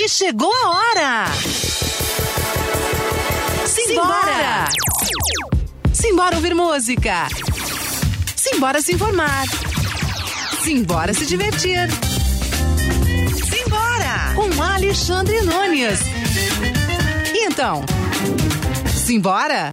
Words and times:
E 0.00 0.08
chegou 0.08 0.52
a 0.54 0.70
hora! 0.70 1.26
Simbora! 3.66 4.68
Simbora 5.92 6.36
ouvir 6.36 6.54
música! 6.54 7.26
Simbora 8.36 8.80
se 8.80 8.94
informar! 8.94 9.44
Simbora 10.62 11.12
se 11.12 11.26
divertir! 11.26 11.88
Simbora! 13.50 14.34
Com 14.36 14.62
Alexandre 14.62 15.40
Nunes! 15.40 15.98
E 17.34 17.46
então, 17.46 17.84
simbora? 18.86 19.70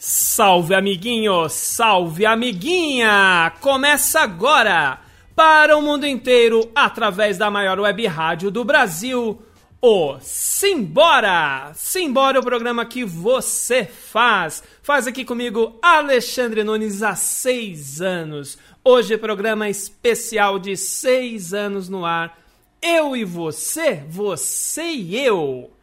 Salve 0.00 0.74
amiguinho, 0.74 1.48
salve 1.48 2.26
amiguinha! 2.26 3.52
Começa 3.60 4.20
agora 4.20 5.03
para 5.34 5.76
o 5.76 5.82
mundo 5.82 6.06
inteiro 6.06 6.70
através 6.74 7.36
da 7.36 7.50
maior 7.50 7.80
web 7.80 8.06
rádio 8.06 8.50
do 8.50 8.64
Brasil, 8.64 9.42
o 9.82 10.16
Simbora! 10.20 11.72
Simbora 11.74 12.38
é 12.38 12.40
o 12.40 12.44
programa 12.44 12.86
que 12.86 13.04
você 13.04 13.84
faz. 13.84 14.62
Faz 14.82 15.06
aqui 15.06 15.24
comigo 15.24 15.78
Alexandre 15.82 16.62
Nunes 16.62 17.02
há 17.02 17.16
seis 17.16 18.00
anos. 18.00 18.56
Hoje 18.84 19.18
programa 19.18 19.68
especial 19.68 20.58
de 20.58 20.76
seis 20.76 21.52
anos 21.52 21.88
no 21.88 22.06
ar. 22.06 22.38
Eu 22.80 23.16
e 23.16 23.24
você, 23.24 24.04
você 24.08 24.84
e 24.84 25.18
eu. 25.18 25.73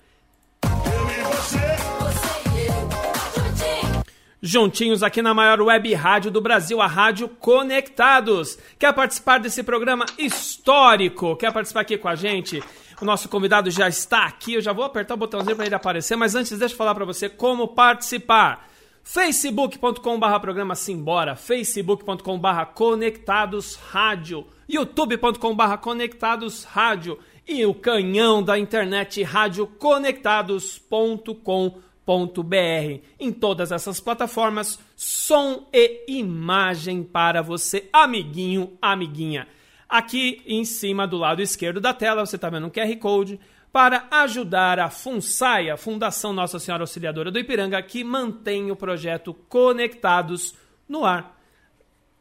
Juntinhos 4.43 5.03
aqui 5.03 5.21
na 5.21 5.35
maior 5.35 5.61
web 5.61 5.93
rádio 5.93 6.31
do 6.31 6.41
Brasil, 6.41 6.81
a 6.81 6.87
Rádio 6.87 7.29
Conectados. 7.29 8.57
Quer 8.79 8.91
participar 8.91 9.39
desse 9.39 9.61
programa 9.61 10.03
histórico? 10.17 11.35
Quer 11.35 11.53
participar 11.53 11.81
aqui 11.81 11.95
com 11.95 12.07
a 12.07 12.15
gente? 12.15 12.59
O 12.99 13.05
nosso 13.05 13.29
convidado 13.29 13.69
já 13.69 13.87
está 13.87 14.25
aqui. 14.25 14.55
Eu 14.55 14.61
já 14.61 14.73
vou 14.73 14.83
apertar 14.83 15.13
o 15.13 15.17
botãozinho 15.17 15.55
para 15.55 15.67
ele 15.67 15.75
aparecer, 15.75 16.15
mas 16.15 16.33
antes 16.33 16.57
deixa 16.57 16.73
eu 16.73 16.77
falar 16.77 16.95
para 16.95 17.05
você 17.05 17.29
como 17.29 17.67
participar. 17.67 18.67
facebook.com/barra 19.03 20.39
programa 20.39 20.73
Simbora, 20.73 21.35
facebook.com/barra 21.35 22.65
Conectados 22.65 23.75
Rádio, 23.75 24.47
youtube.com/barra 24.67 25.77
Conectados 25.77 26.63
Rádio 26.63 27.19
e 27.47 27.63
o 27.63 27.75
canhão 27.75 28.41
da 28.41 28.57
internet 28.57 29.21
radioconectados.com.br 29.21 31.90
br 32.05 33.01
Em 33.19 33.31
todas 33.31 33.71
essas 33.71 33.99
plataformas, 33.99 34.79
som 34.95 35.67
e 35.71 36.03
imagem 36.07 37.03
para 37.03 37.41
você, 37.41 37.87
amiguinho, 37.93 38.77
amiguinha. 38.81 39.47
Aqui 39.87 40.41
em 40.45 40.63
cima 40.63 41.05
do 41.05 41.17
lado 41.17 41.41
esquerdo 41.41 41.81
da 41.81 41.93
tela, 41.93 42.25
você 42.25 42.37
está 42.37 42.49
vendo 42.49 42.67
um 42.67 42.69
QR 42.69 42.95
Code 42.97 43.39
para 43.71 44.07
ajudar 44.11 44.79
a 44.79 44.89
FUNSAI, 44.89 45.69
a 45.69 45.77
Fundação 45.77 46.33
Nossa 46.33 46.59
Senhora 46.59 46.83
Auxiliadora 46.83 47.31
do 47.31 47.39
Ipiranga, 47.39 47.81
que 47.81 48.03
mantém 48.03 48.69
o 48.69 48.75
projeto 48.75 49.33
Conectados 49.33 50.53
no 50.87 51.05
ar. 51.05 51.37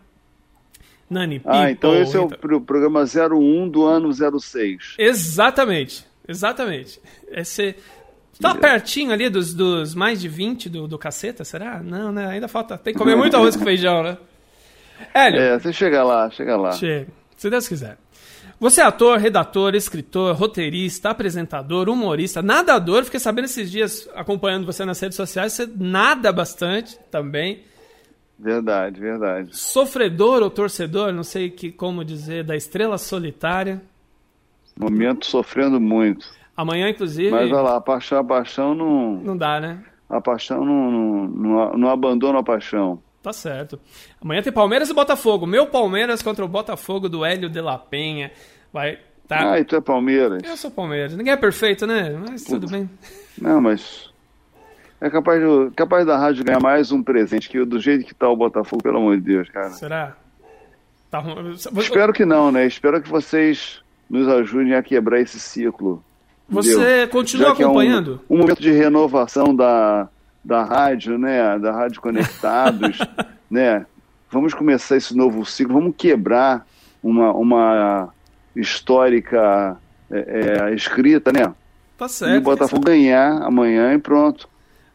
Nani 1.08 1.40
Ah, 1.44 1.66
People, 1.66 1.70
então 1.70 1.94
esse 1.94 2.16
é 2.16 2.20
o 2.20 2.24
então... 2.24 2.60
programa 2.60 3.04
01 3.04 3.68
do 3.68 3.86
ano 3.86 4.10
06. 4.12 4.96
Exatamente. 4.98 6.07
Exatamente. 6.28 7.00
Esse. 7.30 7.74
Tá 8.40 8.54
pertinho 8.54 9.10
ali 9.10 9.28
dos, 9.28 9.52
dos 9.52 9.96
mais 9.96 10.20
de 10.20 10.28
20 10.28 10.68
do, 10.68 10.86
do 10.86 10.96
caceta, 10.96 11.44
será? 11.44 11.82
Não, 11.82 12.12
né? 12.12 12.26
Ainda 12.26 12.46
falta. 12.46 12.78
Tem 12.78 12.92
que 12.92 12.98
comer 12.98 13.16
muito 13.16 13.36
arroz 13.36 13.56
com 13.56 13.64
feijão, 13.64 14.02
né? 14.02 14.16
Hélio. 15.12 15.40
É, 15.40 15.58
você 15.58 15.72
chega 15.72 16.04
lá, 16.04 16.30
chega 16.30 16.56
lá. 16.56 16.72
Chega, 16.72 17.08
se 17.36 17.50
Deus 17.50 17.66
quiser. 17.66 17.98
Você 18.60 18.80
é 18.80 18.84
ator, 18.84 19.18
redator, 19.18 19.74
escritor, 19.74 20.34
roteirista, 20.34 21.10
apresentador, 21.10 21.88
humorista, 21.88 22.42
nadador. 22.42 23.04
Fiquei 23.04 23.20
sabendo 23.20 23.44
esses 23.44 23.70
dias, 23.70 24.08
acompanhando 24.14 24.66
você 24.66 24.84
nas 24.84 24.98
redes 24.98 25.16
sociais, 25.16 25.52
você 25.52 25.68
nada 25.76 26.32
bastante 26.32 26.98
também. 27.10 27.62
Verdade, 28.36 29.00
verdade. 29.00 29.56
Sofredor 29.56 30.42
ou 30.42 30.50
torcedor, 30.50 31.12
não 31.12 31.22
sei 31.22 31.50
que, 31.50 31.70
como 31.70 32.04
dizer, 32.04 32.44
da 32.44 32.56
estrela 32.56 32.98
solitária. 32.98 33.80
Momento 34.78 35.26
sofrendo 35.26 35.80
muito. 35.80 36.26
Amanhã, 36.56 36.88
inclusive. 36.88 37.30
Mas 37.30 37.50
olha 37.50 37.60
lá, 37.60 37.76
a 37.76 37.80
paixão, 37.80 38.18
a 38.18 38.24
paixão 38.24 38.74
não. 38.74 39.14
Não 39.16 39.36
dá, 39.36 39.60
né? 39.60 39.82
A 40.08 40.20
paixão 40.20 40.64
não, 40.64 40.90
não, 40.90 41.26
não, 41.28 41.78
não 41.78 41.88
abandona 41.88 42.38
a 42.38 42.42
paixão. 42.42 43.02
Tá 43.22 43.32
certo. 43.32 43.78
Amanhã 44.20 44.40
tem 44.42 44.52
Palmeiras 44.52 44.88
e 44.88 44.94
Botafogo. 44.94 45.46
Meu 45.46 45.66
Palmeiras 45.66 46.22
contra 46.22 46.44
o 46.44 46.48
Botafogo 46.48 47.08
do 47.08 47.24
Hélio 47.24 47.50
de 47.50 47.60
la 47.60 47.76
Penha. 47.76 48.30
Vai. 48.72 48.98
Tá. 49.26 49.52
Ah, 49.52 49.60
e 49.60 49.64
tu 49.64 49.76
é 49.76 49.80
Palmeiras? 49.80 50.42
Eu 50.42 50.56
sou 50.56 50.70
Palmeiras. 50.70 51.14
Ninguém 51.14 51.32
é 51.32 51.36
perfeito, 51.36 51.86
né? 51.86 52.16
Mas 52.26 52.44
tudo 52.44 52.66
bem. 52.68 52.88
Não, 53.40 53.60
mas. 53.60 54.10
É 55.00 55.10
capaz, 55.10 55.40
de, 55.40 55.70
capaz 55.76 56.06
da 56.06 56.16
rádio 56.16 56.44
ganhar 56.44 56.60
mais 56.60 56.90
um 56.90 57.02
presente 57.02 57.48
que 57.48 57.64
do 57.64 57.78
jeito 57.78 58.04
que 58.04 58.14
tá 58.14 58.28
o 58.28 58.36
Botafogo, 58.36 58.82
pelo 58.82 58.98
amor 58.98 59.16
de 59.16 59.22
Deus, 59.22 59.48
cara. 59.48 59.70
Será? 59.70 60.16
Tá... 61.10 61.22
Espero 61.76 62.12
que 62.12 62.24
não, 62.24 62.50
né? 62.50 62.66
Espero 62.66 63.00
que 63.00 63.08
vocês 63.08 63.80
nos 64.08 64.28
ajudem 64.28 64.74
a 64.74 64.82
quebrar 64.82 65.20
esse 65.20 65.38
ciclo. 65.38 66.02
Você 66.48 66.72
entendeu? 66.72 67.08
continua 67.08 67.52
acompanhando? 67.52 68.20
É 68.28 68.32
um, 68.32 68.36
um, 68.36 68.40
momento 68.40 68.62
de 68.62 68.70
renovação 68.70 69.54
da, 69.54 70.08
da 70.42 70.64
rádio, 70.64 71.18
né? 71.18 71.58
Da 71.58 71.72
Rádio 71.72 72.00
Conectados, 72.00 72.98
né? 73.50 73.84
Vamos 74.30 74.54
começar 74.54 74.96
esse 74.96 75.16
novo 75.16 75.44
ciclo, 75.44 75.74
vamos 75.74 75.94
quebrar 75.96 76.66
uma, 77.02 77.32
uma 77.32 78.08
histórica 78.56 79.76
é, 80.10 80.68
é, 80.70 80.74
escrita, 80.74 81.30
né? 81.32 81.52
Tá 81.96 82.08
certo. 82.08 82.34
E 82.34 82.38
o 82.38 82.40
Botafogo 82.40 82.82
ganhar 82.82 83.42
amanhã 83.42 83.92
e 83.92 83.98
pronto. 83.98 84.48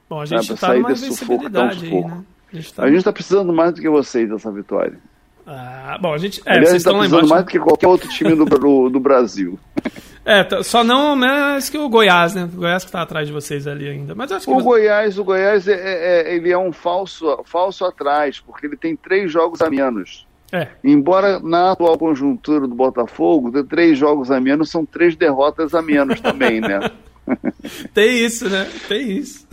Bom, 0.09 0.21
a 0.21 0.25
gente 0.25 0.54
está 0.54 0.74
numa 0.74 0.89
visibilidade 0.89 1.86
aí, 1.86 2.01
né? 2.01 2.24
A 2.54 2.56
gente 2.56 2.98
está 2.98 3.12
tá 3.12 3.13
precisando 3.13 3.51
mais 3.51 3.74
do 3.74 3.81
que 3.81 3.89
vocês 3.89 4.30
dessa 4.30 4.51
vitória. 4.51 5.00
Ah, 5.45 5.98
bom, 6.01 6.13
a 6.13 6.18
gente. 6.18 6.42
É, 6.45 6.51
Aliás, 6.51 6.69
vocês 6.69 6.81
está 6.81 6.92
lá 6.92 7.06
embaixo. 7.06 7.28
mais 7.28 7.44
do 7.44 7.50
que 7.50 7.60
qualquer 7.60 7.88
outro 7.88 8.07
time 8.10 8.34
do, 8.36 8.45
do, 8.45 8.90
do 8.90 9.00
Brasil. 9.00 9.60
É, 10.25 10.42
tá- 10.42 10.63
só 10.63 10.86
não 10.86 11.18
mais 11.18 11.69
que 11.69 11.78
o 11.78 11.90
Goiás, 11.90 12.34
né? 12.34 12.45
O 12.45 12.56
Goiás 12.60 12.86
que 12.86 12.92
tá 12.94 13.01
atrás 13.01 13.28
de 13.28 13.34
vocês 13.34 13.68
ali 13.68 13.90
ainda. 13.90 14.16
Mas 14.16 14.31
acho 14.31 14.45
que. 14.45 14.51
O 14.54 14.56
você- 14.56 14.63
Goiás, 14.63 15.19
o 15.19 15.24
Goiás 15.25 15.68
é, 15.68 15.74
é- 15.74 16.31
é- 16.31 16.36
ele 16.38 16.50
é 16.50 16.57
um 16.57 16.72
falso, 16.72 17.25
falso 17.44 17.84
atrás, 17.84 18.40
porque 18.40 18.66
ele 18.66 18.78
tem 18.78 18.95
três 18.95 19.30
jogos 19.30 19.62
a 19.62 19.69
menos. 19.69 20.25
É. 20.50 20.69
Embora 20.81 21.42
na 21.42 21.72
atual 21.74 21.98
conjuntura 21.98 22.62
do 22.66 22.74
Botafogo, 22.74 23.51
ter 23.51 23.66
três 23.66 23.98
jogos 23.98 24.31
a 24.31 24.40
menos 24.40 24.69
são 24.72 24.86
três 24.86 25.13
derrotas 25.13 25.74
a 25.74 25.81
menos 25.81 26.22
também, 26.22 26.62
né? 26.62 26.90
Tem 27.94 28.24
isso, 28.25 28.48
né? 28.50 28.66
Tem 28.88 29.18
isso. 29.18 29.45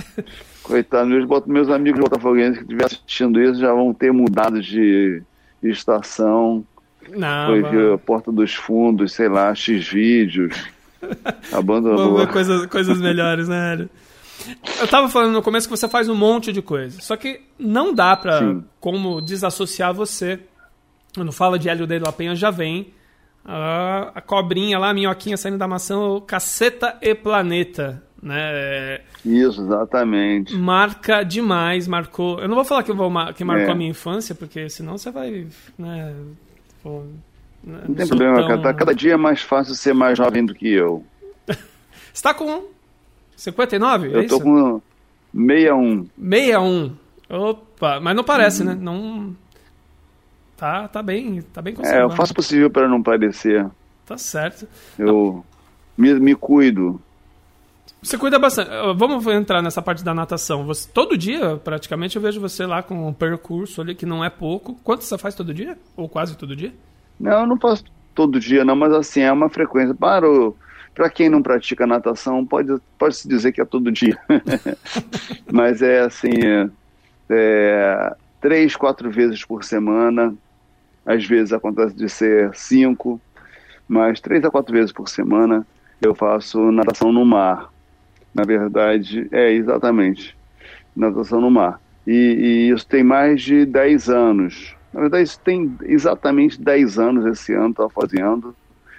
Coitado, 0.62 1.08
meus, 1.08 1.26
meus 1.46 1.68
amigos 1.68 2.00
botafoguenses 2.00 2.58
que 2.58 2.62
estiverem 2.62 2.86
assistindo 2.86 3.42
isso 3.42 3.58
já 3.60 3.72
vão 3.72 3.92
ter 3.92 4.12
mudado 4.12 4.60
de 4.60 5.20
estação, 5.62 6.64
Não, 7.10 7.46
foi 7.46 7.94
a 7.94 7.98
Porta 7.98 8.32
dos 8.32 8.54
Fundos, 8.54 9.12
sei 9.12 9.28
lá, 9.28 9.54
X 9.54 9.88
vídeos. 9.88 10.54
Vamos 11.00 11.52
Abandonou. 11.52 12.16
ver 12.18 12.28
coisas, 12.28 12.66
coisas 12.66 12.98
melhores, 13.00 13.48
né, 13.48 13.72
Hélio? 13.72 13.90
Eu 14.80 14.88
tava 14.88 15.08
falando 15.08 15.32
no 15.32 15.42
começo 15.42 15.68
que 15.68 15.76
você 15.76 15.88
faz 15.88 16.08
um 16.08 16.14
monte 16.14 16.52
de 16.52 16.62
coisa. 16.62 17.00
Só 17.00 17.16
que 17.16 17.42
não 17.58 17.94
dá 17.94 18.16
pra 18.16 18.38
Sim. 18.38 18.64
como 18.78 19.20
desassociar 19.20 19.92
você. 19.92 20.40
Quando 21.14 21.32
fala 21.32 21.58
de 21.58 21.68
Hélio 21.68 21.86
de 21.86 21.98
la 21.98 22.12
Penha, 22.12 22.34
já 22.34 22.50
vem 22.50 22.92
a, 23.44 24.12
a 24.14 24.20
cobrinha 24.20 24.78
lá, 24.78 24.90
a 24.90 24.94
minhoquinha 24.94 25.36
saindo 25.36 25.58
da 25.58 25.68
maçã, 25.68 25.98
o 25.98 26.20
Caceta 26.20 26.96
e 27.02 27.14
Planeta. 27.14 28.02
Né? 28.22 29.00
Isso, 29.24 29.62
exatamente. 29.62 30.54
Marca 30.54 31.22
demais, 31.22 31.88
marcou. 31.88 32.38
Eu 32.40 32.48
não 32.48 32.54
vou 32.54 32.64
falar 32.64 32.82
que, 32.82 32.92
vou, 32.92 33.10
que 33.34 33.44
marcou 33.44 33.68
É. 33.68 33.72
a 33.72 33.74
minha 33.74 33.90
infância, 33.90 34.34
porque 34.34 34.68
senão 34.68 34.98
você 34.98 35.10
vai. 35.10 35.46
Né, 35.78 36.14
pô, 36.82 37.02
né, 37.64 37.80
Não 37.88 37.94
tem 37.94 38.06
problema, 38.06 38.36
tão- 38.38 38.48
cara. 38.48 38.62
Tá 38.62 38.74
cada 38.74 38.94
dia 38.94 39.14
é 39.14 39.16
mais 39.16 39.40
fácil 39.40 39.74
ser 39.74 39.94
mais 39.94 40.18
jovem 40.18 40.44
do 40.44 40.54
que 40.54 40.68
eu. 40.70 41.04
Você 42.12 42.22
tá 42.22 42.34
com 42.34 42.64
59? 43.36 44.08
é 44.08 44.10
Eu 44.10 44.26
tô 44.26 44.36
isso? 44.36 44.40
com 44.44 44.82
61. 45.34 46.06
61. 46.18 46.92
Opa, 47.30 48.00
mas 48.00 48.16
não 48.16 48.24
parece, 48.24 48.62
Uhum. 48.62 48.68
né? 48.68 48.78
Não. 48.80 49.36
Tá, 50.56 50.88
tá 50.88 51.02
bem, 51.02 51.40
tá 51.40 51.62
bem 51.62 51.72
É, 51.72 51.76
conservado. 51.76 52.12
eu 52.12 52.16
faço 52.16 52.32
o 52.32 52.34
possível 52.36 52.68
para 52.68 52.86
não 52.88 53.02
parecer. 53.02 53.66
Tá 54.04 54.18
certo. 54.18 54.66
Eu 54.98 55.42
me, 55.96 56.12
me 56.20 56.34
cuido. 56.34 57.00
Você 58.02 58.16
cuida 58.16 58.38
bastante. 58.38 58.70
Ah, 58.70 58.92
Vamos 58.94 59.26
entrar 59.26 59.60
nessa 59.62 59.82
parte 59.82 60.02
da 60.02 60.14
natação. 60.14 60.64
Você, 60.64 60.88
todo 60.88 61.16
dia, 61.18 61.56
praticamente, 61.58 62.16
eu 62.16 62.22
vejo 62.22 62.40
você 62.40 62.64
lá 62.64 62.82
com 62.82 63.08
um 63.08 63.12
percurso 63.12 63.80
ali 63.80 63.94
que 63.94 64.06
não 64.06 64.24
é 64.24 64.30
pouco. 64.30 64.74
Quanto 64.82 65.04
você 65.04 65.18
faz 65.18 65.34
todo 65.34 65.52
dia? 65.52 65.76
Ou 65.96 66.08
quase 66.08 66.36
todo 66.36 66.56
dia? 66.56 66.72
Não, 67.18 67.40
eu 67.40 67.46
não 67.46 67.58
faço 67.58 67.84
todo 68.14 68.40
dia, 68.40 68.64
não, 68.64 68.74
mas 68.74 68.92
assim, 68.92 69.20
é 69.20 69.30
uma 69.32 69.50
frequência. 69.50 69.94
Para, 69.94 70.28
o- 70.30 70.56
pra 70.94 71.10
quem 71.10 71.28
não 71.28 71.42
pratica 71.42 71.86
natação, 71.86 72.44
pode, 72.46 72.74
pode 72.98 73.16
se 73.16 73.28
dizer 73.28 73.52
que 73.52 73.60
é 73.60 73.64
todo 73.66 73.92
dia. 73.92 74.18
mas 75.52 75.82
é 75.82 76.00
assim, 76.00 76.30
é, 76.42 76.68
é, 77.28 78.14
três, 78.40 78.76
quatro 78.76 79.10
vezes 79.10 79.44
por 79.44 79.62
semana. 79.64 80.34
Às 81.04 81.24
vezes 81.26 81.52
acontece 81.52 81.94
de 81.94 82.08
ser 82.08 82.54
cinco, 82.54 83.20
mas 83.88 84.20
três 84.20 84.44
a 84.44 84.50
quatro 84.50 84.72
vezes 84.72 84.92
por 84.92 85.08
semana 85.08 85.66
eu 86.00 86.14
faço 86.14 86.70
natação 86.72 87.12
no 87.12 87.24
mar. 87.24 87.68
Na 88.34 88.44
verdade, 88.44 89.28
é 89.32 89.52
exatamente 89.52 90.36
natação 90.94 91.40
no 91.40 91.50
mar. 91.50 91.80
E, 92.06 92.12
e 92.12 92.70
isso 92.70 92.86
tem 92.86 93.02
mais 93.02 93.42
de 93.42 93.64
10 93.64 94.08
anos. 94.08 94.74
Na 94.92 95.00
verdade, 95.00 95.24
isso 95.24 95.40
tem 95.40 95.76
exatamente 95.82 96.60
10 96.60 96.98
anos 96.98 97.26
esse 97.26 97.52
ano, 97.52 97.70
estava 97.70 97.90
fazendo, 97.90 98.54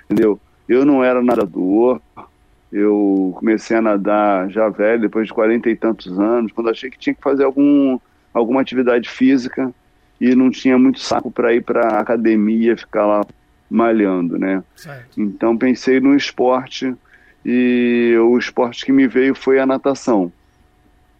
entendeu? 0.05 0.39
Eu 0.67 0.85
não 0.85 1.03
era 1.03 1.21
nadador, 1.21 1.99
eu 2.71 3.33
comecei 3.35 3.75
a 3.75 3.81
nadar 3.81 4.49
já 4.49 4.69
velho, 4.69 5.01
depois 5.01 5.27
de 5.27 5.33
40 5.33 5.69
e 5.69 5.75
tantos 5.75 6.17
anos, 6.17 6.51
quando 6.53 6.69
achei 6.69 6.89
que 6.89 6.97
tinha 6.97 7.13
que 7.13 7.21
fazer 7.21 7.43
algum, 7.43 7.99
alguma 8.33 8.61
atividade 8.61 9.09
física 9.09 9.73
e 10.19 10.33
não 10.33 10.49
tinha 10.49 10.77
muito 10.77 10.99
saco 10.99 11.29
para 11.29 11.53
ir 11.53 11.63
para 11.63 11.99
academia, 11.99 12.77
ficar 12.77 13.05
lá 13.05 13.25
malhando, 13.69 14.37
né? 14.37 14.63
Certo. 14.75 15.19
Então 15.19 15.57
pensei 15.57 15.99
no 15.99 16.15
esporte 16.15 16.95
e 17.45 18.15
o 18.19 18.37
esporte 18.37 18.85
que 18.85 18.91
me 18.91 19.07
veio 19.07 19.33
foi 19.33 19.59
a 19.59 19.65
natação. 19.65 20.31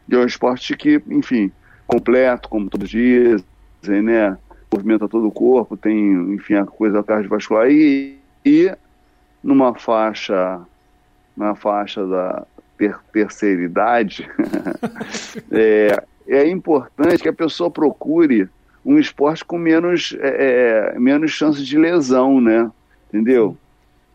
E 0.07 0.15
é 0.15 0.18
um 0.18 0.25
esporte 0.25 0.75
que, 0.75 1.01
enfim, 1.09 1.51
completo, 1.88 2.50
como 2.50 2.69
todos 2.69 2.89
dizem, 2.89 4.01
né? 4.01 4.38
Movimenta 4.71 5.07
todo 5.07 5.27
o 5.27 5.31
corpo, 5.31 5.75
tem, 5.75 6.13
enfim, 6.33 6.56
a 6.56 6.65
coisa 6.65 7.03
cardiovascular 7.03 7.69
e, 7.69 8.18
e 8.45 8.73
numa 9.44 9.73
faixa, 9.75 10.62
na 11.35 11.56
faixa 11.56 12.06
da 12.06 12.45
ter, 12.77 12.97
terceira 13.12 13.62
idade, 13.62 14.29
é, 15.51 16.03
é 16.27 16.47
importante 16.47 17.21
que 17.21 17.29
a 17.29 17.33
pessoa 17.33 17.69
procure 17.69 18.47
um 18.85 18.97
esporte 18.97 19.44
com 19.44 19.57
menos, 19.57 20.15
é, 20.19 20.94
é, 20.95 21.00
menos 21.00 21.31
chance 21.31 21.63
de 21.63 21.77
lesão, 21.77 22.39
né? 22.39 22.71
Entendeu? 23.09 23.57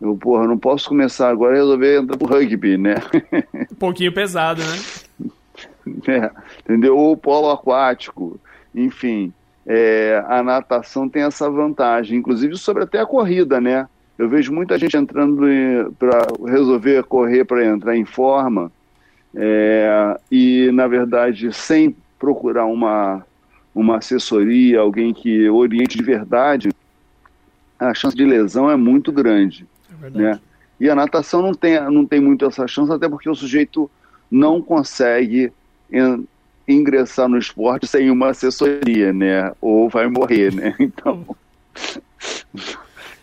Eu, 0.00 0.16
porra, 0.16 0.46
não 0.46 0.58
posso 0.58 0.88
começar 0.88 1.30
agora 1.30 1.54
e 1.54 1.58
resolver 1.58 2.00
entrar 2.00 2.16
pro 2.16 2.26
rugby, 2.28 2.76
né? 2.76 2.96
Um 3.72 3.74
pouquinho 3.76 4.12
pesado, 4.12 4.62
né? 4.62 5.30
É, 6.08 6.30
entendeu? 6.60 6.96
Ou 6.98 7.12
o 7.12 7.16
polo 7.16 7.48
aquático, 7.48 8.40
enfim. 8.74 9.32
é, 9.64 10.22
a 10.28 10.42
natação 10.42 11.08
tem 11.08 11.22
essa 11.22 11.48
vantagem, 11.48 12.18
inclusive 12.18 12.56
sobre 12.56 12.82
até 12.82 12.98
a 12.98 13.06
corrida, 13.06 13.60
né? 13.60 13.88
Eu 14.18 14.28
vejo 14.28 14.52
muita 14.52 14.76
gente 14.78 14.96
entrando 14.96 15.46
para 15.96 16.26
resolver 16.44 17.04
correr 17.04 17.44
para 17.44 17.64
entrar 17.64 17.96
em 17.96 18.04
forma 18.04 18.72
é, 19.34 20.18
e, 20.30 20.70
na 20.72 20.88
verdade, 20.88 21.52
sem 21.52 21.94
procurar 22.18 22.66
uma, 22.66 23.24
uma 23.74 23.98
assessoria, 23.98 24.80
alguém 24.80 25.14
que 25.14 25.48
oriente 25.48 25.96
de 25.96 26.02
verdade, 26.02 26.70
a 27.78 27.94
chance 27.94 28.16
de 28.16 28.24
lesão 28.24 28.68
é 28.68 28.76
muito 28.76 29.12
grande 29.12 29.66
verdade. 30.00 30.24
né? 30.24 30.40
E 30.78 30.88
a 30.90 30.94
natação 30.94 31.40
não 31.42 31.54
tem, 31.54 31.80
não 31.90 32.04
tem 32.06 32.20
muito 32.20 32.44
essa 32.44 32.66
chance, 32.68 32.92
até 32.92 33.08
porque 33.08 33.28
o 33.30 33.34
sujeito 33.34 33.90
não 34.30 34.60
consegue 34.60 35.52
en- 35.90 36.24
ingressar 36.68 37.28
no 37.28 37.38
esporte 37.38 37.86
sem 37.86 38.10
uma 38.10 38.30
assessoria, 38.30 39.12
né? 39.12 39.52
Ou 39.60 39.88
vai 39.88 40.06
morrer, 40.08 40.52
né? 40.54 40.74
Então, 40.80 41.24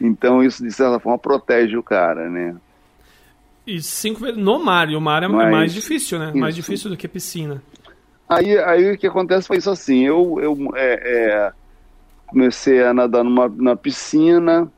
então 0.02 0.44
isso 0.44 0.64
de 0.64 0.72
certa 0.72 1.00
forma 1.00 1.18
protege 1.18 1.78
o 1.78 1.84
cara, 1.84 2.30
né? 2.30 2.56
E 3.66 3.82
cinco 3.82 4.20
vezes 4.20 4.38
no 4.38 4.64
mar, 4.64 4.90
e 4.90 4.96
o 4.96 5.02
mar 5.02 5.24
é 5.24 5.28
Mas- 5.28 5.52
mais 5.52 5.74
difícil, 5.74 6.20
né? 6.20 6.32
Mais 6.36 6.56
isso. 6.56 6.62
difícil 6.66 6.90
do 6.90 6.98
que 6.98 7.08
piscina. 7.08 7.62
Aí, 8.28 8.58
aí 8.58 8.92
o 8.92 8.98
que 8.98 9.08
acontece 9.08 9.48
foi 9.48 9.58
isso 9.58 9.70
assim, 9.70 10.04
eu, 10.06 10.40
eu 10.42 10.58
é, 10.76 10.94
é, 10.94 11.52
comecei 12.28 12.84
a 12.84 12.94
nadar 12.94 13.24
numa, 13.24 13.48
na 13.48 13.76
piscina, 13.76 14.70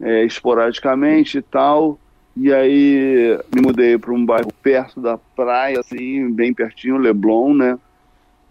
é, 0.00 0.24
esporadicamente 0.24 1.38
e 1.38 1.42
tal, 1.42 1.98
e 2.36 2.52
aí 2.52 3.38
me 3.54 3.60
mudei 3.62 3.96
para 3.96 4.12
um 4.12 4.24
bairro 4.24 4.52
perto 4.62 5.00
da 5.00 5.16
praia, 5.16 5.80
assim, 5.80 6.30
bem 6.32 6.52
pertinho, 6.52 6.96
Leblon, 6.98 7.54
né? 7.54 7.78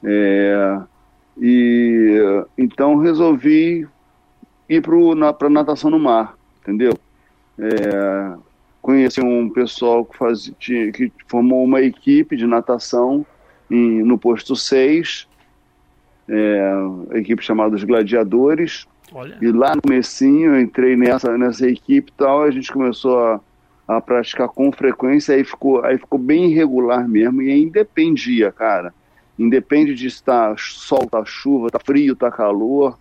É, 0.03 0.79
e 1.37 2.43
então 2.57 2.97
resolvi 2.97 3.87
ir 4.69 4.81
para 4.81 5.49
natação 5.49 5.89
no 5.89 5.99
mar, 5.99 6.35
entendeu? 6.61 6.93
É, 7.59 8.37
conheci 8.81 9.21
um 9.21 9.49
pessoal 9.49 10.05
que, 10.05 10.17
faz, 10.17 10.51
que 10.59 11.11
formou 11.27 11.63
uma 11.63 11.81
equipe 11.81 12.35
de 12.35 12.45
natação 12.45 13.25
em- 13.69 14.03
no 14.03 14.17
posto 14.17 14.55
6, 14.55 15.27
é, 16.27 16.71
equipe 17.17 17.43
chamada 17.43 17.75
Os 17.75 17.83
Gladiadores, 17.83 18.87
Olha. 19.13 19.37
e 19.41 19.51
lá 19.51 19.75
no 19.75 19.81
comecinho 19.81 20.55
eu 20.55 20.61
entrei 20.61 20.95
nessa, 20.95 21.37
nessa 21.37 21.67
equipe 21.67 22.11
e 22.11 22.17
tal, 22.17 22.43
a 22.43 22.51
gente 22.51 22.71
começou 22.71 23.19
a, 23.19 23.39
a 23.87 24.01
praticar 24.01 24.47
com 24.49 24.71
frequência, 24.71 25.35
aí 25.35 25.43
ficou, 25.43 25.83
aí 25.83 25.97
ficou 25.97 26.19
bem 26.19 26.51
irregular 26.51 27.07
mesmo, 27.07 27.41
e 27.41 27.51
aí 27.51 27.61
independia, 27.61 28.51
cara. 28.51 28.93
Independe 29.37 29.95
de 29.95 30.07
estar 30.07 30.55
sol, 30.57 31.07
tá 31.07 31.23
chuva, 31.25 31.69
tá 31.69 31.79
frio, 31.79 32.15
tá 32.15 32.31
calor, 32.31 32.97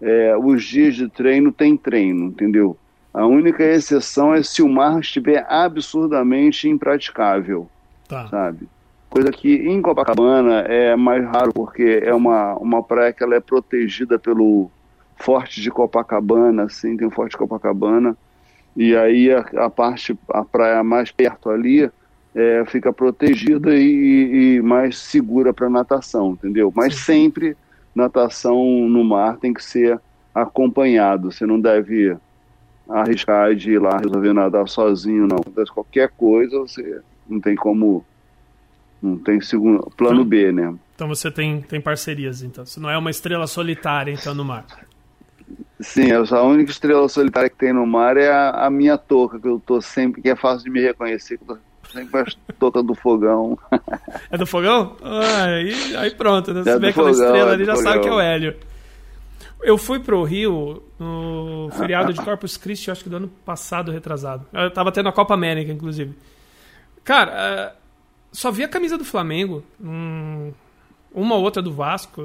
é, 0.00 0.36
os 0.36 0.64
dias 0.64 0.94
de 0.94 1.08
treino 1.08 1.52
tem 1.52 1.76
treino, 1.76 2.26
entendeu? 2.26 2.76
A 3.12 3.24
única 3.26 3.64
exceção 3.64 4.34
é 4.34 4.42
se 4.42 4.62
o 4.62 4.68
mar 4.68 5.00
estiver 5.00 5.46
absurdamente 5.48 6.68
impraticável 6.68 7.68
Tá. 8.08 8.28
sabe? 8.28 8.68
Coisa 9.08 9.30
que 9.30 9.54
em 9.54 9.80
Copacabana 9.80 10.60
é 10.60 10.94
mais 10.96 11.24
raro 11.24 11.52
porque 11.52 12.00
é 12.02 12.14
uma, 12.14 12.54
uma 12.54 12.82
praia 12.82 13.12
que 13.12 13.22
ela 13.22 13.34
é 13.34 13.40
protegida 13.40 14.18
pelo 14.18 14.70
Forte 15.16 15.60
de 15.60 15.70
Copacabana, 15.70 16.64
assim, 16.64 16.96
tem 16.96 17.06
o 17.06 17.10
Forte 17.10 17.32
de 17.32 17.38
Copacabana, 17.38 18.16
e 18.76 18.94
aí 18.94 19.32
a, 19.32 19.40
a 19.64 19.70
parte, 19.70 20.16
a 20.30 20.44
praia 20.44 20.84
mais 20.84 21.10
perto 21.10 21.50
ali 21.50 21.90
é, 22.34 22.64
fica 22.66 22.92
protegida 22.92 23.74
e, 23.74 24.56
e 24.56 24.62
mais 24.62 24.98
segura 24.98 25.54
para 25.54 25.70
natação, 25.70 26.32
entendeu? 26.32 26.70
Mas 26.76 26.96
sempre 26.96 27.56
natação 27.94 28.62
no 28.88 29.02
mar 29.02 29.38
tem 29.38 29.54
que 29.54 29.64
ser 29.64 29.98
acompanhado. 30.34 31.32
Você 31.32 31.46
não 31.46 31.58
deve 31.58 32.14
arriscar 32.86 33.54
de 33.54 33.72
ir 33.72 33.78
lá 33.80 33.96
resolver 33.96 34.34
nadar 34.34 34.68
sozinho, 34.68 35.26
não. 35.26 35.38
Acontece 35.38 35.72
qualquer 35.72 36.10
coisa, 36.10 36.58
você 36.58 37.00
não 37.26 37.40
tem 37.40 37.56
como. 37.56 38.04
Não 39.02 39.16
tem 39.18 39.40
segundo, 39.40 39.90
plano 39.96 40.24
B, 40.24 40.52
né? 40.52 40.74
Então 40.94 41.06
você 41.06 41.30
tem, 41.30 41.60
tem 41.60 41.80
parcerias, 41.80 42.42
então. 42.42 42.64
Você 42.64 42.80
não 42.80 42.88
é 42.88 42.96
uma 42.96 43.10
estrela 43.10 43.46
solitária, 43.46 44.10
então, 44.10 44.34
no 44.34 44.44
mar. 44.44 44.66
Sim, 45.80 46.10
a 46.12 46.42
única 46.42 46.70
estrela 46.70 47.08
solitária 47.08 47.50
que 47.50 47.56
tem 47.56 47.72
no 47.72 47.86
mar 47.86 48.16
é 48.16 48.30
a, 48.30 48.66
a 48.66 48.70
minha 48.70 48.96
touca, 48.96 49.38
que 49.38 49.46
eu 49.46 49.60
tô 49.64 49.80
sempre, 49.80 50.22
que 50.22 50.28
é 50.28 50.36
fácil 50.36 50.64
de 50.64 50.70
me 50.70 50.80
reconhecer, 50.80 51.38
que 51.38 51.44
eu 51.44 51.56
tô 51.56 51.92
sempre 51.92 52.10
com 52.10 52.18
a 52.18 52.24
touca 52.58 52.82
do 52.82 52.94
fogão. 52.94 53.58
É 54.30 54.36
do 54.36 54.46
fogão? 54.46 54.96
Ah, 55.02 55.44
aí, 55.44 55.96
aí 55.96 56.10
pronto, 56.10 56.52
né? 56.52 56.62
Você 56.62 56.70
é 56.70 56.78
vê 56.78 56.88
aquela 56.88 57.12
fogão, 57.12 57.26
estrela 57.26 57.50
é 57.50 57.54
ali, 57.54 57.64
já 57.64 57.76
fogão. 57.76 57.92
sabe 57.92 58.02
que 58.02 58.08
é 58.08 58.12
o 58.12 58.20
Hélio. 58.20 58.56
Eu 59.62 59.78
fui 59.78 59.98
pro 60.00 60.22
Rio 60.22 60.82
no 60.98 61.68
feriado 61.76 62.12
de 62.12 62.20
Corpus 62.24 62.56
Christi, 62.56 62.90
acho 62.90 63.04
que 63.04 63.10
do 63.10 63.16
ano 63.16 63.28
passado, 63.44 63.92
retrasado. 63.92 64.46
Eu 64.52 64.70
tava 64.70 64.90
tendo 64.92 65.08
a 65.08 65.12
Copa 65.12 65.34
América, 65.34 65.72
inclusive. 65.72 66.14
Cara, 67.04 67.32
é, 67.32 67.72
só 68.32 68.50
vi 68.50 68.64
a 68.64 68.68
camisa 68.68 68.98
do 68.98 69.04
Flamengo, 69.04 69.62
uma 69.80 71.34
ou 71.34 71.42
outra 71.42 71.62
do 71.62 71.72
Vasco. 71.72 72.22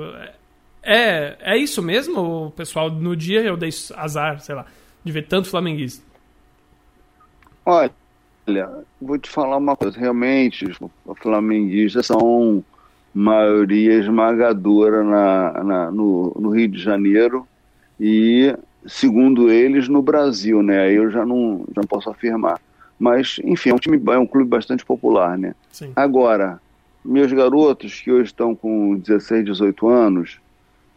É, 0.83 1.37
é 1.39 1.57
isso 1.57 1.81
mesmo, 1.81 2.47
o 2.47 2.51
pessoal? 2.51 2.89
No 2.89 3.15
dia 3.15 3.41
eu 3.41 3.55
dei 3.55 3.69
azar, 3.95 4.39
sei 4.39 4.55
lá, 4.55 4.65
de 5.03 5.11
ver 5.11 5.27
tanto 5.27 5.47
flamenguista. 5.47 6.03
Olha, 7.65 7.91
vou 8.99 9.17
te 9.17 9.29
falar 9.29 9.57
uma 9.57 9.75
coisa. 9.75 9.99
Realmente, 9.99 10.65
os 10.65 11.19
flamenguistas 11.19 12.07
são 12.07 12.63
maioria 13.13 13.93
esmagadora 13.93 15.03
na, 15.03 15.63
na 15.63 15.91
no, 15.91 16.35
no, 16.39 16.49
Rio 16.49 16.67
de 16.69 16.81
Janeiro 16.81 17.45
e, 17.99 18.55
segundo 18.85 19.51
eles, 19.51 19.87
no 19.87 20.01
Brasil, 20.01 20.63
né? 20.63 20.81
Aí 20.83 20.95
eu 20.95 21.11
já 21.11 21.25
não, 21.25 21.65
já 21.75 21.81
não 21.81 21.87
posso 21.87 22.09
afirmar. 22.09 22.59
Mas, 22.97 23.39
enfim, 23.43 23.69
é 23.69 23.73
um 23.73 23.77
time, 23.77 24.01
é 24.11 24.17
um 24.17 24.27
clube 24.27 24.49
bastante 24.49 24.85
popular, 24.85 25.37
né? 25.37 25.53
Sim. 25.71 25.91
Agora, 25.95 26.59
meus 27.03 27.31
garotos 27.31 27.99
que 27.99 28.11
hoje 28.11 28.25
estão 28.25 28.55
com 28.55 28.97
16, 28.97 29.45
18 29.45 29.87
anos, 29.87 30.39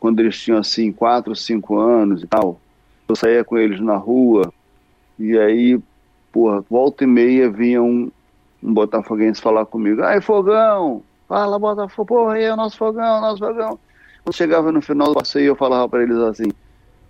quando 0.04 0.20
eles 0.20 0.38
tinham 0.38 0.58
assim 0.58 0.92
4, 0.92 1.34
5 1.34 1.78
anos 1.78 2.22
e 2.22 2.26
tal, 2.26 2.60
eu 3.08 3.16
saía 3.16 3.42
com 3.42 3.56
eles 3.56 3.80
na 3.80 3.96
rua 3.96 4.52
e 5.18 5.34
aí, 5.38 5.80
porra, 6.30 6.62
volta 6.68 7.04
e 7.04 7.06
meia 7.06 7.48
vinha 7.48 7.82
um, 7.82 8.12
um 8.62 8.74
botafoguense 8.74 9.40
falar 9.40 9.64
comigo, 9.64 10.02
ai 10.02 10.20
fogão, 10.20 11.02
fala 11.26 11.58
Botafogo, 11.58 12.06
porra, 12.06 12.34
aí 12.34 12.44
é 12.44 12.52
o 12.52 12.56
nosso 12.56 12.76
fogão, 12.76 13.18
nosso 13.22 13.38
fogão. 13.38 13.78
Quando 14.22 14.36
chegava 14.36 14.70
no 14.70 14.82
final 14.82 15.08
do 15.08 15.14
passeio 15.14 15.46
eu 15.46 15.56
falava 15.56 15.88
para 15.88 16.02
eles 16.02 16.18
assim, 16.18 16.52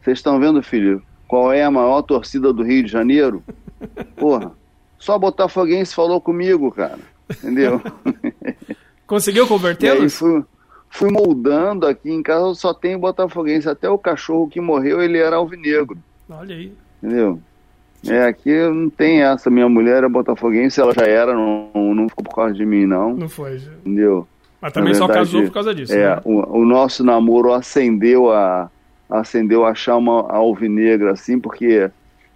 vocês 0.01 0.19
estão 0.19 0.39
vendo 0.39 0.63
filho, 0.63 1.03
qual 1.27 1.53
é 1.53 1.65
a 1.65 1.73
maior 1.73 2.01
torcida 2.03 2.53
do 2.53 2.63
Rio 2.63 2.85
de 2.85 2.93
Janeiro? 2.93 3.43
Porra, 4.15 4.53
só 5.01 5.19
Botafoguense 5.19 5.93
falou 5.93 6.21
comigo, 6.21 6.71
cara, 6.71 7.01
entendeu? 7.29 7.83
Conseguiu 9.05 9.49
convertê-los? 9.49 10.23
Fui 10.95 11.11
moldando 11.11 11.87
aqui 11.87 12.11
em 12.11 12.23
casa, 12.23 12.55
só 12.55 12.73
tem 12.73 12.97
botafoguense. 12.97 13.69
Até 13.69 13.91
o 13.91 13.99
cachorro 13.99 14.49
que 14.49 14.61
morreu, 14.61 15.03
ele 15.03 15.19
era 15.19 15.37
alvinegro. 15.37 15.99
Olha 16.31 16.55
aí. 16.55 16.73
Entendeu? 17.03 17.41
É, 18.07 18.25
aqui 18.25 18.53
não 18.69 18.89
tem 18.89 19.23
essa. 19.23 19.51
Minha 19.51 19.69
mulher 19.69 20.05
é 20.05 20.09
botafoguense, 20.09 20.81
ela 20.81 20.93
já 20.93 21.05
era, 21.05 21.35
não, 21.35 21.95
não 21.95 22.09
ficou 22.09 22.25
por 22.25 22.35
causa 22.35 22.55
de 22.55 22.65
mim, 22.65 22.87
não. 22.87 23.15
Não 23.15 23.29
foi. 23.29 23.57
Entendeu? 23.57 24.27
Mas 24.61 24.73
também 24.73 24.93
verdade, 24.93 25.13
só 25.13 25.19
casou 25.19 25.43
por 25.43 25.53
causa 25.53 25.75
disso. 25.75 25.93
É, 25.93 26.15
né? 26.15 26.23
o, 26.25 26.61
o, 26.61 26.65
nosso 26.65 27.03
namoro 27.03 27.53
acendeu 27.53 28.31
a 28.31 28.71
acendeu 29.11 29.67
a 29.67 29.75
chama 29.75 30.27
alvinegra, 30.31 31.13
assim, 31.13 31.39
porque 31.39 31.91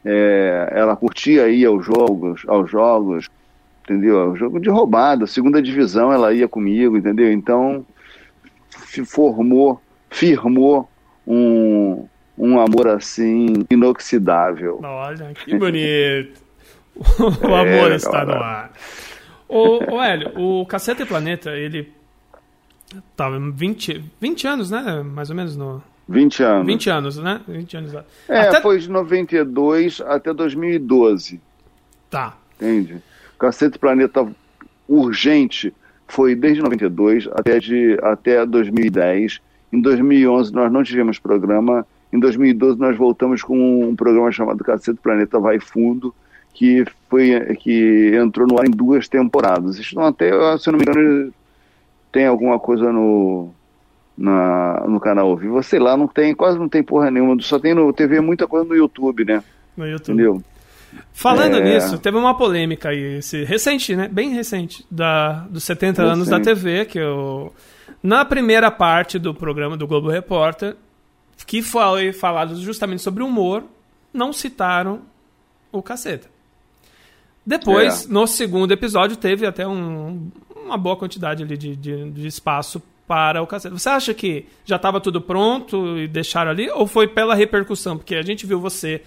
é, 0.04 0.72
ela 0.72 0.94
curtia 0.96 1.48
ir 1.48 1.64
aos 1.64 1.84
jogos, 1.84 2.42
aos 2.46 2.70
jogos, 2.70 3.28
entendeu? 3.84 4.32
O 4.32 4.36
jogo 4.36 4.60
de 4.60 4.68
roubada, 4.68 5.26
segunda 5.26 5.62
divisão 5.62 6.12
ela 6.12 6.32
ia 6.32 6.46
comigo, 6.46 6.96
entendeu? 6.96 7.32
Então 7.32 7.84
formou, 9.04 9.80
firmou 10.10 10.88
um, 11.26 12.06
um 12.36 12.58
amor 12.58 12.88
assim 12.88 13.64
inoxidável. 13.70 14.80
Olha, 14.82 15.32
que 15.44 15.56
bonito. 15.56 16.40
o 16.96 17.54
amor 17.54 17.92
é, 17.92 17.96
está 17.96 18.24
no 18.24 18.32
ar. 18.32 18.72
O, 19.48 19.94
o 19.94 20.02
Hélio, 20.02 20.32
o 20.36 20.66
Caceta 20.66 21.02
e 21.02 21.06
Planeta, 21.06 21.50
ele 21.50 21.92
tava 23.16 23.38
20, 23.38 24.04
20 24.20 24.46
anos, 24.46 24.70
né? 24.70 25.02
Mais 25.02 25.30
ou 25.30 25.36
menos 25.36 25.56
no 25.56 25.82
20 26.08 26.42
anos. 26.42 26.66
20 26.66 26.90
anos, 26.90 27.18
né? 27.18 27.40
20 27.46 27.76
anos. 27.76 27.94
É, 28.28 28.40
até... 28.40 28.60
foi 28.62 28.78
de 28.78 28.88
92 28.88 30.00
até 30.00 30.32
2012. 30.32 31.40
Tá. 32.08 32.36
Entende? 32.56 33.02
Caceta 33.38 33.76
e 33.76 33.78
Planeta 33.78 34.26
urgente 34.88 35.72
foi 36.08 36.34
desde 36.34 36.62
92 36.62 37.28
até, 37.32 37.58
de, 37.58 37.98
até 38.02 38.44
2010. 38.44 39.40
Em 39.72 39.80
2011 39.80 40.52
nós 40.52 40.72
não 40.72 40.82
tivemos 40.82 41.18
programa. 41.18 41.86
Em 42.12 42.18
2012 42.18 42.78
nós 42.78 42.96
voltamos 42.96 43.42
com 43.42 43.88
um 43.88 43.94
programa 43.94 44.32
chamado 44.32 44.64
Cacete 44.64 44.98
Planeta 45.00 45.38
Vai 45.38 45.60
Fundo, 45.60 46.14
que 46.54 46.84
foi 47.08 47.56
que 47.56 48.12
entrou 48.14 48.48
no 48.48 48.58
ar 48.58 48.66
em 48.66 48.70
duas 48.70 49.06
temporadas. 49.06 49.78
Estão 49.78 50.04
até, 50.04 50.30
se 50.58 50.70
não 50.72 50.78
me 50.78 50.84
engano, 50.84 51.32
tem 52.10 52.26
alguma 52.26 52.58
coisa 52.58 52.90
no 52.90 53.50
na, 54.16 54.84
no 54.88 54.98
canal 54.98 55.36
vivo, 55.36 55.62
sei 55.62 55.78
lá, 55.78 55.96
não 55.96 56.08
tem, 56.08 56.34
quase 56.34 56.58
não 56.58 56.68
tem 56.68 56.82
porra 56.82 57.08
nenhuma, 57.08 57.40
só 57.40 57.56
tem 57.56 57.72
no 57.72 57.92
TV 57.92 58.20
muita 58.20 58.48
coisa 58.48 58.66
no 58.66 58.74
YouTube, 58.74 59.24
né? 59.24 59.44
No 59.76 59.86
YouTube. 59.86 60.14
Entendeu? 60.14 60.42
Falando 61.12 61.56
é... 61.56 61.60
nisso, 61.60 61.98
teve 61.98 62.16
uma 62.16 62.36
polêmica 62.36 62.90
aí, 62.90 63.18
esse, 63.18 63.44
recente, 63.44 63.94
né? 63.94 64.08
Bem 64.08 64.30
recente, 64.30 64.84
da, 64.90 65.46
dos 65.50 65.64
70 65.64 66.02
recente. 66.02 66.12
anos 66.12 66.28
da 66.28 66.40
TV, 66.40 66.84
que 66.84 66.98
eu. 66.98 67.52
Na 68.02 68.24
primeira 68.24 68.70
parte 68.70 69.18
do 69.18 69.34
programa 69.34 69.76
do 69.76 69.86
Globo 69.86 70.08
Repórter, 70.08 70.76
que 71.46 71.62
foi 71.62 72.12
falado 72.12 72.56
justamente 72.56 73.02
sobre 73.02 73.22
humor, 73.22 73.64
não 74.12 74.32
citaram 74.32 75.02
o 75.72 75.82
caceta. 75.82 76.28
Depois, 77.44 78.04
é. 78.04 78.08
no 78.12 78.26
segundo 78.26 78.72
episódio, 78.72 79.16
teve 79.16 79.46
até 79.46 79.66
um, 79.66 80.30
uma 80.54 80.76
boa 80.76 80.96
quantidade 80.96 81.42
ali 81.42 81.56
de, 81.56 81.74
de, 81.74 82.10
de 82.10 82.26
espaço 82.26 82.82
para 83.06 83.42
o 83.42 83.46
caceta. 83.46 83.76
Você 83.76 83.88
acha 83.88 84.12
que 84.12 84.46
já 84.64 84.76
estava 84.76 85.00
tudo 85.00 85.20
pronto 85.20 85.98
e 85.98 86.06
deixaram 86.06 86.50
ali? 86.50 86.70
Ou 86.70 86.86
foi 86.86 87.08
pela 87.08 87.34
repercussão? 87.34 87.96
Porque 87.96 88.14
a 88.14 88.22
gente 88.22 88.46
viu 88.46 88.60
você 88.60 89.02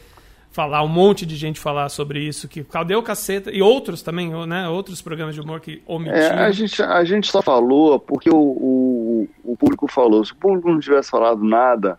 falar, 0.52 0.84
um 0.84 0.88
monte 0.88 1.26
de 1.26 1.36
gente 1.36 1.60
falar 1.60 1.88
sobre 1.90 2.20
isso, 2.20 2.48
que 2.48 2.64
cadê 2.64 2.94
o 2.94 3.02
caceta, 3.02 3.50
e 3.52 3.62
outros 3.62 4.02
também, 4.02 4.30
né, 4.46 4.68
outros 4.68 5.02
programas 5.02 5.34
de 5.34 5.42
humor 5.42 5.62
que 5.62 5.82
omitiram. 5.88 6.20
É, 6.20 6.46
a, 6.46 6.52
gente, 6.52 6.84
a 6.84 7.04
gente 7.04 7.32
só 7.32 7.42
falou 7.42 7.98
porque 8.00 8.30
o, 8.30 8.36
o, 8.36 9.28
o, 9.44 9.56
público 9.56 9.88
falou, 9.88 10.24
se 10.26 10.34
o 10.34 10.36
público 10.36 10.70
não 10.70 10.80
tivesse 10.80 11.10
falado 11.10 11.44
nada, 11.44 11.98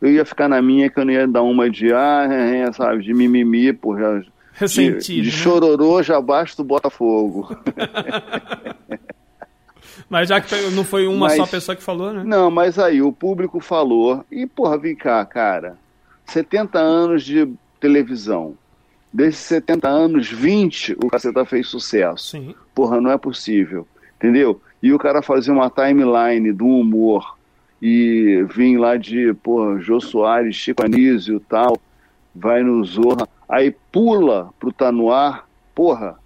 eu 0.00 0.12
ia 0.12 0.24
ficar 0.24 0.48
na 0.48 0.62
minha 0.62 0.88
que 0.88 0.98
eu 0.98 1.04
não 1.04 1.12
ia 1.12 1.26
dar 1.26 1.42
uma 1.42 1.68
de, 1.68 1.92
ah, 1.92 2.28
é, 2.30 2.60
é, 2.60 2.72
sabe, 2.72 3.02
de 3.02 3.12
mimimi, 3.12 3.72
porra, 3.72 4.24
Ressentido, 4.52 5.22
de, 5.24 5.30
de 5.30 5.36
né? 5.36 5.42
chororô 5.42 6.02
já 6.02 6.20
basta 6.20 6.62
do 6.62 6.66
Botafogo. 6.66 7.56
Mas 10.08 10.28
já 10.28 10.40
que 10.40 10.54
não 10.70 10.84
foi 10.84 11.06
uma 11.06 11.26
mas, 11.26 11.36
só 11.36 11.46
pessoa 11.46 11.76
que 11.76 11.82
falou, 11.82 12.14
né? 12.14 12.22
Não, 12.24 12.50
mas 12.50 12.78
aí 12.78 13.02
o 13.02 13.12
público 13.12 13.60
falou, 13.60 14.24
e 14.32 14.46
porra, 14.46 14.78
vem 14.78 14.96
cá, 14.96 15.22
cara, 15.26 15.76
70 16.24 16.78
anos 16.78 17.22
de 17.22 17.46
televisão. 17.80 18.54
Desses 19.12 19.40
70 19.40 19.88
anos, 19.88 20.30
20 20.30 20.96
o 21.02 21.08
Caceta 21.08 21.44
fez 21.44 21.68
sucesso. 21.68 22.32
Sim. 22.32 22.54
Porra, 22.74 23.00
não 23.00 23.10
é 23.10 23.18
possível. 23.18 23.86
Entendeu? 24.16 24.60
E 24.82 24.92
o 24.92 24.98
cara 24.98 25.22
fazia 25.22 25.52
uma 25.52 25.70
timeline 25.70 26.52
do 26.52 26.66
humor 26.66 27.36
e 27.80 28.44
vim 28.50 28.76
lá 28.76 28.96
de, 28.96 29.32
porra, 29.34 29.80
Jô 29.80 30.00
Soares, 30.00 30.56
Chico 30.56 30.84
Anísio 30.84 31.36
e 31.36 31.40
tal, 31.40 31.76
vai 32.34 32.62
no 32.62 32.84
Zorra, 32.84 33.28
aí 33.48 33.74
pula 33.92 34.50
pro 34.58 34.72
Tá 34.72 34.90
No 34.90 35.10
Ar, 35.10 35.48
porra, 35.74 36.16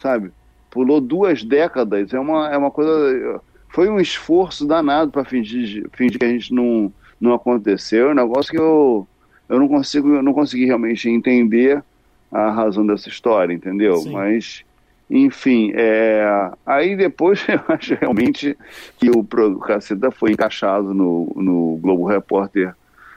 sabe? 0.00 0.30
Pulou 0.70 1.00
duas 1.00 1.42
décadas, 1.42 2.12
é 2.12 2.20
uma, 2.20 2.48
é 2.52 2.56
uma 2.56 2.70
coisa... 2.70 3.40
Foi 3.70 3.88
um 3.88 4.00
esforço 4.00 4.66
danado 4.66 5.10
para 5.10 5.24
fingir, 5.24 5.88
fingir 5.92 6.18
que 6.18 6.24
a 6.24 6.28
gente 6.28 6.52
não, 6.52 6.92
não 7.20 7.34
aconteceu, 7.34 8.08
é 8.08 8.12
um 8.12 8.14
negócio 8.14 8.50
que 8.50 8.58
eu 8.58 9.06
eu 9.48 9.58
não 9.58 9.68
consigo, 9.68 10.14
eu 10.14 10.22
não 10.22 10.32
consegui 10.32 10.66
realmente 10.66 11.08
entender 11.08 11.82
a 12.30 12.50
razão 12.50 12.86
dessa 12.86 13.08
história, 13.08 13.52
entendeu? 13.52 13.96
Sim. 13.96 14.12
Mas, 14.12 14.64
enfim, 15.10 15.72
é, 15.74 16.50
aí 16.66 16.96
depois 16.96 17.44
eu 17.48 17.60
acho 17.68 17.94
realmente 17.94 18.56
que 18.98 19.10
o, 19.10 19.24
Caceta 19.58 20.10
foi 20.10 20.32
encaixado 20.32 20.92
no, 20.92 21.32
no 21.36 21.78
Globo 21.80 22.06
Repórter 22.06 22.74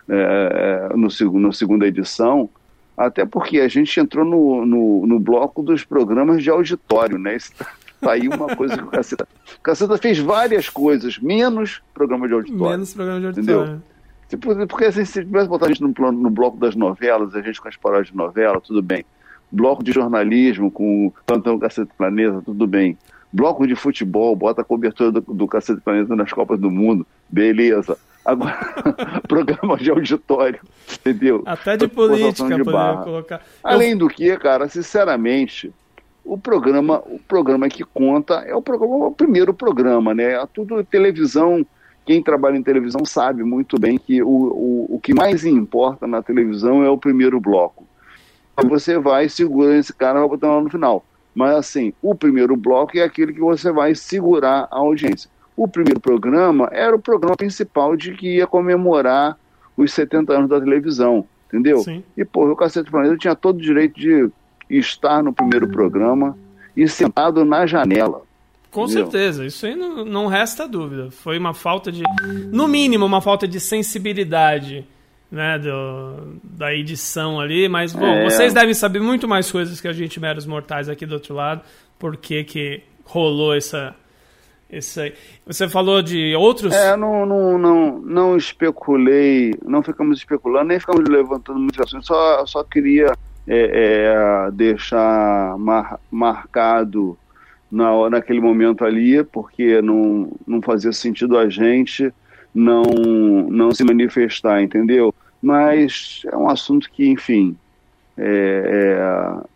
é, 0.10 0.90
é 0.94 0.96
no, 0.96 1.40
na 1.40 1.52
segunda 1.52 1.86
edição, 1.86 2.50
até 2.98 3.26
porque 3.26 3.60
a 3.60 3.68
gente 3.68 4.00
entrou 4.00 4.26
no, 4.26 4.66
no, 4.66 5.08
no 5.08 5.20
bloco 5.20 5.62
dos 5.62 5.84
programas 5.84 6.42
de 6.44 6.50
auditório, 6.50 7.18
né? 7.18 7.36
Isso 7.36 7.52
tá, 7.58 7.68
tá 8.00 8.12
aí 8.14 8.28
uma 8.28 8.56
coisa 8.56 8.78
que 8.78 8.84
o 8.84 8.88
Caceta... 8.88 9.28
O 9.58 9.62
Caceta 9.62 9.98
fez 9.98 10.20
várias 10.20 10.70
coisas, 10.70 11.20
menos 11.20 11.82
programa 11.94 12.28
de 12.28 12.34
auditório. 12.34 12.72
Menos 12.72 12.94
programa 12.94 13.20
de 13.20 13.26
auditório. 13.28 13.62
Entendeu? 13.64 13.91
Tipo, 14.32 14.66
porque 14.66 14.86
assim, 14.86 15.04
se 15.04 15.26
tivesse 15.26 15.50
botado 15.50 15.70
a 15.70 15.74
gente 15.74 15.82
no, 15.82 16.12
no 16.14 16.30
bloco 16.30 16.56
das 16.56 16.74
novelas, 16.74 17.36
a 17.36 17.42
gente 17.42 17.60
com 17.60 17.68
as 17.68 17.76
paródias 17.76 18.08
de 18.08 18.16
novela, 18.16 18.62
tudo 18.62 18.82
bem. 18.82 19.04
Bloco 19.52 19.84
de 19.84 19.92
jornalismo 19.92 20.72
com 20.72 21.08
o 21.08 21.14
Plantão 21.26 21.60
Cacete 21.60 21.92
Planeta, 21.98 22.42
tudo 22.46 22.66
bem. 22.66 22.98
Bloco 23.34 23.68
de 23.68 23.76
futebol, 23.76 24.34
bota 24.34 24.62
a 24.62 24.64
cobertura 24.64 25.12
do, 25.12 25.20
do 25.20 25.48
Cacete 25.50 25.82
Planeta 25.82 26.16
nas 26.16 26.32
Copas 26.32 26.58
do 26.58 26.72
Mundo, 26.72 27.06
beleza. 27.30 27.98
Agora, 28.24 28.58
programa 29.28 29.76
de 29.76 29.92
auditório, 29.92 30.62
entendeu? 30.90 31.44
Até 31.46 31.76
de 31.76 31.90
política, 31.90 32.56
de 32.56 32.64
colocar. 32.64 33.42
Além 33.62 33.92
Eu... 33.92 33.98
do 33.98 34.08
que, 34.08 34.38
cara, 34.38 34.70
sinceramente, 34.70 35.74
o 36.24 36.38
programa, 36.38 37.04
o 37.06 37.20
programa 37.20 37.68
que 37.68 37.84
conta 37.84 38.36
é 38.36 38.56
o 38.56 38.62
programa, 38.62 39.08
o 39.08 39.12
primeiro 39.12 39.54
programa, 39.54 40.14
né? 40.14 40.42
Tudo 40.54 40.82
televisão 40.86 41.66
quem 42.06 42.22
trabalha 42.22 42.58
em 42.58 42.64
televisão 42.64 43.06
sabe 43.06 43.44
muito 43.44 43.80
bem 43.80 43.98
que 43.98 44.22
o, 44.22 44.28
o, 44.28 44.96
o 44.96 45.00
que 45.00 45.14
mais 45.14 45.46
importa 45.46 46.08
na 46.08 46.22
televisão 46.22 46.84
é 46.84 46.90
o 46.90 46.98
primeiro 46.98 47.40
bloco. 47.40 47.86
Você 48.66 48.98
vai, 49.00 49.30
segura 49.30 49.78
esse 49.78 49.94
cara 49.94 50.20
e 50.20 50.22
vai 50.22 50.30
botar 50.30 50.48
lá 50.48 50.62
no 50.62 50.70
final. 50.70 51.06
Mas 51.34 51.56
assim, 51.56 51.94
o 52.02 52.14
primeiro 52.14 52.56
bloco 52.56 52.98
é 52.98 53.04
aquele 53.04 53.34
que 53.34 53.40
você 53.40 53.72
vai 53.72 53.96
segurar 53.96 54.68
a 54.70 54.78
audiência. 54.78 55.30
O 55.56 55.68
primeiro 55.68 56.00
programa 56.00 56.70
era 56.72 56.96
o 56.96 57.00
programa 57.00 57.36
principal 57.36 57.96
de 57.96 58.14
que 58.14 58.38
ia 58.38 58.48
comemorar 58.48 59.38
os 59.78 59.94
70 59.94 60.34
anos 60.34 60.50
da 60.50 60.60
televisão, 60.60 61.26
entendeu? 61.48 61.80
Sim. 61.80 62.04
E, 62.18 62.26
pô, 62.26 62.50
o 62.50 62.56
Cacete 62.56 62.92
Planeta 62.92 63.18
tinha 63.18 63.36
todo 63.36 63.58
o 63.58 63.62
direito 63.62 64.00
de 64.00 64.30
estar 64.70 65.24
no 65.24 65.34
primeiro 65.34 65.68
programa 65.68 66.38
e 66.76 66.88
sentado 66.88 67.46
na 67.46 67.66
janela. 67.66 68.24
Com 68.72 68.88
certeza, 68.88 69.46
isso 69.46 69.66
aí 69.66 69.76
não, 69.76 70.06
não 70.06 70.28
resta 70.28 70.66
dúvida. 70.66 71.12
Foi 71.12 71.38
uma 71.38 71.54
falta 71.54 71.92
de. 71.92 72.04
No 72.52 72.70
mínimo, 72.70 73.06
uma 73.06 73.20
falta 73.20 73.46
de 73.46 73.60
sensibilidade 73.60 74.88
né, 75.30 75.60
do, 75.60 76.40
da 76.42 76.74
edição 76.74 77.40
ali, 77.40 77.68
mas 77.68 77.94
bom, 77.94 78.06
é. 78.06 78.24
vocês 78.24 78.54
devem 78.54 78.74
saber 78.74 79.00
muito 79.00 79.28
mais 79.28 79.52
coisas 79.52 79.80
que 79.80 79.88
a 79.88 79.94
gente, 79.94 80.20
meros 80.20 80.46
mortais 80.46 80.88
aqui 80.88 81.06
do 81.06 81.14
outro 81.14 81.36
lado, 81.36 81.62
por 82.00 82.16
que, 82.16 82.44
que 82.44 82.84
rolou 83.04 83.56
essa. 83.56 83.96
Aí. 84.72 85.14
Você 85.46 85.68
falou 85.68 86.02
de 86.02 86.34
outros. 86.34 86.74
É, 86.74 86.96
não, 86.96 87.26
não, 87.26 87.58
não, 87.58 88.00
não 88.00 88.38
especulei, 88.38 89.54
não 89.66 89.84
ficamos 89.84 90.20
especulando, 90.20 90.70
nem 90.70 90.80
ficamos 90.80 91.10
levantando 91.10 91.60
muitas 91.60 91.88
assuntos, 91.88 92.08
só, 92.08 92.46
só 92.46 92.64
queria 92.64 93.12
é, 93.46 94.48
é, 94.48 94.52
deixar 94.52 95.58
mar, 95.58 96.00
marcado 96.10 97.18
na, 97.72 98.10
naquele 98.10 98.42
momento 98.42 98.84
ali, 98.84 99.24
porque 99.24 99.82
não, 99.82 100.32
não 100.46 100.62
fazia 100.62 100.92
sentido 100.92 101.38
a 101.38 101.48
gente 101.48 102.14
não, 102.54 102.84
não 103.50 103.72
se 103.72 103.84
manifestar, 103.84 104.62
entendeu? 104.62 105.14
Mas 105.42 106.24
é 106.32 106.36
um 106.36 106.50
assunto 106.50 106.92
que, 106.92 107.08
enfim, 107.08 107.56
é, 108.18 108.98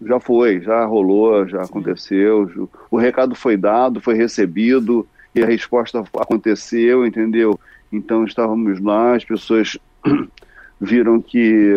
é, 0.01 0.07
já 0.07 0.19
foi, 0.19 0.61
já 0.61 0.85
rolou, 0.85 1.47
já 1.47 1.63
Sim. 1.63 1.69
aconteceu, 1.69 2.69
o 2.89 2.97
recado 2.97 3.35
foi 3.35 3.57
dado, 3.57 4.01
foi 4.01 4.15
recebido 4.15 5.05
e 5.33 5.43
a 5.43 5.45
resposta 5.45 6.03
aconteceu, 6.17 7.05
entendeu? 7.05 7.59
Então 7.91 8.23
estávamos 8.23 8.79
lá, 8.81 9.15
as 9.15 9.25
pessoas 9.25 9.77
viram 10.79 11.21
que 11.21 11.73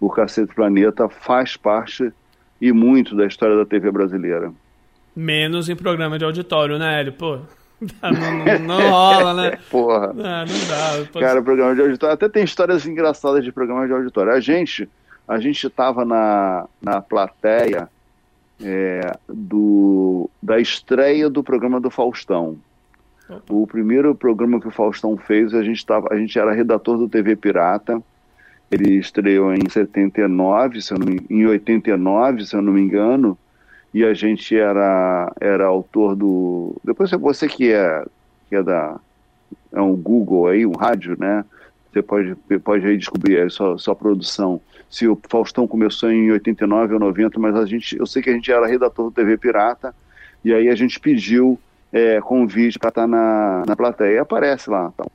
o 0.00 0.08
Cacete 0.08 0.54
Planeta 0.54 1.08
faz 1.08 1.56
parte 1.56 2.10
e 2.60 2.72
muito 2.72 3.14
da 3.14 3.26
história 3.26 3.56
da 3.56 3.66
TV 3.66 3.90
brasileira. 3.90 4.52
Menos 5.20 5.68
em 5.68 5.76
programa 5.76 6.18
de 6.18 6.24
auditório, 6.24 6.78
né, 6.78 6.98
Hélio? 6.98 7.12
Pô, 7.12 7.40
não, 8.02 8.10
não, 8.10 8.58
não 8.60 8.90
rola, 8.90 9.34
né? 9.34 9.58
Porra. 9.70 10.14
Não, 10.14 10.24
ah, 10.24 10.44
não 10.46 10.68
dá. 10.68 11.06
Posso... 11.12 11.18
Cara, 11.26 11.42
programa 11.42 11.74
de 11.74 11.82
auditório. 11.82 12.14
Até 12.14 12.26
tem 12.26 12.42
histórias 12.42 12.86
engraçadas 12.86 13.44
de 13.44 13.52
programa 13.52 13.86
de 13.86 13.92
auditório. 13.92 14.32
A 14.32 14.40
gente, 14.40 14.88
a 15.28 15.38
gente 15.38 15.68
tava 15.68 16.06
na, 16.06 16.66
na 16.80 17.02
plateia 17.02 17.86
é, 18.62 19.14
do, 19.28 20.30
da 20.42 20.58
estreia 20.58 21.28
do 21.28 21.44
programa 21.44 21.78
do 21.78 21.90
Faustão. 21.90 22.56
O 23.48 23.66
primeiro 23.66 24.14
programa 24.14 24.58
que 24.58 24.68
o 24.68 24.72
Faustão 24.72 25.18
fez, 25.18 25.52
a 25.52 25.62
gente, 25.62 25.84
tava, 25.84 26.08
a 26.10 26.16
gente 26.16 26.38
era 26.38 26.50
redator 26.50 26.96
do 26.96 27.10
TV 27.10 27.36
Pirata. 27.36 28.02
Ele 28.70 28.94
estreou 28.94 29.52
em 29.52 29.68
79, 29.68 30.80
se 30.80 30.94
eu 30.94 30.98
não, 30.98 31.14
em 31.28 31.46
89, 31.46 32.46
se 32.46 32.56
eu 32.56 32.62
não 32.62 32.72
me 32.72 32.80
engano 32.80 33.36
e 33.92 34.04
a 34.04 34.14
gente 34.14 34.56
era, 34.56 35.32
era 35.40 35.66
autor 35.66 36.14
do. 36.14 36.76
Depois 36.84 37.10
você 37.10 37.48
que 37.48 37.72
é, 37.72 38.04
que 38.48 38.56
é 38.56 38.62
da. 38.62 38.98
É 39.72 39.80
um 39.80 39.94
Google 39.96 40.48
aí, 40.48 40.64
um 40.64 40.72
rádio, 40.72 41.16
né? 41.18 41.44
Você 41.92 42.02
pode, 42.02 42.36
pode 42.62 42.86
aí 42.86 42.96
descobrir 42.96 43.40
a 43.40 43.50
sua, 43.50 43.78
sua 43.78 43.96
produção. 43.96 44.60
Se 44.88 45.08
o 45.08 45.18
Faustão 45.28 45.66
começou 45.66 46.10
em 46.10 46.30
89 46.30 46.94
ou 46.94 47.00
90, 47.00 47.38
mas 47.38 47.56
a 47.56 47.66
gente, 47.66 47.96
eu 47.96 48.06
sei 48.06 48.22
que 48.22 48.30
a 48.30 48.32
gente 48.32 48.50
era 48.50 48.66
redator 48.66 49.06
do 49.06 49.10
TV 49.12 49.36
Pirata, 49.36 49.94
e 50.44 50.52
aí 50.52 50.68
a 50.68 50.74
gente 50.74 50.98
pediu 51.00 51.58
é, 51.92 52.20
convite 52.20 52.78
para 52.78 52.90
estar 52.90 53.02
tá 53.02 53.08
na, 53.08 53.64
na 53.66 53.76
plateia. 53.76 54.16
E 54.16 54.18
aparece 54.18 54.70
lá. 54.70 54.90
Então. 54.94 55.10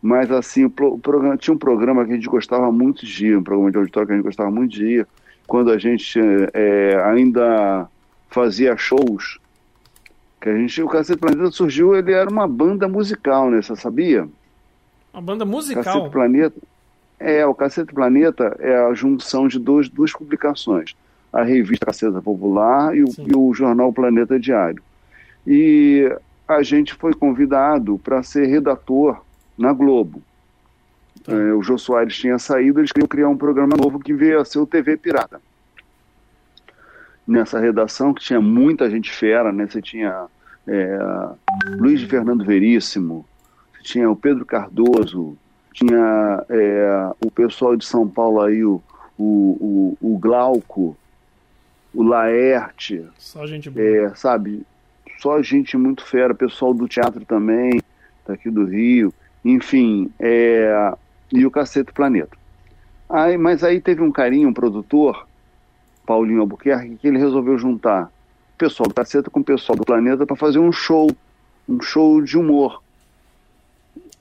Mas 0.00 0.30
assim, 0.32 0.64
o, 0.64 0.72
o 0.80 0.98
programa, 0.98 1.36
tinha 1.36 1.54
um 1.54 1.58
programa 1.58 2.04
que 2.04 2.12
a 2.12 2.14
gente 2.16 2.28
gostava 2.28 2.70
muito 2.72 3.06
de 3.06 3.28
ir, 3.28 3.36
um 3.36 3.42
programa 3.42 3.70
de 3.70 3.78
auditório 3.78 4.06
que 4.08 4.12
a 4.12 4.16
gente 4.16 4.24
gostava 4.24 4.50
muito 4.50 4.72
de 4.72 4.84
ir, 4.84 5.06
quando 5.46 5.70
a 5.70 5.78
gente 5.78 6.18
é, 6.52 7.02
ainda 7.04 7.88
fazia 8.30 8.76
shows, 8.76 9.38
que 10.40 10.48
a 10.48 10.56
gente, 10.56 10.82
o 10.82 10.88
Cacete 10.88 11.20
Planeta 11.20 11.50
surgiu, 11.50 11.94
ele 11.94 12.12
era 12.12 12.28
uma 12.28 12.48
banda 12.48 12.88
musical, 12.88 13.50
né? 13.50 13.62
Você 13.62 13.76
sabia? 13.76 14.28
Uma 15.12 15.22
banda 15.22 15.44
musical? 15.44 15.84
Cacete 15.84 16.10
Planeta, 16.10 16.60
é, 17.20 17.46
o 17.46 17.54
Cacete 17.54 17.94
Planeta 17.94 18.56
é 18.58 18.76
a 18.76 18.94
junção 18.94 19.46
de 19.46 19.58
dois, 19.58 19.88
duas 19.88 20.12
publicações, 20.12 20.96
a 21.32 21.44
revista 21.44 21.86
Caceta 21.86 22.20
Popular 22.20 22.96
e 22.96 23.04
o, 23.04 23.08
e 23.18 23.36
o 23.36 23.54
jornal 23.54 23.92
Planeta 23.92 24.40
Diário. 24.40 24.82
E 25.46 26.12
a 26.48 26.62
gente 26.62 26.94
foi 26.94 27.14
convidado 27.14 27.98
para 28.02 28.22
ser 28.22 28.46
redator 28.46 29.22
na 29.56 29.72
Globo. 29.72 30.20
Tá. 31.24 31.32
É, 31.32 31.52
o 31.52 31.62
Jô 31.62 31.78
Soares 31.78 32.16
tinha 32.16 32.38
saído, 32.38 32.80
eles 32.80 32.92
queriam 32.92 33.08
criar 33.08 33.28
um 33.28 33.36
programa 33.36 33.76
novo 33.76 33.98
que 33.98 34.12
veio 34.12 34.40
a 34.40 34.44
ser 34.44 34.58
o 34.58 34.66
TV 34.66 34.96
Pirata 34.96 35.40
nessa 37.26 37.58
redação, 37.58 38.12
que 38.12 38.22
tinha 38.22 38.40
muita 38.40 38.90
gente 38.90 39.10
fera, 39.10 39.52
né? 39.52 39.66
Você 39.66 39.80
tinha 39.80 40.26
é, 40.66 40.98
Luiz 41.78 42.02
Fernando 42.02 42.44
Veríssimo, 42.44 43.24
tinha 43.82 44.10
o 44.10 44.16
Pedro 44.16 44.44
Cardoso, 44.44 45.36
tinha 45.72 46.44
é, 46.48 47.10
o 47.24 47.30
pessoal 47.30 47.76
de 47.76 47.84
São 47.84 48.08
Paulo 48.08 48.40
aí, 48.40 48.64
o, 48.64 48.82
o, 49.18 49.96
o, 50.00 50.14
o 50.14 50.18
Glauco, 50.18 50.96
o 51.94 52.02
Laerte. 52.02 53.04
Só 53.18 53.46
gente 53.46 53.70
boa. 53.70 53.84
É, 53.84 54.14
sabe? 54.14 54.62
Só 55.18 55.40
gente 55.42 55.76
muito 55.76 56.04
fera, 56.04 56.34
pessoal 56.34 56.74
do 56.74 56.88
teatro 56.88 57.24
também, 57.24 57.80
daqui 58.26 58.50
do 58.50 58.64
Rio, 58.64 59.12
enfim, 59.44 60.10
é, 60.18 60.92
e 61.32 61.46
o 61.46 61.50
Cacete 61.50 61.92
Planeta. 61.92 62.36
Aí, 63.08 63.36
mas 63.36 63.64
aí 63.64 63.80
teve 63.80 64.02
um 64.02 64.12
carinho, 64.12 64.48
um 64.48 64.52
produtor, 64.52 65.26
Paulinho 66.06 66.40
Albuquerque, 66.40 66.96
que 66.96 67.08
ele 67.08 67.18
resolveu 67.18 67.58
juntar 67.58 68.10
o 68.54 68.58
pessoal 68.58 68.88
do 68.88 68.94
Caceta 68.94 69.30
com 69.30 69.40
o 69.40 69.44
pessoal 69.44 69.76
do 69.76 69.84
Planeta 69.84 70.26
para 70.26 70.36
fazer 70.36 70.58
um 70.58 70.72
show, 70.72 71.10
um 71.68 71.80
show 71.80 72.22
de 72.22 72.38
humor. 72.38 72.82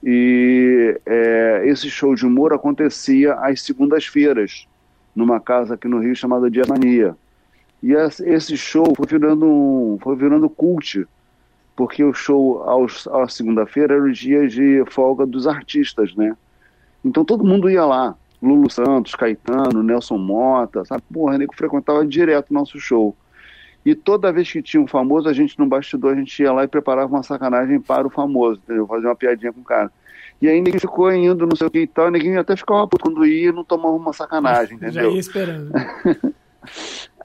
E 0.03 0.99
é, 1.05 1.63
esse 1.65 1.89
show 1.89 2.15
de 2.15 2.25
humor 2.25 2.53
acontecia 2.53 3.33
às 3.35 3.61
segundas-feiras, 3.61 4.67
numa 5.15 5.39
casa 5.39 5.75
aqui 5.75 5.87
no 5.87 5.99
Rio 5.99 6.15
chamada 6.15 6.49
Diamania. 6.49 7.15
E 7.83 7.93
esse 7.93 8.57
show 8.57 8.93
foi 8.95 9.07
virando 9.07 9.45
um, 9.45 9.97
foi 10.01 10.15
virando 10.15 10.49
cult, 10.49 11.07
porque 11.75 12.03
o 12.03 12.13
show 12.13 12.61
aos, 12.63 13.07
à 13.07 13.27
segunda-feira 13.27 13.95
era 13.95 14.03
o 14.03 14.11
dia 14.11 14.47
de 14.47 14.83
folga 14.89 15.25
dos 15.25 15.47
artistas, 15.47 16.15
né? 16.15 16.35
Então 17.03 17.25
todo 17.25 17.43
mundo 17.43 17.69
ia 17.69 17.85
lá. 17.85 18.15
Lulu 18.41 18.69
Santos, 18.71 19.13
Caetano, 19.13 19.83
Nelson 19.83 20.17
Mota, 20.17 20.83
sabe? 20.83 21.03
Porra, 21.13 21.37
nego 21.37 21.55
frequentava 21.55 22.05
direto 22.05 22.49
o 22.49 22.53
nosso 22.53 22.79
show. 22.79 23.15
E 23.85 23.95
toda 23.95 24.31
vez 24.31 24.51
que 24.51 24.61
tinha 24.61 24.81
um 24.81 24.87
famoso, 24.87 25.27
a 25.27 25.33
gente 25.33 25.57
no 25.57 25.65
bastidor, 25.65 26.13
a 26.13 26.15
gente 26.15 26.41
ia 26.41 26.51
lá 26.51 26.63
e 26.63 26.67
preparava 26.67 27.11
uma 27.11 27.23
sacanagem 27.23 27.79
para 27.79 28.05
o 28.05 28.11
famoso, 28.11 28.59
entendeu? 28.63 28.87
Fazia 28.87 29.09
uma 29.09 29.15
piadinha 29.15 29.51
com 29.51 29.61
o 29.61 29.63
cara. 29.63 29.91
E 30.41 30.47
aí 30.47 30.59
ninguém 30.59 30.79
ficou 30.79 31.11
indo, 31.11 31.45
não 31.45 31.55
sei 31.55 31.67
o 31.67 31.71
que 31.71 31.79
e 31.81 31.87
tal, 31.87 32.07
e 32.07 32.11
ninguém 32.11 32.37
até 32.37 32.55
ficava 32.55 32.87
puto 32.87 33.03
quando 33.03 33.25
ia 33.25 33.49
e 33.49 33.51
não 33.51 33.63
tomava 33.63 33.95
uma 33.95 34.13
sacanagem, 34.13 34.75
entendeu? 34.75 35.03
Já 35.03 35.09
ia 35.09 35.19
esperando. 35.19 35.71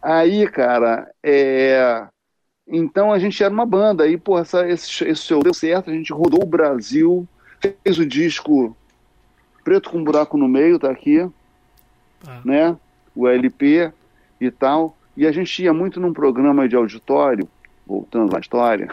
aí, 0.03 0.47
cara, 0.49 1.11
é... 1.23 2.07
Então 2.69 3.13
a 3.13 3.19
gente 3.19 3.43
era 3.43 3.53
uma 3.53 3.65
banda, 3.65 4.05
aí, 4.05 4.19
pô, 4.19 4.39
essa, 4.39 4.69
esse, 4.69 5.05
esse 5.05 5.23
show 5.23 5.43
deu 5.43 5.55
certo, 5.55 5.89
a 5.89 5.93
gente 5.93 6.13
rodou 6.13 6.43
o 6.43 6.47
Brasil, 6.47 7.27
fez 7.61 7.99
o 7.99 8.05
disco 8.05 8.77
preto 9.67 9.91
com 9.91 10.05
buraco 10.05 10.39
no 10.39 10.47
meio, 10.47 10.79
tá 10.79 10.89
aqui, 10.89 11.29
ah. 12.25 12.41
né? 12.45 12.77
O 13.17 13.27
LP 13.27 13.91
e 14.41 14.49
tal. 14.49 14.97
E 15.17 15.27
a 15.27 15.33
gente 15.33 15.61
ia 15.61 15.75
muito 15.75 15.99
num 15.99 16.13
programa 16.13 16.69
de 16.69 16.77
auditório, 16.77 17.49
voltando 17.85 18.37
à 18.37 18.39
história, 18.39 18.89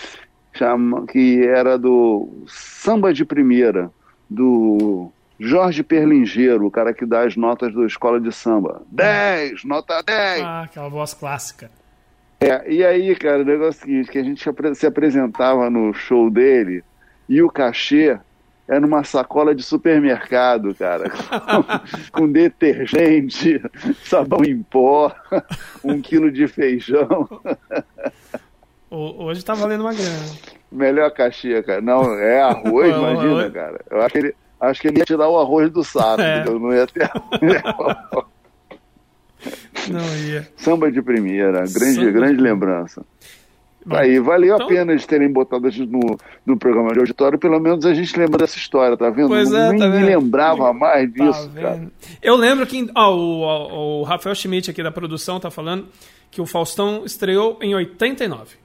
chama, 0.54 1.06
que 1.06 1.46
era 1.46 1.76
do 1.76 2.30
Samba 2.48 3.12
de 3.12 3.22
Primeira, 3.22 3.90
do 4.30 5.10
Jorge 5.38 5.82
Perlingeiro, 5.82 6.64
o 6.64 6.70
cara 6.70 6.94
que 6.94 7.04
dá 7.04 7.26
as 7.26 7.36
notas 7.36 7.74
da 7.74 7.84
escola 7.84 8.18
de 8.18 8.32
samba. 8.32 8.80
10, 8.90 9.62
nota 9.64 10.02
10. 10.02 10.42
Ah, 10.42 10.62
aquela 10.62 10.88
voz 10.88 11.12
clássica. 11.12 11.70
É, 12.40 12.72
e 12.72 12.82
aí, 12.82 13.14
cara, 13.14 13.42
o 13.42 13.44
negócio 13.44 13.82
é 13.82 13.84
o 13.84 13.86
seguinte, 13.86 14.10
que 14.10 14.18
a 14.18 14.24
gente 14.24 14.42
se 14.74 14.86
apresentava 14.86 15.68
no 15.68 15.92
show 15.92 16.30
dele 16.30 16.82
e 17.28 17.42
o 17.42 17.50
cachê 17.50 18.18
era 18.66 18.80
numa 18.80 19.04
sacola 19.04 19.54
de 19.54 19.62
supermercado, 19.62 20.74
cara, 20.74 21.10
com, 21.10 22.10
com 22.20 22.32
detergente, 22.32 23.60
sabão 24.04 24.42
em 24.44 24.62
pó, 24.62 25.14
um 25.82 26.00
quilo 26.00 26.32
de 26.32 26.48
feijão. 26.48 27.28
Hoje 28.90 29.44
tá 29.44 29.54
valendo 29.54 29.82
uma 29.82 29.92
grana. 29.92 30.24
Melhor 30.70 31.10
cachê, 31.10 31.62
cara. 31.62 31.80
Não, 31.80 32.14
é 32.14 32.40
arroz, 32.40 32.88
imagina, 32.96 33.50
cara. 33.50 33.80
Eu 33.90 34.00
acho 34.00 34.12
que 34.12 34.18
ele, 34.18 34.34
acho 34.60 34.80
que 34.80 34.88
ele 34.88 34.98
ia 34.98 35.04
tirar 35.04 35.28
o 35.28 35.38
arroz 35.38 35.70
do 35.70 35.84
saco, 35.84 36.22
é. 36.22 36.44
eu 36.46 36.58
não 36.58 36.72
ia 36.72 36.86
ter 36.86 37.10
Não 39.90 40.16
ia. 40.26 40.48
Samba 40.56 40.90
de 40.90 41.02
primeira, 41.02 41.64
grande, 41.66 42.10
grande 42.10 42.36
de... 42.36 42.42
lembrança. 42.42 43.04
Aí, 43.90 44.18
valeu 44.18 44.54
então... 44.54 44.66
a 44.66 44.68
pena 44.68 44.96
de 44.96 45.06
terem 45.06 45.30
botado 45.30 45.66
a 45.66 45.70
gente 45.70 45.90
no, 45.90 46.16
no 46.44 46.56
programa 46.56 46.92
de 46.92 47.00
auditório, 47.00 47.38
pelo 47.38 47.60
menos 47.60 47.84
a 47.84 47.92
gente 47.92 48.18
lembra 48.18 48.38
dessa 48.38 48.56
história, 48.56 48.96
tá 48.96 49.10
vendo? 49.10 49.28
Pois 49.28 49.52
é, 49.52 49.70
Nem 49.70 49.78
tá 49.78 49.88
me 49.88 50.04
lembrava 50.04 50.72
mais 50.72 51.12
tá 51.12 51.24
disso, 51.24 51.50
tá 51.50 51.60
cara. 51.60 51.92
Eu 52.22 52.36
lembro 52.36 52.66
que 52.66 52.90
ó, 52.94 53.14
o, 53.14 54.00
o, 54.00 54.02
Rafael 54.04 54.34
Schmidt 54.34 54.70
aqui 54.70 54.82
da 54.82 54.90
produção 54.90 55.38
tá 55.38 55.50
falando 55.50 55.86
que 56.30 56.40
o 56.40 56.46
Faustão 56.46 57.04
estreou 57.04 57.58
em 57.60 57.74
89. 57.74 58.56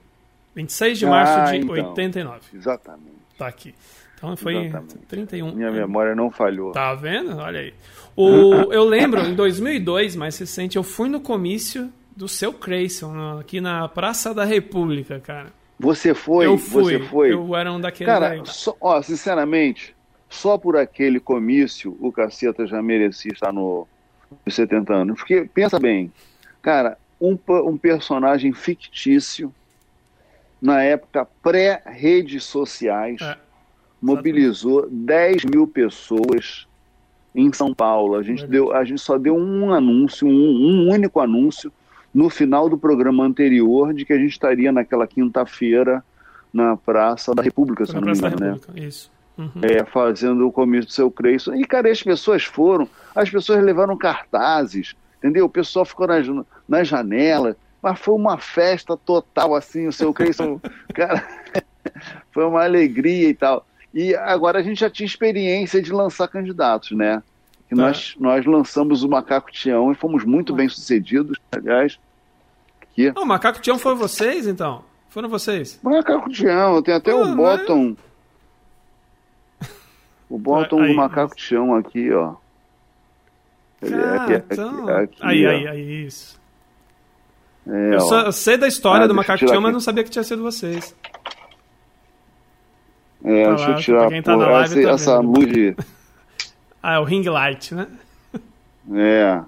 26 0.55 0.99
de 0.99 1.05
março 1.05 1.33
ah, 1.33 1.51
de 1.51 1.57
então, 1.57 1.75
89. 1.75 2.39
Exatamente. 2.53 3.19
Tá 3.37 3.47
aqui. 3.47 3.73
Então 4.15 4.35
foi 4.35 4.65
exatamente. 4.65 5.05
31. 5.07 5.55
Minha 5.55 5.71
memória 5.71 6.15
não 6.15 6.29
falhou. 6.29 6.71
Tá 6.71 6.93
vendo? 6.95 7.37
Olha 7.37 7.59
aí. 7.59 7.73
O, 8.15 8.73
eu 8.73 8.83
lembro, 8.83 9.21
em 9.21 9.33
2002, 9.33 10.15
mais 10.15 10.37
recente, 10.37 10.75
eu 10.75 10.83
fui 10.83 11.07
no 11.07 11.21
comício 11.21 11.89
do 12.19 12.27
seu 12.27 12.51
Creyson, 12.51 13.39
aqui 13.39 13.61
na 13.61 13.87
Praça 13.87 14.33
da 14.33 14.43
República, 14.43 15.21
cara. 15.21 15.53
Você 15.79 16.13
foi? 16.13 16.47
Eu 16.47 16.57
fui. 16.57 16.99
Você 16.99 16.99
foi? 17.05 17.31
Eu 17.31 17.55
era 17.55 17.71
um 17.71 17.79
daqueles 17.79 18.13
Cara, 18.13 18.31
aí. 18.31 18.41
Só, 18.43 18.75
ó, 18.81 19.01
sinceramente, 19.01 19.95
só 20.27 20.57
por 20.57 20.75
aquele 20.75 21.21
comício 21.21 21.95
o 22.01 22.11
Caceta 22.11 22.67
já 22.67 22.81
merecia 22.81 23.31
estar 23.31 23.53
no, 23.53 23.87
nos 24.45 24.53
70 24.53 24.93
anos. 24.93 25.17
Porque, 25.17 25.49
pensa 25.53 25.79
bem, 25.79 26.11
cara, 26.61 26.97
um, 27.21 27.39
um 27.65 27.77
personagem 27.77 28.51
fictício 28.51 29.55
na 30.61 30.83
época 30.83 31.25
pré-redes 31.41 32.43
sociais, 32.43 33.21
é, 33.21 33.37
mobilizou 34.01 34.89
10 34.91 35.45
mil 35.45 35.65
pessoas 35.65 36.67
em 37.33 37.53
São 37.53 37.73
Paulo. 37.73 38.15
A 38.15 38.23
gente, 38.23 38.45
deu, 38.45 38.73
a 38.73 38.83
gente 38.83 38.99
só 38.99 39.17
deu 39.17 39.37
um 39.37 39.73
anúncio, 39.73 40.27
um, 40.27 40.31
um 40.31 40.89
único 40.89 41.21
anúncio, 41.21 41.71
no 42.13 42.29
final 42.29 42.69
do 42.69 42.77
programa 42.77 43.23
anterior, 43.23 43.93
de 43.93 44.05
que 44.05 44.13
a 44.13 44.17
gente 44.17 44.31
estaria 44.31 44.71
naquela 44.71 45.07
quinta-feira 45.07 46.03
na 46.53 46.75
Praça 46.75 47.33
da 47.33 47.43
República, 47.43 47.85
se 47.85 47.93
não 47.93 48.01
me 48.01 48.11
engano, 48.11 48.37
né? 48.39 48.59
Isso. 48.75 49.11
Uhum. 49.37 49.51
É, 49.61 49.85
fazendo 49.85 50.47
o 50.47 50.51
comício 50.51 50.87
do 50.87 50.91
seu 50.91 51.09
Creyson. 51.09 51.55
E, 51.55 51.63
cara, 51.63 51.89
as 51.89 52.03
pessoas 52.03 52.43
foram, 52.43 52.89
as 53.15 53.29
pessoas 53.29 53.63
levaram 53.63 53.95
cartazes, 53.95 54.95
entendeu? 55.17 55.45
O 55.45 55.49
pessoal 55.49 55.85
ficou 55.85 56.07
na, 56.07 56.15
na 56.67 56.83
janela, 56.83 57.55
mas 57.81 57.97
foi 57.99 58.15
uma 58.15 58.37
festa 58.37 58.97
total, 58.97 59.55
assim, 59.55 59.87
o 59.87 59.93
seu 59.93 60.13
Creyson, 60.13 60.59
cara, 60.93 61.25
foi 62.31 62.43
uma 62.43 62.63
alegria 62.63 63.29
e 63.29 63.33
tal. 63.33 63.65
E 63.93 64.13
agora 64.15 64.59
a 64.59 64.61
gente 64.61 64.81
já 64.81 64.89
tinha 64.89 65.07
experiência 65.07 65.81
de 65.81 65.91
lançar 65.91 66.27
candidatos, 66.27 66.91
né? 66.91 67.23
E 67.71 67.75
nós, 67.75 68.15
é. 68.17 68.23
nós 68.23 68.45
lançamos 68.45 69.03
o 69.03 69.09
Macaco 69.09 69.51
Tião 69.51 69.91
e 69.91 69.95
fomos 69.95 70.23
muito 70.25 70.53
bem 70.53 70.67
sucedidos, 70.67 71.37
aliás. 71.51 71.99
Aqui. 72.81 73.13
o 73.15 73.25
Macaco 73.25 73.61
Tião 73.61 73.77
foi 73.77 73.95
vocês, 73.95 74.47
então? 74.47 74.83
Foram 75.09 75.29
vocês? 75.29 75.79
Macaco 75.83 76.29
Tião, 76.29 76.81
tem 76.81 76.93
até 76.93 77.11
Pô, 77.11 77.23
o 77.23 77.35
bottom. 77.35 77.95
Mas... 79.59 79.69
O 80.29 80.37
bottom 80.37 80.85
do 80.85 80.93
Macaco 80.93 81.35
Tião 81.35 81.75
aqui, 81.75 82.11
ó. 82.11 82.35
Ele 83.81 83.95
é 83.95 84.17
aqui, 84.17 84.33
então... 84.33 84.87
aqui, 84.89 85.15
aqui, 85.15 85.17
aí, 85.21 85.45
aí, 85.45 85.67
aí, 85.67 86.05
isso. 86.05 86.39
É, 87.67 87.95
eu, 87.95 88.01
só, 88.01 88.21
eu, 88.21 88.31
sei 88.31 88.57
da 88.57 88.67
história 88.67 89.05
ah, 89.05 89.07
do 89.07 89.15
Macaco 89.15 89.45
Tião, 89.45 89.61
mas 89.61 89.73
não 89.73 89.79
sabia 89.79 90.03
que 90.03 90.09
tinha 90.09 90.23
sido 90.23 90.41
vocês. 90.41 90.95
É, 93.23 93.43
tá 93.43 93.55
deixa 93.55 93.71
eu 93.71 93.75
tirar 93.77 94.23
tá 94.23 94.35
live, 94.35 94.79
essa, 94.79 94.81
tá 94.81 94.93
essa 94.93 95.19
luz 95.19 95.47
de... 95.51 95.75
ah, 96.81 96.95
é 96.95 96.99
o 96.99 97.03
ring 97.03 97.23
light, 97.23 97.73
né? 97.73 97.87
É. 98.93 99.41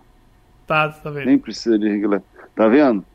Tá, 0.67 0.89
tá 0.89 1.09
vendo. 1.09 1.25
Nem 1.25 1.37
precisa 1.37 1.77
de 1.77 1.89
ring 1.89 2.05
light. 2.05 2.25
Tá 2.55 2.67
vendo? 2.67 3.05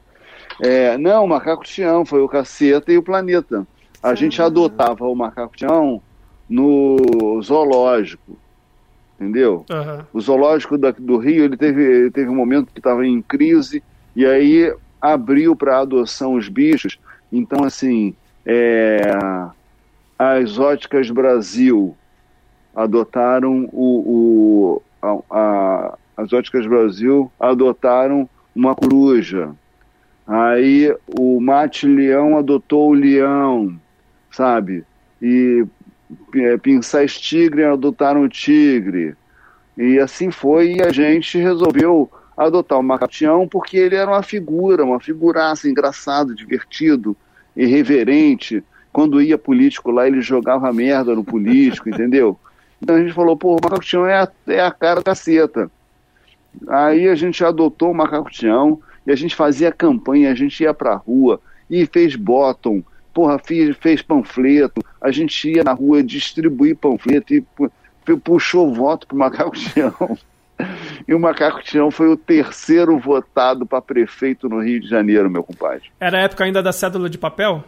É, 0.60 0.96
não, 0.96 1.24
o 1.24 1.28
Macaco 1.28 1.64
Tião 1.64 2.04
foi 2.04 2.20
o 2.22 2.28
Caceta 2.28 2.92
e 2.92 2.98
o 2.98 3.02
Planeta. 3.02 3.66
A 4.02 4.14
gente 4.14 4.40
adotava 4.40 5.04
o 5.04 5.14
Macaco 5.14 5.56
Tião 5.56 6.00
no 6.48 7.40
zoológico, 7.42 8.38
entendeu? 9.18 9.64
Uhum. 9.68 10.04
O 10.12 10.20
zoológico 10.20 10.78
da, 10.78 10.92
do 10.92 11.18
Rio, 11.18 11.44
ele 11.44 11.56
teve, 11.56 11.82
ele 11.82 12.10
teve 12.10 12.30
um 12.30 12.34
momento 12.34 12.72
que 12.72 12.78
estava 12.78 13.06
em 13.06 13.20
crise, 13.20 13.82
e 14.14 14.24
aí 14.24 14.74
abriu 15.00 15.54
para 15.54 15.80
adoção 15.80 16.34
os 16.34 16.48
bichos. 16.48 16.98
Então, 17.32 17.64
assim, 17.64 18.14
é, 18.44 19.00
as 20.18 20.58
óticas 20.58 21.10
Brasil 21.10 21.96
adotaram 22.76 23.68
o, 23.72 24.82
o 24.82 24.82
a, 25.00 25.18
a, 25.30 25.98
as 26.16 26.32
óticas 26.32 26.66
Brasil 26.66 27.32
adotaram 27.40 28.28
uma 28.54 28.74
coruja. 28.74 29.50
Aí 30.26 30.94
o 31.18 31.40
Mate 31.40 31.86
Leão 31.86 32.36
adotou 32.36 32.90
o 32.90 32.94
leão, 32.94 33.80
sabe? 34.30 34.84
E 35.22 35.64
é, 36.34 36.58
Tigre 37.08 37.64
adotaram 37.64 38.22
o 38.22 38.28
tigre. 38.28 39.14
E 39.76 39.98
assim 39.98 40.30
foi, 40.30 40.74
e 40.74 40.82
a 40.82 40.90
gente 40.90 41.38
resolveu 41.38 42.10
adotar 42.36 42.78
o 42.78 42.82
Macapião 42.82 43.48
porque 43.48 43.76
ele 43.76 43.94
era 43.94 44.10
uma 44.10 44.22
figura, 44.22 44.84
uma 44.84 45.00
figuraça, 45.00 45.68
engraçado, 45.68 46.34
divertido, 46.34 47.16
irreverente. 47.56 48.62
Quando 48.92 49.20
ia 49.20 49.38
político 49.38 49.90
lá, 49.90 50.06
ele 50.06 50.20
jogava 50.20 50.72
merda 50.72 51.14
no 51.14 51.24
político, 51.24 51.88
entendeu? 51.90 52.38
Então 52.82 52.96
a 52.96 53.00
gente 53.00 53.12
falou, 53.12 53.36
pô, 53.36 53.56
o 53.56 53.60
Macaco 53.62 54.06
é 54.06 54.22
a, 54.22 54.28
é 54.48 54.60
a 54.60 54.70
cara 54.70 55.02
caceta. 55.02 55.70
Aí 56.68 57.08
a 57.08 57.14
gente 57.14 57.44
adotou 57.44 57.90
o 57.90 57.94
Macaco 57.94 58.30
e 59.06 59.12
a 59.12 59.16
gente 59.16 59.34
fazia 59.34 59.70
campanha, 59.70 60.30
a 60.30 60.34
gente 60.34 60.62
ia 60.62 60.74
pra 60.74 60.94
rua 60.94 61.40
e 61.70 61.86
fez 61.86 62.16
bottom, 62.16 62.82
porra, 63.12 63.38
fez, 63.38 63.76
fez 63.76 64.02
panfleto, 64.02 64.82
a 65.00 65.10
gente 65.10 65.50
ia 65.50 65.64
na 65.64 65.72
rua 65.72 66.02
distribuir 66.02 66.76
panfleto 66.76 67.34
e 67.34 67.44
puxou 68.22 68.72
voto 68.72 69.06
pro 69.06 69.16
Macaco 69.16 69.54
Tião. 69.56 69.94
E 71.06 71.14
o 71.14 71.20
Macaco 71.20 71.62
Tião 71.62 71.90
foi 71.90 72.08
o 72.08 72.16
terceiro 72.16 72.98
votado 72.98 73.66
para 73.66 73.82
prefeito 73.82 74.48
no 74.48 74.62
Rio 74.62 74.80
de 74.80 74.88
Janeiro, 74.88 75.30
meu 75.30 75.44
compadre. 75.44 75.84
Era 76.00 76.18
a 76.18 76.20
época 76.22 76.44
ainda 76.44 76.62
da 76.62 76.72
cédula 76.72 77.10
de 77.10 77.18
papel? 77.18 77.62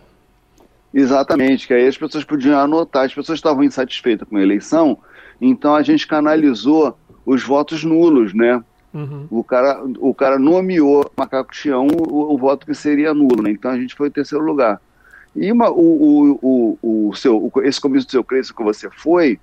Exatamente, 0.92 1.66
que 1.66 1.74
aí 1.74 1.86
as 1.86 1.98
pessoas 1.98 2.24
podiam 2.24 2.58
anotar, 2.58 3.04
as 3.04 3.14
pessoas 3.14 3.38
estavam 3.38 3.62
insatisfeitas 3.62 4.26
com 4.26 4.36
a 4.36 4.42
eleição, 4.42 4.98
então 5.40 5.74
a 5.74 5.82
gente 5.82 6.06
canalizou 6.06 6.96
os 7.24 7.42
votos 7.42 7.84
nulos, 7.84 8.32
né? 8.32 8.62
Uhum. 8.92 9.26
O, 9.30 9.44
cara, 9.44 9.84
o 9.98 10.14
cara 10.14 10.38
nomeou 10.38 11.10
Macaco 11.16 11.52
Tião 11.52 11.86
o, 11.86 12.34
o, 12.34 12.38
voto 12.38 12.64
que 12.64 12.74
seria 12.74 13.12
nulo, 13.12 13.42
né? 13.42 13.50
Então 13.50 13.70
a 13.70 13.78
gente 13.78 13.94
foi 13.94 14.08
em 14.08 14.12
terceiro 14.12 14.42
lugar. 14.44 14.80
E 15.36 15.52
uma, 15.52 15.70
o, 15.70 16.38
o, 16.42 16.78
o, 16.82 17.08
o 17.08 17.14
seu, 17.14 17.36
o, 17.36 17.62
esse 17.62 17.80
começo 17.80 18.06
do 18.06 18.10
seu 18.10 18.24
Cresce 18.24 18.54
que 18.54 18.62
você 18.62 18.88
foi, 18.90 19.38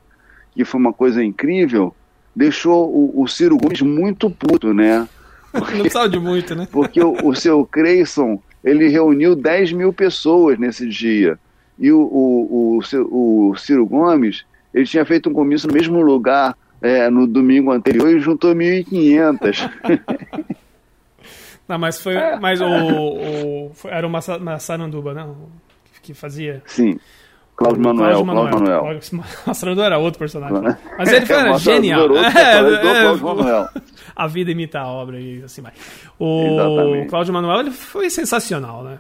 que 0.53 0.65
foi 0.65 0.79
uma 0.79 0.91
coisa 0.91 1.23
incrível, 1.23 1.95
deixou 2.35 2.89
o, 2.89 3.21
o 3.21 3.27
Ciro 3.27 3.57
Gomes 3.57 3.81
muito 3.81 4.29
puto, 4.29 4.73
né? 4.73 5.07
Porque, 5.51 5.73
Não 5.77 5.81
precisava 5.81 6.09
de 6.09 6.19
muito, 6.19 6.55
né? 6.55 6.67
Porque 6.71 7.01
o, 7.01 7.15
o 7.23 7.35
seu 7.35 7.65
Creyson, 7.65 8.41
ele 8.65 8.89
reuniu 8.89 9.35
10 9.35 9.71
mil 9.71 9.93
pessoas 9.93 10.57
nesse 10.57 10.89
dia. 10.89 11.37
E 11.77 11.91
o, 11.91 11.99
o, 11.99 12.79
o, 12.79 13.49
o 13.49 13.55
Ciro 13.55 13.85
Gomes, 13.85 14.43
ele 14.73 14.85
tinha 14.85 15.05
feito 15.05 15.29
um 15.29 15.33
comício 15.33 15.67
no 15.67 15.73
mesmo 15.73 16.01
lugar 16.01 16.57
é, 16.81 17.09
no 17.09 17.27
domingo 17.27 17.71
anterior 17.71 18.09
e 18.09 18.19
juntou 18.19 18.53
1.500. 18.55 19.69
Não, 21.67 21.79
mas 21.79 21.99
foi. 21.99 22.15
Mas 22.39 22.61
o, 22.61 22.65
o, 22.65 23.71
era 23.85 24.05
o 24.05 24.09
Massaranduba, 24.09 25.13
né? 25.13 25.27
Que 26.01 26.13
fazia. 26.13 26.61
Sim. 26.67 26.99
Cláudio 27.55 27.81
Manuel, 27.81 28.23
Cláudio 28.23 28.59
Manuel. 28.59 28.99
Massaranduba 29.47 29.85
era 29.87 29.97
outro 29.97 30.19
personagem. 30.19 30.61
Mas 30.97 31.11
ele 31.11 31.25
foi 31.25 31.35
é, 31.49 31.57
genial. 31.57 32.07
É, 32.17 32.57
é, 32.57 33.15
Manuel. 33.15 33.69
A 34.15 34.27
vida 34.27 34.49
imita 34.49 34.79
a 34.79 34.87
obra 34.87 35.19
e 35.19 35.43
assim 35.43 35.61
vai. 35.61 35.73
O 36.17 37.05
Cláudio 37.09 37.33
Manuel 37.33 37.59
ele 37.59 37.71
foi 37.71 38.09
sensacional, 38.09 38.83
né? 38.83 38.99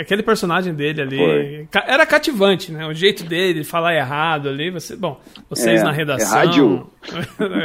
Aquele 0.00 0.22
personagem 0.22 0.74
dele 0.74 1.00
ali 1.00 1.16
foi. 1.16 1.68
era 1.86 2.04
cativante, 2.04 2.72
né? 2.72 2.86
O 2.86 2.92
jeito 2.92 3.22
dele 3.22 3.62
falar 3.62 3.94
errado 3.94 4.48
ali, 4.48 4.70
você, 4.70 4.96
bom, 4.96 5.20
vocês 5.48 5.80
é, 5.80 5.84
na 5.84 5.92
redação, 5.92 6.28
é 6.36 6.44
rádio, 6.44 6.90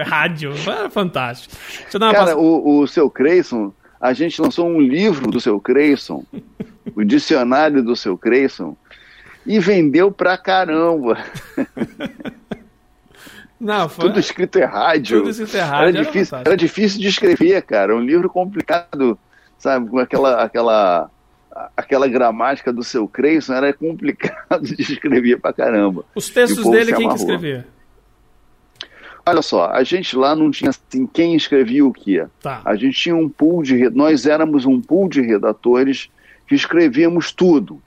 rádio, 0.06 0.53
era 0.67 0.89
fantástico. 0.89 1.56
Cara, 1.99 2.38
o, 2.38 2.82
o 2.82 2.88
seu 2.88 3.10
Creyson, 3.10 3.73
a 3.99 4.13
gente 4.13 4.39
lançou 4.39 4.67
um 4.67 4.79
livro 4.79 5.32
do 5.32 5.41
seu 5.41 5.60
Creyson, 5.60 6.23
o 6.95 7.03
dicionário 7.03 7.82
do 7.82 7.95
seu 7.95 8.15
Creyson, 8.17 8.77
e 9.45 9.60
vendeu 9.60 10.12
pra 10.12 10.38
caramba. 10.38 11.17
Não, 13.63 13.88
foi... 13.88 14.08
Tudo 14.08 14.19
escrito 14.19 14.60
errado. 14.60 15.08
Tudo 15.08 15.30
escrito 15.30 15.56
errado. 15.56 15.84
Era, 15.84 15.89
era 15.89 16.04
difícil, 16.04 16.38
era 16.38 16.58
difícil 16.58 16.99
de 16.99 17.08
escrever, 17.08 17.62
cara. 17.62 17.95
Um 17.95 18.02
livro 18.02 18.30
complicado, 18.30 19.17
sabe? 19.58 19.89
Com 19.89 19.99
aquela, 19.99 20.43
aquela, 20.43 21.10
aquela 21.78 22.08
gramática 22.10 22.73
do 22.73 22.84
seu 22.84 23.08
Creyson 23.08 23.54
era 23.54 23.71
complicado 23.71 24.63
de 24.67 24.82
escrever 24.82 25.39
pra 25.39 25.54
caramba. 25.54 26.04
Os 26.13 26.30
textos 26.30 26.69
dele, 26.69 26.93
quem 26.93 27.08
que 27.08 27.15
escrevia? 27.15 27.65
Olha 29.26 29.41
só, 29.41 29.67
a 29.67 29.82
gente 29.86 30.17
lá 30.17 30.36
não 30.36 30.52
tinha 30.52 30.69
assim 30.69 31.08
quem 31.08 31.34
escrevia 31.34 31.86
o 31.86 31.93
que. 31.93 32.21
Tá. 32.41 32.62
A 32.65 32.76
gente 32.76 32.99
tinha 32.99 33.15
um 33.15 33.30
pool 33.30 33.63
de. 33.63 33.89
Nós 33.91 34.26
éramos 34.26 34.65
um 34.65 34.82
pool 34.82 35.08
de 35.08 35.21
redatores 35.21 36.10
que 36.45 36.54
escrevíamos 36.54 37.32
tudo 37.32 37.82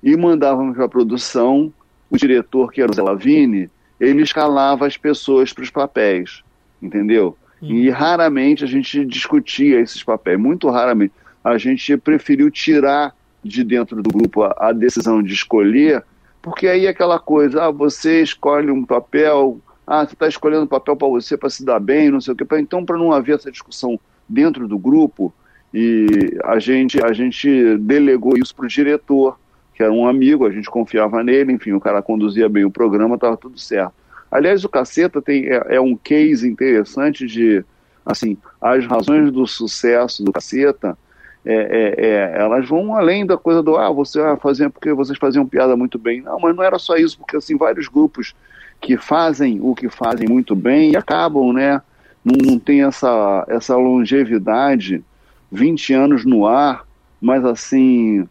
e 0.00 0.16
mandávamos 0.16 0.76
para 0.76 0.84
a 0.84 0.88
produção. 0.88 1.72
O 2.08 2.16
diretor, 2.16 2.70
que 2.70 2.80
era 2.80 2.92
o 2.92 2.94
Zé 2.94 3.02
Lavini, 3.02 3.68
ele 4.00 4.22
escalava 4.22 4.86
as 4.86 4.96
pessoas 4.96 5.52
para 5.52 5.64
os 5.64 5.70
papéis, 5.70 6.42
entendeu? 6.80 7.36
E 7.62 7.88
raramente 7.88 8.64
a 8.64 8.66
gente 8.66 9.04
discutia 9.04 9.80
esses 9.80 10.02
papéis, 10.02 10.38
muito 10.38 10.68
raramente. 10.68 11.12
A 11.42 11.56
gente 11.56 11.96
preferiu 11.96 12.50
tirar 12.50 13.14
de 13.42 13.64
dentro 13.64 14.02
do 14.02 14.10
grupo 14.10 14.42
a, 14.42 14.54
a 14.58 14.72
decisão 14.72 15.22
de 15.22 15.32
escolher, 15.32 16.04
porque 16.42 16.68
aí 16.68 16.86
é 16.86 16.90
aquela 16.90 17.18
coisa, 17.18 17.64
ah, 17.64 17.70
você 17.70 18.22
escolhe 18.22 18.70
um 18.70 18.84
papel, 18.84 19.58
ah, 19.86 20.04
você 20.04 20.12
está 20.12 20.28
escolhendo 20.28 20.64
um 20.64 20.68
papel 20.68 20.96
para 20.96 21.08
você 21.08 21.36
para 21.36 21.50
se 21.50 21.64
dar 21.64 21.80
bem, 21.80 22.10
não 22.10 22.20
sei 22.20 22.34
o 22.34 22.36
quê. 22.36 22.44
Então, 22.58 22.84
para 22.84 22.98
não 22.98 23.12
haver 23.12 23.36
essa 23.36 23.50
discussão 23.50 23.98
dentro 24.28 24.68
do 24.68 24.78
grupo, 24.78 25.32
e 25.72 26.36
a 26.44 26.58
gente, 26.58 27.04
a 27.04 27.12
gente 27.12 27.76
delegou 27.78 28.36
isso 28.36 28.54
para 28.54 28.66
o 28.66 28.68
diretor, 28.68 29.38
que 29.76 29.82
era 29.82 29.92
um 29.92 30.08
amigo, 30.08 30.46
a 30.46 30.50
gente 30.50 30.70
confiava 30.70 31.22
nele, 31.22 31.52
enfim, 31.52 31.72
o 31.72 31.80
cara 31.80 32.00
conduzia 32.00 32.48
bem 32.48 32.64
o 32.64 32.70
programa, 32.70 33.16
estava 33.16 33.36
tudo 33.36 33.58
certo. 33.58 33.92
Aliás, 34.30 34.64
o 34.64 34.70
Caceta 34.70 35.20
tem, 35.20 35.44
é, 35.48 35.76
é, 35.76 35.80
um 35.80 35.94
case 35.94 36.48
interessante 36.48 37.26
de, 37.26 37.62
assim, 38.04 38.38
as 38.58 38.86
razões 38.86 39.30
do 39.30 39.46
sucesso 39.46 40.24
do 40.24 40.32
Caceta, 40.32 40.96
é, 41.44 41.54
é, 41.54 42.06
é, 42.06 42.40
elas 42.40 42.66
vão 42.66 42.96
além 42.96 43.26
da 43.26 43.36
coisa 43.36 43.62
do, 43.62 43.76
ah, 43.76 43.90
você 43.90 44.18
vai 44.18 44.36
fazer 44.38 44.70
porque 44.70 44.94
vocês 44.94 45.18
faziam 45.18 45.46
piada 45.46 45.76
muito 45.76 45.98
bem. 45.98 46.22
Não, 46.22 46.40
mas 46.40 46.56
não 46.56 46.64
era 46.64 46.78
só 46.78 46.96
isso, 46.96 47.18
porque, 47.18 47.36
assim, 47.36 47.58
vários 47.58 47.86
grupos 47.86 48.34
que 48.80 48.96
fazem 48.96 49.60
o 49.60 49.74
que 49.74 49.90
fazem 49.90 50.26
muito 50.26 50.56
bem 50.56 50.92
e 50.92 50.96
acabam, 50.96 51.52
né, 51.52 51.82
não, 52.24 52.52
não 52.52 52.58
tem 52.58 52.82
essa, 52.82 53.44
essa 53.46 53.76
longevidade, 53.76 55.04
20 55.52 55.92
anos 55.92 56.24
no 56.24 56.46
ar, 56.46 56.86
mas, 57.20 57.44
assim, 57.44 58.26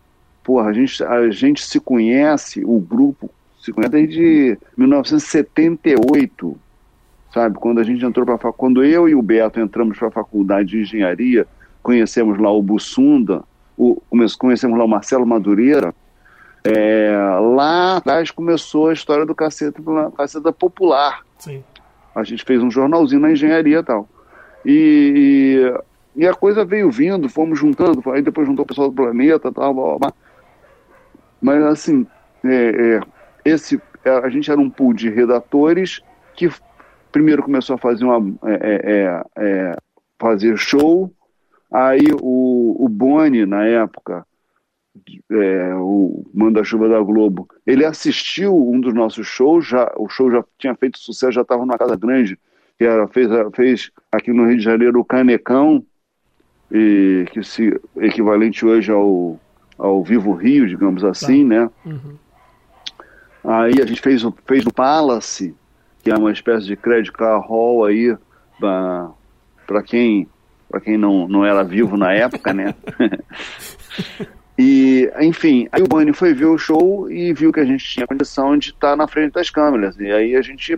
porra, 0.46 0.70
a 0.70 0.74
gente, 0.74 1.04
a 1.04 1.30
gente 1.32 1.66
se 1.66 1.80
conhece, 1.80 2.64
o 2.64 2.80
grupo 2.80 3.32
se 3.60 3.74
conhece 3.74 3.92
desde 3.92 4.60
1978, 4.78 6.56
sabe? 7.34 7.58
Quando 7.58 7.80
a 7.80 7.84
gente 7.84 8.06
entrou 8.06 8.24
para 8.26 8.54
quando 8.54 8.84
eu 8.84 9.10
e 9.10 9.16
o 9.16 9.24
Beto 9.24 9.60
entramos 9.60 9.98
para 9.98 10.10
a 10.10 10.12
faculdade 10.12 10.70
de 10.70 10.82
engenharia, 10.82 11.48
conhecemos 11.82 12.38
lá 12.40 12.52
o 12.52 12.62
Bussunda, 12.62 13.44
o, 13.76 14.00
conhecemos 14.38 14.78
lá 14.78 14.86
o 14.86 14.88
Marcelo 14.88 15.26
Madureira, 15.26 15.96
é, 16.64 17.12
lá 17.56 17.98
atrás 17.98 18.30
começou 18.30 18.90
a 18.90 18.94
história 18.94 19.26
do 19.26 19.34
caceta, 19.34 19.82
caceta 20.16 20.54
popular. 20.54 21.22
Sim. 21.40 21.64
A 22.14 22.24
gente 22.24 22.44
fez 22.44 22.62
um 22.62 22.70
jornalzinho 22.70 23.22
na 23.22 23.32
engenharia 23.32 23.80
e 23.80 23.84
tal. 23.84 24.08
E, 24.64 25.74
e 26.16 26.28
a 26.28 26.36
coisa 26.36 26.64
veio 26.64 26.92
vindo, 26.92 27.28
fomos 27.30 27.58
juntando, 27.58 28.04
aí 28.12 28.22
depois 28.22 28.48
juntou 28.48 28.64
o 28.64 28.68
pessoal 28.68 28.90
do 28.90 28.96
planeta 28.96 29.52
tal, 29.52 29.74
blá, 29.74 29.84
blá, 29.84 29.98
blá. 29.98 30.14
Mas, 31.42 31.64
assim, 31.64 32.08
é, 32.44 32.98
é, 32.98 33.00
esse, 33.44 33.82
é, 34.04 34.10
a 34.10 34.30
gente 34.30 34.50
era 34.50 34.60
um 34.60 34.70
pool 34.70 34.94
de 34.94 35.10
redatores 35.10 36.02
que 36.36 36.50
primeiro 37.12 37.44
começou 37.44 37.76
a 37.76 37.80
fazer, 37.80 38.06
uma, 38.06 38.36
é, 38.46 38.82
é, 38.84 39.24
é 39.38 39.78
fazer 40.20 40.58
show, 40.58 41.12
aí 41.72 42.08
o, 42.22 42.76
o 42.80 42.90
Boni, 42.90 43.46
na 43.46 43.66
época, 43.66 44.26
o 45.80 46.24
Manda-Chuva 46.34 46.90
da 46.90 47.00
Globo, 47.00 47.48
ele 47.66 47.86
assistiu 47.86 48.56
um 48.56 48.80
dos 48.80 48.94
nossos 48.94 49.28
shows, 49.28 49.68
já, 49.68 49.92
o 49.98 50.08
show 50.10 50.32
já 50.32 50.44
tinha 50.58 50.76
feito 50.76 51.00
sucesso, 51.00 51.34
já 51.34 51.42
estava 51.42 51.66
numa 51.66 51.78
casa 51.78 51.96
grande, 51.96 52.38
que 52.78 52.84
era, 52.84 53.08
fez, 53.08 53.30
fez 53.54 53.92
aqui 54.12 54.32
no 54.32 54.46
Rio 54.46 54.58
de 54.58 54.64
Janeiro 54.64 55.00
o 55.00 55.06
Canecão, 55.06 55.86
e, 56.72 57.26
que 57.32 57.44
se 57.44 57.80
equivalente 57.98 58.66
hoje 58.66 58.92
ao 58.92 59.40
ao 59.78 60.04
Vivo 60.04 60.34
Rio, 60.34 60.68
digamos 60.68 61.04
assim, 61.04 61.48
tá. 61.48 61.56
né? 61.56 61.70
Uhum. 61.86 62.16
Aí 63.44 63.82
a 63.82 63.86
gente 63.86 64.02
fez, 64.02 64.24
fez 64.46 64.66
o 64.66 64.74
Palace, 64.74 65.56
que 66.04 66.10
é 66.10 66.16
uma 66.16 66.32
espécie 66.32 66.66
de 66.66 66.76
credit 66.76 67.12
card 67.12 67.48
hall 67.48 67.86
aí 67.86 68.18
para 68.60 69.84
quem 69.84 70.28
para 70.70 70.82
quem 70.82 70.98
não, 70.98 71.28
não 71.28 71.46
era 71.46 71.64
vivo 71.64 71.96
na 71.96 72.12
época, 72.12 72.54
né? 72.54 72.74
e, 74.58 75.10
enfim, 75.22 75.68
aí 75.72 75.82
o 75.82 75.88
Boni 75.88 76.12
foi 76.12 76.34
ver 76.34 76.46
o 76.46 76.58
show 76.58 77.10
e 77.10 77.32
viu 77.34 77.54
que 77.54 77.60
a 77.60 77.66
gente 77.66 77.86
tinha 77.86 78.08
condição 78.08 78.58
de 78.58 78.70
estar 78.70 78.96
na 78.96 79.08
frente 79.08 79.34
das 79.34 79.50
câmeras. 79.50 79.98
E 80.00 80.12
aí 80.12 80.36
a 80.36 80.42
gente 80.42 80.78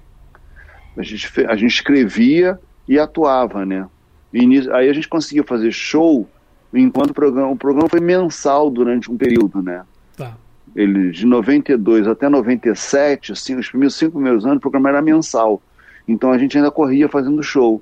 a 0.97 1.01
gente, 1.03 1.45
a 1.47 1.55
gente 1.55 1.73
escrevia 1.73 2.59
e 2.87 2.99
atuava, 2.99 3.65
né? 3.65 3.87
E 4.33 4.69
aí 4.71 4.89
a 4.89 4.93
gente 4.93 5.07
conseguia 5.07 5.43
fazer 5.43 5.71
show 5.71 6.27
enquanto 6.73 7.11
o 7.11 7.13
programa, 7.13 7.49
o 7.49 7.55
programa 7.55 7.89
foi 7.89 7.99
mensal 7.99 8.69
durante 8.69 9.11
um 9.11 9.17
período, 9.17 9.61
né? 9.61 9.83
Tá. 10.15 10.33
Ele, 10.75 11.11
de 11.11 11.25
92 11.25 12.07
até 12.07 12.29
97, 12.29 13.31
assim, 13.31 13.55
os 13.55 13.69
primeiros 13.69 13.95
cinco 13.95 14.13
primeiros 14.13 14.45
anos, 14.45 14.57
o 14.57 14.61
programa 14.61 14.89
era 14.89 15.01
mensal. 15.01 15.61
Então 16.07 16.31
a 16.31 16.37
gente 16.37 16.57
ainda 16.57 16.71
corria 16.71 17.09
fazendo 17.09 17.41
show. 17.43 17.81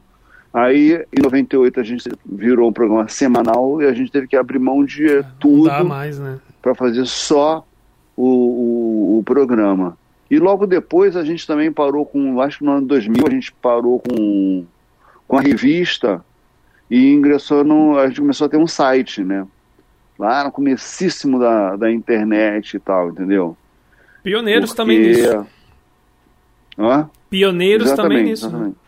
Aí, 0.53 1.05
em 1.11 1.21
98, 1.21 1.79
a 1.81 1.83
gente 1.83 2.09
virou 2.25 2.69
um 2.69 2.73
programa 2.73 3.09
semanal 3.09 3.81
e 3.81 3.85
a 3.85 3.93
gente 3.93 4.09
teve 4.09 4.25
que 4.25 4.37
abrir 4.37 4.57
mão 4.57 4.85
de 4.85 5.17
é, 5.17 5.23
tudo 5.37 5.67
né? 5.67 6.39
para 6.61 6.73
fazer 6.73 7.05
só 7.05 7.65
o, 8.15 8.25
o, 8.25 9.19
o, 9.19 9.23
programa. 9.23 9.97
E 10.31 10.39
logo 10.39 10.65
depois 10.65 11.17
a 11.17 11.25
gente 11.25 11.45
também 11.45 11.71
parou 11.71 12.05
com, 12.05 12.39
acho 12.39 12.59
que 12.59 12.63
no 12.63 12.71
ano 12.71 12.87
2000, 12.87 13.27
a 13.27 13.29
gente 13.29 13.51
parou 13.51 13.99
com, 13.99 14.65
com 15.27 15.37
a 15.37 15.41
revista 15.41 16.23
e 16.89 17.11
ingressou 17.11 17.63
no. 17.63 17.97
A 17.97 18.07
gente 18.07 18.21
começou 18.21 18.47
a 18.47 18.49
ter 18.49 18.57
um 18.57 18.67
site, 18.67 19.23
né? 19.23 19.45
Lá 20.17 20.43
no 20.43 20.51
comecíssimo 20.51 21.39
da, 21.39 21.75
da 21.75 21.91
internet 21.91 22.77
e 22.77 22.79
tal, 22.79 23.09
entendeu? 23.09 23.57
Pioneiros 24.23 24.69
Porque... 24.69 24.81
também 24.81 24.99
nisso. 24.99 25.47
Hã? 26.77 27.09
Pioneiros 27.29 27.87
exatamente, 27.87 28.09
também 28.09 28.31
nisso. 28.31 28.45
Né? 28.45 28.49
Exatamente. 28.49 28.75
Né? 28.75 28.85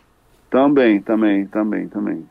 Também, 0.50 1.00
também, 1.00 1.46
também, 1.46 1.88
também. 1.88 2.26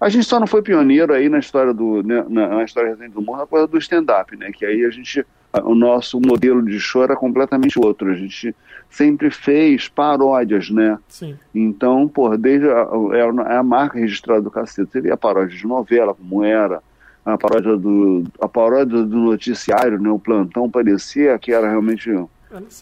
A 0.00 0.08
gente 0.08 0.24
só 0.24 0.40
não 0.40 0.46
foi 0.46 0.62
pioneiro 0.62 1.12
aí 1.12 1.28
na 1.28 1.38
história 1.38 1.74
do 1.74 2.02
né, 2.02 2.24
na, 2.28 2.64
história 2.64 2.90
recente 2.90 3.12
do 3.12 3.20
mundo, 3.20 3.38
na 3.38 3.46
coisa 3.46 3.66
do 3.66 3.76
stand-up, 3.76 4.34
né? 4.34 4.50
Que 4.50 4.64
aí 4.64 4.84
a 4.84 4.90
gente 4.90 5.26
o 5.64 5.74
nosso 5.74 6.20
modelo 6.20 6.62
de 6.62 6.78
show 6.78 7.02
era 7.02 7.16
completamente 7.16 7.78
outro. 7.78 8.10
A 8.10 8.14
gente 8.14 8.54
sempre 8.88 9.30
fez 9.30 9.88
paródias, 9.88 10.70
né? 10.70 10.98
Sim. 11.08 11.36
Então, 11.54 12.06
por 12.06 12.36
desde 12.38 12.68
a, 12.68 12.88
é 13.48 13.56
a 13.56 13.62
marca 13.62 13.98
registrada 13.98 14.42
do 14.42 14.50
cacete. 14.50 14.90
Você 14.92 15.00
via 15.00 15.14
a 15.14 15.16
paródia 15.16 15.56
de 15.56 15.66
novela, 15.66 16.14
como 16.14 16.44
era, 16.44 16.80
a 17.24 17.36
paródia 17.36 17.76
do, 17.76 18.24
a 18.40 18.48
paródia 18.48 19.02
do 19.02 19.16
noticiário, 19.16 20.00
né? 20.00 20.10
O 20.10 20.18
plantão 20.18 20.70
parecia 20.70 21.38
que 21.38 21.52
era 21.52 21.68
realmente 21.68 22.10
um, 22.12 22.28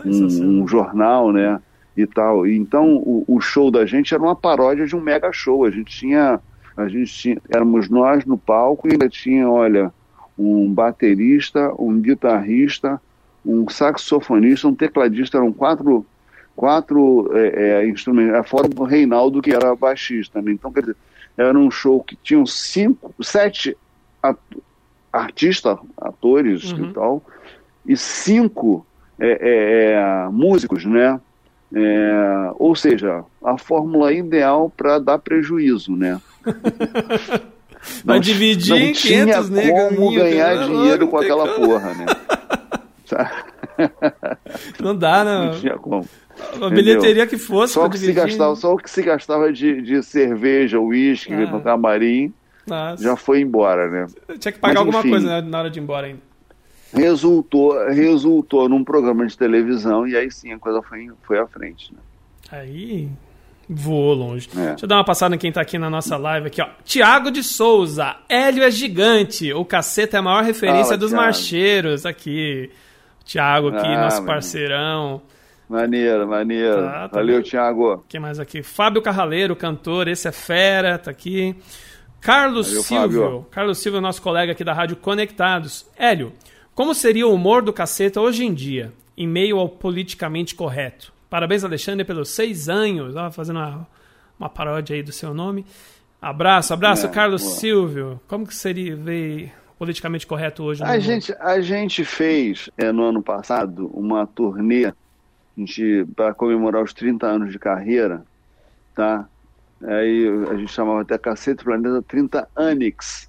um 0.04 0.68
jornal, 0.68 1.32
né? 1.32 1.60
E 1.96 2.06
tal. 2.06 2.46
Então, 2.46 2.96
o, 2.96 3.24
o, 3.26 3.40
show 3.40 3.70
da 3.70 3.84
gente 3.84 4.14
era 4.14 4.22
uma 4.22 4.36
paródia 4.36 4.86
de 4.86 4.94
um 4.94 5.00
mega 5.00 5.32
show. 5.32 5.64
A 5.64 5.70
gente 5.70 5.90
tinha, 5.90 6.38
a 6.76 6.86
gente 6.86 7.12
tinha, 7.12 7.38
éramos 7.48 7.88
nós 7.88 8.24
no 8.24 8.38
palco 8.38 8.86
e 8.86 8.92
ainda 8.92 9.08
tinha, 9.08 9.50
olha, 9.50 9.92
um 10.38 10.72
baterista, 10.72 11.72
um 11.78 12.00
guitarrista, 12.00 13.00
um 13.44 13.68
saxofonista, 13.68 14.68
um 14.68 14.74
tecladista, 14.74 15.38
eram 15.38 15.52
quatro, 15.52 16.06
quatro 16.54 17.30
é, 17.34 17.82
é, 17.82 17.88
instrumentos, 17.88 18.34
é 18.34 18.42
fora 18.42 18.68
do 18.68 18.84
Reinaldo, 18.84 19.42
que 19.42 19.52
era 19.52 19.74
baixista. 19.74 20.40
Né? 20.40 20.52
Então, 20.52 20.72
quer 20.72 20.80
dizer, 20.80 20.96
era 21.36 21.58
um 21.58 21.70
show 21.70 22.02
que 22.02 22.16
tinham 22.16 22.46
cinco, 22.46 23.12
sete 23.22 23.76
artistas, 25.12 25.78
atores 25.96 26.72
uhum. 26.72 26.84
e 26.84 26.92
tal, 26.92 27.22
e 27.86 27.96
cinco 27.96 28.86
é, 29.18 29.30
é, 29.30 29.92
é 29.92 30.28
músicos, 30.30 30.84
né? 30.84 31.20
Ou 32.58 32.74
seja, 32.74 33.24
a 33.44 33.58
fórmula 33.58 34.12
ideal 34.12 34.72
para 34.74 34.98
dar 34.98 35.18
prejuízo, 35.18 35.94
né? 35.94 36.20
Vai 38.04 38.20
dividir 38.20 38.70
não 38.70 38.78
em 38.78 38.92
500 38.92 39.00
tinha 39.00 39.26
negros. 39.26 39.96
como 39.96 40.12
ganhar 40.14 40.54
cara. 40.54 40.66
dinheiro 40.66 41.00
Não 41.00 41.08
com 41.08 41.18
aquela 41.18 41.48
porra, 41.54 41.94
né? 41.94 42.06
Não 44.80 44.94
dá, 44.96 45.24
Não 45.24 45.46
não. 45.46 45.60
tinha 45.60 45.76
como. 45.78 46.06
A 46.60 46.68
bilheteria 46.70 47.26
que 47.26 47.36
fosse 47.38 47.74
Só 47.74 47.88
que 47.88 47.98
se 47.98 48.12
gastava, 48.12 48.54
só 48.56 48.74
o 48.74 48.76
que 48.76 48.90
se 48.90 49.02
gastava 49.02 49.52
de, 49.52 49.80
de 49.82 50.02
cerveja, 50.02 50.78
uísque, 50.78 51.32
Ah. 51.32 51.50
no 51.50 51.60
camarim, 51.60 52.32
Nossa. 52.66 53.02
já 53.02 53.16
foi 53.16 53.40
embora, 53.40 53.88
né? 53.88 54.06
Tinha 54.38 54.52
que 54.52 54.58
pagar 54.58 54.74
Mas, 54.74 54.80
alguma 54.80 54.98
enfim. 55.00 55.10
coisa 55.10 55.28
né, 55.42 55.48
na 55.48 55.58
hora 55.58 55.70
de 55.70 55.78
ir 55.78 55.82
embora 55.82 56.06
ainda. 56.06 56.20
Resultou, 56.92 57.86
resultou 57.88 58.68
num 58.68 58.82
programa 58.84 59.26
de 59.26 59.36
televisão 59.36 60.06
e 60.06 60.16
aí 60.16 60.30
sim 60.30 60.52
a 60.52 60.58
coisa 60.58 60.80
foi, 60.82 61.08
foi 61.22 61.38
à 61.38 61.46
frente. 61.46 61.92
Né? 61.92 61.98
Aí 62.50 63.08
voou 63.68 64.14
longe. 64.14 64.48
É. 64.56 64.68
Deixa 64.70 64.84
eu 64.84 64.88
dar 64.88 64.96
uma 64.96 65.04
passada 65.04 65.34
em 65.34 65.38
quem 65.38 65.52
tá 65.52 65.60
aqui 65.60 65.78
na 65.78 65.90
nossa 65.90 66.16
live 66.16 66.46
aqui, 66.46 66.60
ó. 66.62 66.68
Tiago 66.84 67.30
de 67.30 67.42
Souza, 67.42 68.16
Hélio 68.28 68.62
é 68.64 68.70
gigante. 68.70 69.52
O 69.52 69.64
caceta 69.64 70.16
é 70.16 70.20
a 70.20 70.22
maior 70.22 70.42
referência 70.44 70.84
Fala, 70.86 70.96
dos 70.98 71.10
Thiago. 71.10 71.24
marcheiros 71.24 72.06
aqui. 72.06 72.70
Tiago 73.24 73.68
aqui, 73.68 73.86
Ah, 73.86 74.02
nosso 74.04 74.24
parceirão. 74.24 75.20
Maneiro, 75.68 76.26
maneiro. 76.26 76.82
Tá, 76.82 77.08
tá 77.10 77.18
Valeu, 77.18 77.36
bom. 77.36 77.42
Thiago. 77.42 78.04
Quem 78.08 78.18
mais 78.18 78.40
aqui? 78.40 78.62
Fábio 78.62 79.02
Carraleiro, 79.02 79.54
cantor, 79.54 80.08
esse 80.08 80.26
é 80.26 80.32
fera, 80.32 80.96
tá 80.96 81.10
aqui. 81.10 81.54
Carlos 82.22 82.68
Valeu, 82.68 82.82
Silvio. 82.82 83.22
Fábio. 83.22 83.46
Carlos 83.50 83.78
Silvio, 83.78 84.00
nosso 84.00 84.22
colega 84.22 84.52
aqui 84.52 84.64
da 84.64 84.72
Rádio 84.72 84.96
Conectados. 84.96 85.84
Hélio, 85.96 86.32
como 86.74 86.94
seria 86.94 87.26
o 87.28 87.34
humor 87.34 87.60
do 87.60 87.72
caceta 87.72 88.18
hoje 88.20 88.44
em 88.46 88.54
dia, 88.54 88.92
em 89.16 89.26
meio 89.28 89.58
ao 89.58 89.68
politicamente 89.68 90.54
correto? 90.54 91.12
Parabéns, 91.30 91.64
Alexandre, 91.64 92.04
pelos 92.04 92.30
seis 92.30 92.68
anos. 92.68 93.14
Ó, 93.16 93.30
fazendo 93.30 93.56
uma, 93.58 93.86
uma 94.38 94.48
paródia 94.48 94.96
aí 94.96 95.02
do 95.02 95.12
seu 95.12 95.34
nome. 95.34 95.64
Abraço, 96.20 96.72
abraço, 96.74 97.06
É, 97.06 97.10
Carlos 97.10 97.42
boa. 97.42 97.54
Silvio. 97.54 98.20
Como 98.26 98.46
que 98.46 98.54
seria 98.54 98.96
ver 98.96 99.52
politicamente 99.78 100.26
correto 100.26 100.64
hoje 100.64 100.82
A 100.82 100.88
mundo? 100.88 101.00
gente, 101.00 101.32
a 101.38 101.60
gente 101.60 102.04
fez 102.04 102.68
é, 102.76 102.90
no 102.90 103.04
ano 103.04 103.22
passado 103.22 103.86
uma 103.94 104.26
turnê 104.26 104.92
para 106.16 106.34
comemorar 106.34 106.82
os 106.82 106.92
30 106.92 107.26
anos 107.26 107.52
de 107.52 107.58
carreira, 107.58 108.24
tá? 108.94 109.28
Aí 109.82 110.26
a 110.50 110.56
gente 110.56 110.72
chamava 110.72 111.02
até 111.02 111.16
Cacete 111.18 111.62
Planeta 111.64 112.02
30 112.02 112.48
Anix, 112.56 113.28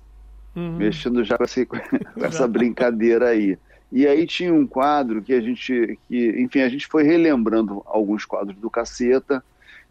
Uhum. 0.55 0.77
mexendo 0.77 1.23
já 1.23 1.38
com 1.38 1.43
essa, 1.43 1.63
com 1.65 2.25
essa 2.25 2.47
brincadeira 2.47 3.29
aí. 3.29 3.57
E 3.91 4.06
aí 4.06 4.28
tinha 4.28 4.54
um 4.54 4.67
quadro 4.67 5.21
que 5.21 5.34
a 5.34 5.41
gente, 5.41 5.99
que, 6.08 6.41
enfim, 6.41 6.62
a 6.62 6.69
gente 6.69 6.86
foi 6.88 7.04
relembrando 7.04 7.82
alguns 7.86 8.23
quadros 8.23 8.56
do 8.58 8.69
Caceta 8.69 9.43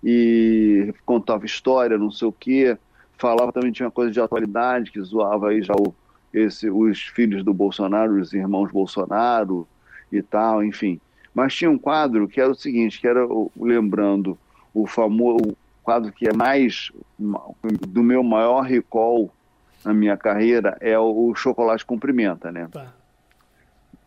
e 0.03 0.95
contava 1.05 1.45
história, 1.45 1.99
não 1.99 2.11
sei 2.11 2.29
o 2.29 2.33
quê, 2.33 2.79
falava 3.17 3.53
também 3.53 3.73
tinha 3.73 3.87
uma 3.87 3.93
coisa 3.93 4.13
de 4.13 4.21
atualidade 4.21 4.93
que 4.93 5.03
zoava 5.03 5.49
aí 5.49 5.63
já 5.63 5.75
o, 5.75 5.93
esse, 6.33 6.71
os 6.71 7.01
filhos 7.01 7.43
do 7.43 7.53
Bolsonaro, 7.53 8.21
os 8.21 8.33
irmãos 8.33 8.71
Bolsonaro 8.71 9.67
e 10.13 10.23
tal, 10.23 10.63
enfim. 10.63 11.01
Mas 11.35 11.55
tinha 11.55 11.71
um 11.71 11.79
quadro 11.79 12.29
que 12.29 12.41
era 12.41 12.51
o 12.51 12.55
seguinte, 12.55 13.01
que 13.01 13.09
era 13.09 13.27
lembrando 13.57 14.39
o 14.73 14.87
famoso 14.87 15.57
quadro 15.83 16.13
que 16.13 16.29
é 16.29 16.33
mais 16.33 16.93
do 17.19 18.03
meu 18.03 18.23
maior 18.23 18.61
recall 18.61 19.33
na 19.85 19.95
minha 19.95 20.17
carreira 20.17 20.77
é 20.81 20.99
o, 20.99 21.29
o 21.29 21.35
chocolate 21.35 21.85
cumprimenta, 21.85 22.53
né? 22.53 22.69
Tá. 22.71 22.93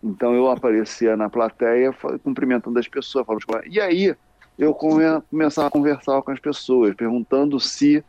Então 0.03 0.33
eu 0.33 0.49
aparecia 0.49 1.15
na 1.15 1.29
plateia 1.29 1.93
cumprimentando 2.23 2.79
as 2.79 2.87
pessoas, 2.87 3.25
falando, 3.25 3.41
chocolate. 3.41 3.69
e 3.69 3.79
aí 3.79 4.15
eu 4.57 4.73
come- 4.73 5.21
começava 5.29 5.67
a 5.67 5.71
conversar 5.71 6.21
com 6.21 6.31
as 6.31 6.39
pessoas, 6.39 6.95
perguntando 6.95 7.59
se 7.59 8.03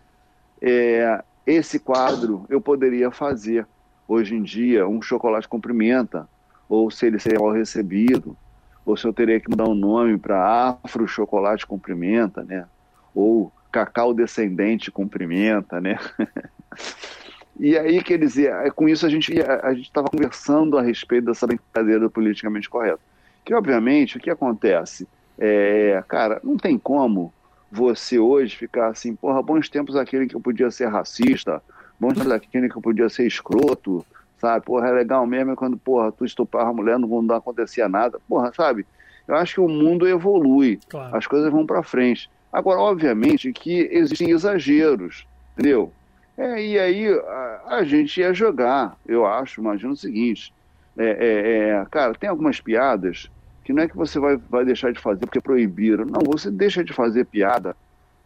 é, 0.60 1.22
esse 1.46 1.78
quadro 1.78 2.46
eu 2.48 2.60
poderia 2.60 3.10
fazer 3.10 3.66
hoje 4.06 4.34
em 4.34 4.42
dia, 4.42 4.86
um 4.86 5.00
chocolate 5.00 5.48
cumprimenta, 5.48 6.28
ou 6.68 6.90
se 6.90 7.06
ele 7.06 7.18
seria 7.18 7.38
mal 7.38 7.52
recebido, 7.52 8.36
ou 8.84 8.96
se 8.96 9.06
eu 9.06 9.12
teria 9.12 9.40
que 9.40 9.48
mudar 9.50 9.68
o 9.68 9.74
nome 9.74 10.18
para 10.18 10.78
Afro 10.84 11.06
Chocolate 11.06 11.66
Cumprimenta, 11.66 12.42
né? 12.42 12.66
Ou 13.14 13.52
Cacau 13.70 14.12
Descendente 14.12 14.90
Cumprimenta, 14.90 15.80
né? 15.80 15.98
E 17.58 17.76
aí, 17.76 18.02
quer 18.02 18.18
dizer, 18.18 18.52
é, 18.52 18.70
com 18.70 18.88
isso 18.88 19.04
a 19.04 19.08
gente 19.08 19.32
a 19.40 19.72
gente 19.74 19.86
estava 19.86 20.08
conversando 20.08 20.78
a 20.78 20.82
respeito 20.82 21.26
dessa 21.26 21.46
brincadeira 21.46 22.08
politicamente 22.08 22.68
correto. 22.68 23.00
Que, 23.44 23.54
obviamente, 23.54 24.16
o 24.16 24.20
que 24.20 24.30
acontece? 24.30 25.06
É, 25.38 26.02
cara, 26.08 26.40
não 26.42 26.56
tem 26.56 26.78
como 26.78 27.32
você 27.70 28.18
hoje 28.18 28.56
ficar 28.56 28.88
assim, 28.88 29.14
porra, 29.14 29.42
bons 29.42 29.68
tempos 29.68 29.96
aquele 29.96 30.26
que 30.26 30.36
eu 30.36 30.40
podia 30.40 30.70
ser 30.70 30.86
racista, 30.88 31.62
bons 31.98 32.14
tempos 32.14 32.32
aquele 32.32 32.68
que 32.68 32.76
eu 32.76 32.82
podia 32.82 33.08
ser 33.08 33.26
escroto, 33.26 34.04
sabe? 34.38 34.64
Porra, 34.64 34.88
é 34.88 34.92
legal 34.92 35.26
mesmo 35.26 35.52
é 35.52 35.56
quando, 35.56 35.76
porra, 35.76 36.12
tu 36.12 36.24
estuprava 36.24 36.70
a 36.70 36.72
mulher, 36.72 36.98
não, 36.98 37.22
não 37.22 37.34
acontecia 37.34 37.88
nada. 37.88 38.18
Porra, 38.28 38.52
sabe? 38.54 38.86
Eu 39.26 39.36
acho 39.36 39.54
que 39.54 39.60
o 39.60 39.68
mundo 39.68 40.06
evolui 40.06 40.78
Claro. 40.88 41.16
as 41.16 41.26
coisas 41.26 41.50
vão 41.50 41.64
para 41.64 41.82
frente. 41.82 42.28
Agora, 42.52 42.80
obviamente 42.80 43.52
que 43.52 43.88
existem 43.90 44.30
exageros, 44.30 45.26
entendeu? 45.56 45.92
É, 46.36 46.64
e 46.64 46.78
aí 46.78 47.08
a, 47.08 47.62
a 47.76 47.84
gente 47.84 48.20
ia 48.20 48.32
jogar, 48.32 48.96
eu 49.06 49.26
acho, 49.26 49.60
imagino 49.60 49.92
o 49.92 49.96
seguinte, 49.96 50.52
é, 50.96 51.04
é, 51.04 51.68
é, 51.68 51.86
cara, 51.90 52.14
tem 52.14 52.28
algumas 52.28 52.60
piadas 52.60 53.30
que 53.64 53.72
não 53.72 53.82
é 53.82 53.88
que 53.88 53.96
você 53.96 54.18
vai, 54.18 54.36
vai 54.36 54.64
deixar 54.64 54.92
de 54.92 55.00
fazer 55.00 55.20
porque 55.20 55.40
proibiram, 55.40 56.04
não, 56.04 56.20
você 56.24 56.50
deixa 56.50 56.82
de 56.82 56.92
fazer 56.92 57.26
piada, 57.26 57.76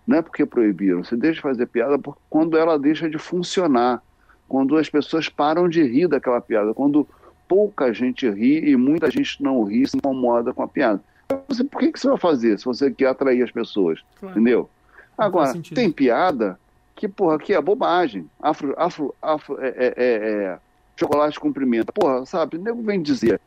não 0.07 0.19
é 0.19 0.23
porque 0.23 0.47
proibiram, 0.47 1.05
você 1.05 1.17
deixa 1.17 1.37
de 1.37 1.43
fazer 1.43 1.67
piada 1.67 1.99
por, 1.99 2.17
quando 2.31 2.57
ela 2.57 2.79
deixa 2.79 3.11
de 3.11 3.19
funcionar, 3.19 4.03
quando 4.49 4.77
as 4.77 4.89
pessoas 4.89 5.29
param 5.29 5.69
de 5.69 5.83
rir 5.83 6.09
daquela 6.09 6.41
piada, 6.41 6.73
quando 6.73 7.07
pouca 7.49 7.93
gente 7.93 8.29
ri 8.29 8.71
e 8.71 8.77
muita 8.77 9.11
gente 9.11 9.43
não 9.43 9.65
ri 9.65 9.87
se 9.87 9.97
incomoda 9.97 10.53
com 10.53 10.63
a 10.63 10.69
piada. 10.69 11.01
Você, 11.49 11.65
por 11.65 11.81
que, 11.81 11.93
que 11.93 11.99
você 11.99 12.09
vai 12.09 12.19
fazer 12.19 12.59
se 12.59 12.65
você 12.65 12.91
quer 12.91 13.09
atrair 13.09 13.43
as 13.43 13.51
pessoas? 13.51 14.01
Claro. 14.21 14.35
Entendeu? 14.35 14.71
Agora, 15.19 15.53
tem 15.75 15.91
piada 15.91 16.59
que, 16.97 17.07
porra, 17.07 17.39
que 17.39 17.53
é 17.53 17.61
bobagem. 17.61 18.29
Afro, 18.41 18.75
afro, 18.77 19.15
afro, 19.21 19.61
é, 19.61 19.69
é, 19.69 19.95
é, 19.97 20.45
é, 20.45 20.59
chocolate 20.97 21.39
cumprimenta. 21.39 21.93
Porra, 21.93 22.25
sabe, 22.25 22.57
o 22.57 22.61
nego 22.61 22.83
vem 22.83 23.01
dizer, 23.01 23.41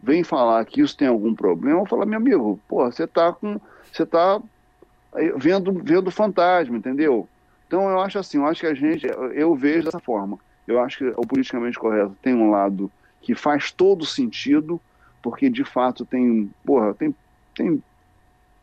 vem 0.00 0.22
falar 0.22 0.64
que 0.66 0.82
isso 0.82 0.96
tem 0.96 1.08
algum 1.08 1.34
problema, 1.34 1.80
eu 1.80 1.86
falo, 1.86 2.06
meu 2.06 2.18
amigo, 2.18 2.60
porra, 2.68 2.92
você 2.92 3.06
tá 3.06 3.32
com. 3.32 3.58
Você 3.90 4.06
tá 4.06 4.40
aí 5.14 5.32
vendo, 5.36 5.72
vendo 5.82 6.10
fantasma, 6.10 6.76
entendeu? 6.76 7.28
Então 7.66 7.88
eu 7.88 8.00
acho 8.00 8.18
assim, 8.18 8.38
eu 8.38 8.46
acho 8.46 8.60
que 8.60 8.66
a 8.66 8.74
gente, 8.74 9.06
eu 9.34 9.54
vejo 9.54 9.84
dessa 9.84 10.00
forma. 10.00 10.38
Eu 10.66 10.80
acho 10.80 10.98
que 10.98 11.04
o 11.16 11.26
politicamente 11.26 11.78
correto 11.78 12.16
tem 12.22 12.34
um 12.34 12.50
lado 12.50 12.90
que 13.20 13.34
faz 13.34 13.70
todo 13.70 14.04
sentido, 14.04 14.80
porque 15.22 15.48
de 15.48 15.64
fato 15.64 16.04
tem, 16.04 16.50
porra, 16.64 16.94
tem, 16.94 17.14
tem 17.54 17.82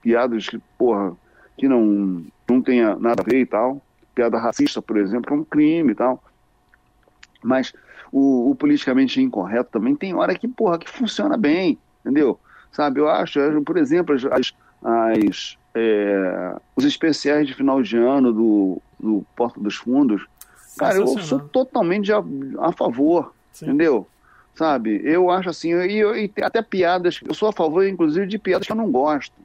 piadas 0.01 0.47
que, 0.47 0.59
porra, 0.77 1.15
que 1.57 1.67
não, 1.67 2.23
não 2.47 2.61
tenha 2.61 2.95
nada 2.95 3.21
a 3.21 3.25
ver 3.25 3.41
e 3.41 3.45
tal. 3.45 3.81
Piada 4.19 4.37
racista, 4.37 4.81
por 4.81 4.97
exemplo, 4.97 5.33
é 5.33 5.37
um 5.37 5.45
crime 5.45 5.93
e 5.93 5.95
tal. 5.95 6.21
Mas 7.41 7.71
o, 8.11 8.51
o 8.51 8.55
politicamente 8.55 9.21
incorreto 9.21 9.71
também 9.71 9.95
tem 9.95 10.13
hora 10.13 10.35
que, 10.35 10.45
porra, 10.45 10.77
que 10.77 10.89
funciona 10.89 11.37
bem, 11.37 11.77
entendeu? 12.01 12.37
Sabe, 12.69 12.99
eu 12.99 13.07
acho, 13.07 13.39
por 13.61 13.77
exemplo, 13.77 14.13
as, 14.13 14.53
as, 14.83 15.57
é, 15.73 16.53
os 16.75 16.83
especiais 16.83 17.47
de 17.47 17.53
final 17.53 17.81
de 17.81 17.95
ano 17.95 18.33
do, 18.33 18.81
do 18.99 19.25
Porta 19.37 19.57
dos 19.57 19.77
Fundos, 19.77 20.27
cara, 20.77 20.97
eu 20.97 21.07
sou 21.07 21.39
totalmente 21.39 22.11
a, 22.11 22.21
a 22.59 22.73
favor, 22.73 23.33
Sim. 23.53 23.67
entendeu? 23.67 24.05
Sabe, 24.53 24.99
eu 25.05 25.31
acho 25.31 25.49
assim, 25.49 25.71
e, 25.73 26.01
e 26.01 26.43
até 26.43 26.61
piadas, 26.61 27.21
eu 27.25 27.33
sou 27.33 27.47
a 27.47 27.53
favor, 27.53 27.87
inclusive, 27.87 28.27
de 28.27 28.37
piadas 28.37 28.67
que 28.67 28.73
eu 28.73 28.77
não 28.77 28.91
gosto, 28.91 29.35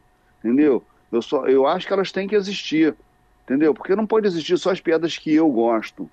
entendeu? 0.41 0.83
Eu, 1.13 1.23
só, 1.23 1.47
eu 1.47 1.65
acho 1.65 1.87
que 1.87 1.93
elas 1.93 2.11
têm 2.11 2.27
que 2.27 2.35
existir, 2.35 2.93
entendeu? 3.45 3.73
Porque 3.75 3.95
não 3.95 4.07
pode 4.07 4.27
existir 4.27 4.59
só 4.59 4.71
as 4.71 4.81
piadas 4.81 5.17
que 5.17 5.33
eu 5.33 5.49
gosto. 5.49 6.11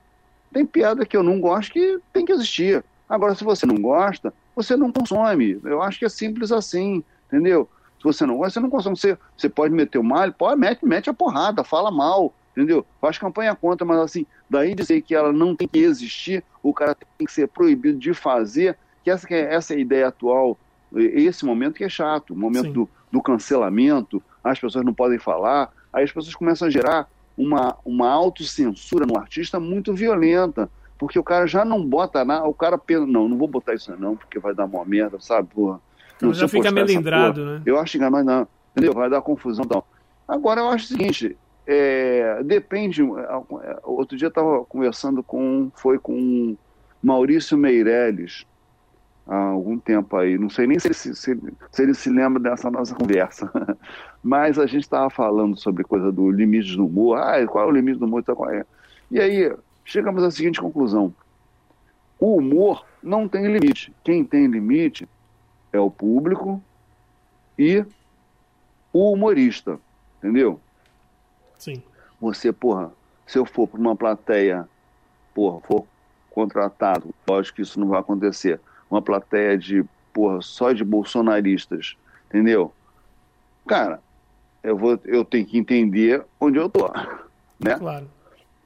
Tem 0.53 0.65
piada 0.65 1.05
que 1.05 1.15
eu 1.15 1.23
não 1.23 1.39
gosto 1.39 1.71
que 1.71 1.99
tem 2.13 2.25
que 2.25 2.31
existir. 2.31 2.83
Agora, 3.07 3.35
se 3.35 3.43
você 3.43 3.65
não 3.65 3.75
gosta, 3.75 4.33
você 4.55 4.75
não 4.75 4.91
consome. 4.91 5.59
Eu 5.63 5.81
acho 5.81 5.99
que 5.99 6.05
é 6.05 6.09
simples 6.09 6.51
assim, 6.51 7.03
entendeu? 7.27 7.67
Se 7.97 8.03
você 8.03 8.25
não 8.25 8.37
gosta, 8.37 8.53
você 8.53 8.59
não 8.59 8.69
consome. 8.69 8.97
Você, 8.97 9.17
você 9.35 9.49
pode 9.49 9.73
meter 9.73 9.97
o 9.97 10.03
mal, 10.03 10.31
pode, 10.31 10.59
mete, 10.59 10.85
mete 10.85 11.09
a 11.09 11.13
porrada, 11.13 11.63
fala 11.63 11.89
mal, 11.89 12.33
entendeu? 12.55 12.85
Faz 12.99 13.17
campanha 13.17 13.55
contra, 13.55 13.85
mas 13.85 13.99
assim, 13.99 14.25
daí 14.49 14.75
dizer 14.75 15.01
que 15.01 15.15
ela 15.15 15.31
não 15.31 15.55
tem 15.55 15.67
que 15.67 15.79
existir, 15.79 16.43
o 16.61 16.73
cara 16.73 16.95
tem 16.95 17.25
que 17.25 17.31
ser 17.31 17.47
proibido 17.47 17.97
de 17.97 18.13
fazer, 18.13 18.77
que 19.03 19.09
essa, 19.09 19.25
que 19.25 19.33
é, 19.33 19.53
essa 19.53 19.73
é 19.73 19.77
a 19.77 19.79
ideia 19.79 20.07
atual, 20.07 20.57
esse 20.93 21.45
momento 21.45 21.75
que 21.75 21.83
é 21.83 21.89
chato, 21.89 22.33
o 22.33 22.37
momento 22.37 22.71
do, 22.71 22.89
do 23.11 23.21
cancelamento, 23.21 24.21
as 24.43 24.59
pessoas 24.59 24.83
não 24.83 24.93
podem 24.93 25.17
falar, 25.17 25.71
aí 25.93 26.03
as 26.03 26.11
pessoas 26.11 26.35
começam 26.35 26.67
a 26.67 26.71
gerar 26.71 27.09
uma, 27.37 27.77
uma 27.83 28.09
autocensura 28.09 29.05
no 29.05 29.17
artista 29.17 29.59
muito 29.59 29.93
violenta, 29.93 30.69
porque 30.97 31.17
o 31.17 31.23
cara 31.23 31.47
já 31.47 31.65
não 31.65 31.83
bota 31.83 32.23
nada, 32.23 32.45
o 32.45 32.53
cara 32.53 32.77
pensa, 32.77 33.05
não, 33.05 33.27
não 33.27 33.37
vou 33.37 33.47
botar 33.47 33.73
isso 33.73 33.95
não, 33.97 34.15
porque 34.15 34.39
vai 34.39 34.53
dar 34.53 34.65
uma 34.65 34.85
merda, 34.85 35.19
sabe, 35.19 35.49
porra. 35.53 35.79
Então 36.17 36.33
já 36.33 36.45
eu 36.45 36.49
fica 36.49 36.71
melindrado, 36.71 37.41
porra, 37.41 37.53
né? 37.55 37.61
Eu 37.65 37.79
acho 37.79 37.97
que 37.97 37.97
não, 37.97 38.23
não, 38.23 38.47
entendeu? 38.71 38.93
Vai 38.93 39.09
dar 39.09 39.21
confusão, 39.21 39.65
então. 39.65 39.83
Agora 40.27 40.61
eu 40.61 40.69
acho 40.69 40.85
o 40.85 40.87
seguinte, 40.89 41.35
é, 41.65 42.43
depende. 42.43 43.01
Outro 43.83 44.17
dia 44.17 44.27
estava 44.27 44.63
conversando 44.65 45.23
com. 45.23 45.71
Foi 45.75 45.97
com 45.97 46.55
Maurício 47.01 47.57
Meirelles, 47.57 48.45
há 49.27 49.35
algum 49.35 49.77
tempo 49.77 50.15
aí. 50.17 50.37
Não 50.37 50.49
sei 50.49 50.67
nem 50.67 50.79
se, 50.79 50.93
se, 50.93 51.15
se, 51.15 51.37
ele 51.79 51.93
se 51.93 52.09
lembra 52.09 52.41
dessa 52.41 52.69
nossa 52.69 52.93
conversa. 52.93 53.51
Mas 54.23 54.59
a 54.59 54.65
gente 54.65 54.83
estava 54.83 55.09
falando 55.09 55.57
sobre 55.57 55.83
coisa 55.83 56.11
do 56.11 56.29
limite 56.29 56.75
do 56.75 56.85
humor. 56.85 57.17
Ah, 57.17 57.45
qual 57.47 57.65
é 57.65 57.67
o 57.67 57.71
limite 57.71 57.99
do 57.99 58.05
humor? 58.05 58.23
Qual 58.23 58.49
é? 58.49 58.65
E 59.09 59.19
aí 59.19 59.55
chegamos 59.83 60.23
à 60.23 60.29
seguinte 60.29 60.61
conclusão: 60.61 61.13
o 62.19 62.37
humor 62.37 62.85
não 63.01 63.27
tem 63.27 63.51
limite. 63.51 63.91
Quem 64.03 64.23
tem 64.23 64.45
limite 64.45 65.07
é 65.73 65.79
o 65.79 65.89
público 65.89 66.61
e 67.57 67.83
o 68.93 69.11
humorista, 69.13 69.79
entendeu? 70.17 70.59
Sim. 71.57 71.81
Você, 72.19 72.51
porra, 72.51 72.91
se 73.25 73.37
eu 73.39 73.45
for 73.45 73.67
para 73.67 73.79
uma 73.79 73.95
plateia, 73.95 74.67
porra, 75.33 75.61
for 75.61 75.85
contratado, 76.29 77.13
lógico 77.27 77.55
que 77.55 77.61
isso 77.61 77.79
não 77.79 77.87
vai 77.87 77.99
acontecer, 77.99 78.59
uma 78.89 79.01
plateia 79.01 79.57
de, 79.57 79.83
porra, 80.13 80.41
só 80.41 80.71
de 80.71 80.83
bolsonaristas, 80.83 81.97
entendeu? 82.27 82.71
Cara, 83.67 84.01
eu, 84.63 84.77
vou, 84.77 84.99
eu 85.05 85.25
tenho 85.25 85.45
que 85.45 85.57
entender 85.57 86.23
onde 86.39 86.57
eu 86.57 86.69
tô, 86.69 86.91
né? 87.59 87.77
Claro. 87.77 88.07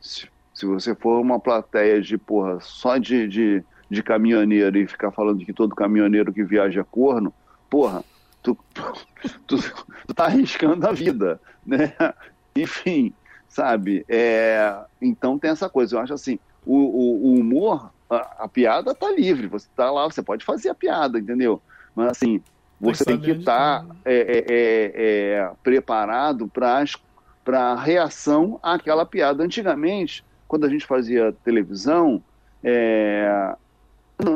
Se, 0.02 0.28
se 0.54 0.66
você 0.66 0.96
for 0.96 1.20
uma 1.20 1.40
plateia 1.40 2.02
de, 2.02 2.18
porra, 2.18 2.60
só 2.62 2.98
de, 2.98 3.28
de, 3.28 3.64
de 3.90 4.04
caminhoneiro 4.04 4.78
e 4.78 4.88
ficar 4.88 5.12
falando 5.12 5.46
que 5.46 5.54
todo 5.54 5.76
caminhoneiro 5.76 6.34
que 6.34 6.44
viaja 6.44 6.82
é 6.82 6.86
corno, 6.90 7.34
porra, 7.70 8.04
tu, 8.42 8.58
tu, 9.48 9.58
tu 10.08 10.14
tá 10.14 10.26
arriscando 10.26 10.88
a 10.88 10.92
vida, 10.92 11.40
né? 11.66 11.94
Enfim, 12.56 13.14
sabe? 13.48 14.06
É, 14.08 14.74
então 15.02 15.38
tem 15.38 15.52
essa 15.52 15.68
coisa. 15.68 15.96
Eu 15.96 16.00
acho 16.00 16.14
assim, 16.14 16.40
o, 16.66 16.76
o, 16.76 17.28
o 17.28 17.40
humor, 17.40 17.92
a, 18.10 18.44
a, 18.46 18.48
piada 18.48 18.94
tá 18.96 19.12
livre. 19.12 19.48
Você 19.48 19.68
tá 19.76 19.92
lá, 19.92 20.06
você 20.06 20.22
pode 20.22 20.46
fazer 20.46 20.70
a 20.70 20.76
piada, 20.76 21.20
entendeu? 21.20 21.62
Mas 21.94 22.12
assim, 22.12 22.42
você 22.80 23.06
tem, 23.06 23.20
que 23.20 23.32
estar 23.32 23.84
tá, 23.84 23.96
é, 24.04 24.16
é, 24.16 24.38
é, 24.38 24.92
é, 25.38 25.52
preparado 25.64 26.48
para 26.48 26.84
a 27.48 27.76
reação 27.76 28.60
àquela 28.62 29.06
piada. 29.06 29.44
Antigamente, 29.44 30.24
quando 30.48 30.66
a 30.66 30.70
gente 30.70 30.86
fazia 30.86 31.36
televisão, 31.44 32.22
é, 32.64 33.56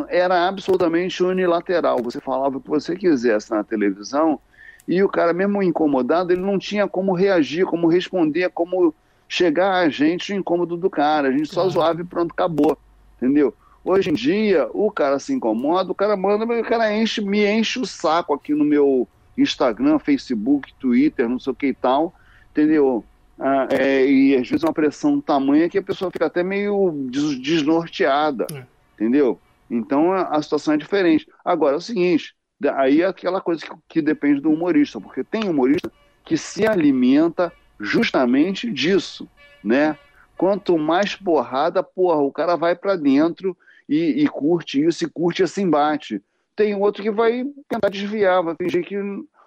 era 0.10 0.48
absolutamente 0.48 1.22
unilateral. 1.24 2.02
Você 2.02 2.20
falava 2.20 2.58
o 2.58 2.62
que 2.62 2.70
você 2.70 2.96
quisesse 2.96 3.52
na 3.52 3.64
televisão 3.64 4.40
e 4.88 5.04
o 5.04 5.08
cara, 5.08 5.34
mesmo 5.34 5.62
incomodado, 5.62 6.32
ele 6.32 6.42
não 6.42 6.58
tinha 6.58 6.88
como 6.88 7.14
reagir, 7.14 7.66
como 7.66 7.88
responder, 7.88 8.50
como 8.50 8.94
chegar 9.28 9.76
a 9.76 9.90
gente 9.90 10.34
o 10.34 10.36
incômodo 10.36 10.76
do 10.76 10.90
cara. 10.90 11.28
A 11.28 11.32
gente 11.32 11.48
só 11.48 11.70
zoava 11.70 12.02
e 12.02 12.04
pronto, 12.04 12.32
acabou. 12.32 12.76
Entendeu? 13.18 13.54
Hoje 13.84 14.10
em 14.10 14.14
dia, 14.14 14.70
o 14.74 14.92
cara 14.92 15.20
se 15.20 15.34
incomoda, 15.34 15.92
o 15.92 15.96
cara 15.96 16.16
manda, 16.18 16.46
o 16.46 16.64
cara 16.64 16.94
enche, 16.94 17.22
me 17.22 17.46
enche 17.46 17.80
o 17.80 17.86
saco 17.86 18.34
aqui 18.34 18.54
no 18.54 18.66
meu 18.66 19.08
Instagram, 19.38 20.00
Facebook, 20.00 20.74
Twitter, 20.80 21.30
não 21.30 21.40
sei 21.40 21.54
o 21.54 21.56
que 21.56 21.68
e 21.68 21.74
tal, 21.74 22.14
entendeu? 22.52 23.04
Ah, 23.40 23.68
é, 23.72 24.06
e 24.06 24.36
às 24.36 24.50
vezes 24.50 24.64
uma 24.64 24.74
pressão 24.74 25.22
tamanha 25.22 25.70
que 25.70 25.78
a 25.78 25.84
pessoa 25.84 26.12
fica 26.12 26.26
até 26.26 26.44
meio 26.44 26.92
desnorteada, 27.42 28.46
é. 28.54 28.66
entendeu? 28.96 29.40
Então 29.72 30.12
a, 30.12 30.24
a, 30.24 30.42
situação 30.42 30.74
é 30.74 30.78
diferente. 30.78 31.26
Agora 31.44 31.76
é 31.76 31.78
o 31.78 31.82
seguinte, 31.82 32.36
aí 32.76 33.02
é 33.02 33.06
aquela 33.06 33.40
coisa 33.40 33.66
que, 33.66 33.72
que 33.88 34.02
depende 34.02 34.42
do 34.42 34.52
humorista, 34.52 35.00
porque 35.00 35.24
tem 35.24 35.48
humorista 35.48 35.90
que 36.26 36.36
se 36.36 36.68
alimenta 36.68 37.52
justamente 37.80 38.70
disso, 38.70 39.28
né? 39.64 39.98
Quanto 40.38 40.78
mais 40.78 41.16
porrada, 41.16 41.82
porra, 41.82 42.22
o 42.22 42.32
cara 42.32 42.58
vai 42.58 42.76
para 42.76 42.98
dentro 42.98 43.56
e, 43.90 44.24
e, 44.24 44.28
curte 44.28 44.86
isso, 44.86 45.04
e 45.04 45.10
curte 45.10 45.42
esse 45.42 45.62
embate. 45.62 46.22
Tem 46.56 46.76
outro 46.76 47.02
que 47.02 47.10
vai 47.10 47.44
tentar 47.68 47.90
desviar, 47.90 48.44
vai 48.44 48.56
fingir 48.56 48.86
que 48.86 48.96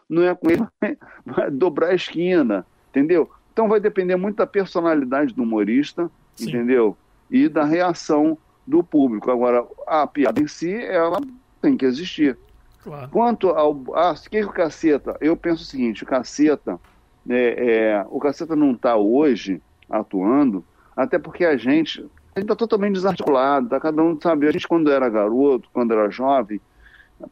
não 0.09 0.25
é 0.25 0.35
com 0.35 0.51
ele, 0.51 0.67
vai, 1.25 1.51
dobrar 1.51 1.91
a 1.91 1.95
esquina, 1.95 2.67
entendeu? 2.91 3.31
Então 3.53 3.69
vai 3.69 3.79
depender 3.79 4.17
muito 4.17 4.37
da 4.37 4.47
personalidade 4.47 5.33
do 5.33 5.45
humorista, 5.45 6.11
Sim. 6.35 6.49
entendeu? 6.49 6.97
E 7.31 7.49
da 7.49 7.65
reação 7.65 8.37
do 8.67 8.83
público. 8.83 9.31
Agora, 9.31 9.65
a 9.87 10.07
piada 10.07 10.41
em 10.41 10.49
si, 10.49 10.75
ela 10.75 11.21
tem 11.61 11.77
que 11.77 11.85
existir. 11.85 12.37
Claro. 12.83 13.09
Quanto 13.11 13.51
ao. 13.51 13.81
Ah, 13.95 14.13
o 14.13 14.31
que 14.31 14.39
é 14.39 14.45
o 14.45 14.51
caceta? 14.51 15.17
Eu 15.21 15.37
penso 15.37 15.63
o 15.63 15.67
seguinte: 15.67 16.03
o 16.03 16.07
caceta. 16.07 16.81
É, 17.29 17.95
é, 17.95 18.07
o 18.11 18.19
caceta 18.19 18.57
não 18.57 18.73
está 18.73 18.97
hoje 18.97 19.63
atuando, 19.89 20.65
até 20.97 21.19
porque 21.19 21.45
a 21.45 21.57
gente. 21.57 22.05
Gente 22.37 22.45
está 22.45 22.57
totalmente 22.57 22.95
desarticulado, 22.95 23.69
tá? 23.69 23.79
Cada 23.79 24.03
um 24.03 24.19
sabe. 24.21 24.49
A 24.49 24.53
gente, 24.53 24.67
quando 24.67 24.91
era 24.91 25.09
garoto, 25.09 25.69
quando 25.73 25.93
era 25.93 26.11
jovem, 26.11 26.61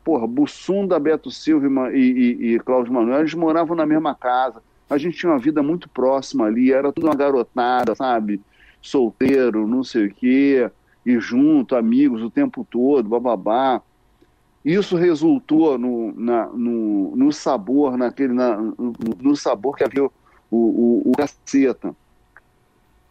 porra, 0.04 0.26
Bussunda, 0.26 0.98
Beto 0.98 1.30
Silva 1.30 1.92
e, 1.92 1.98
e, 1.98 2.54
e 2.54 2.60
Cláudio 2.60 2.92
Manuel, 2.92 3.20
eles 3.20 3.34
moravam 3.34 3.76
na 3.76 3.86
mesma 3.86 4.14
casa 4.14 4.62
a 4.90 4.98
gente 4.98 5.16
tinha 5.16 5.30
uma 5.30 5.38
vida 5.38 5.62
muito 5.62 5.88
próxima 5.88 6.46
ali, 6.46 6.72
era 6.72 6.92
tudo 6.92 7.06
uma 7.06 7.14
garotada, 7.14 7.94
sabe? 7.94 8.40
Solteiro, 8.82 9.66
não 9.66 9.84
sei 9.84 10.06
o 10.06 10.14
quê, 10.14 10.68
e 11.06 11.20
junto, 11.20 11.76
amigos 11.76 12.20
o 12.22 12.28
tempo 12.28 12.66
todo, 12.68 13.08
bababá. 13.08 13.80
Isso 14.64 14.96
resultou 14.96 15.78
no, 15.78 16.12
na, 16.12 16.46
no, 16.46 17.16
no 17.16 17.32
sabor, 17.32 17.96
naquele, 17.96 18.34
na, 18.34 18.56
no, 18.56 18.92
no, 19.22 19.36
sabor 19.36 19.76
que 19.76 19.84
havia 19.84 20.04
o, 20.04 20.10
o, 20.50 21.02
o 21.06 21.12
caceta. 21.12 21.94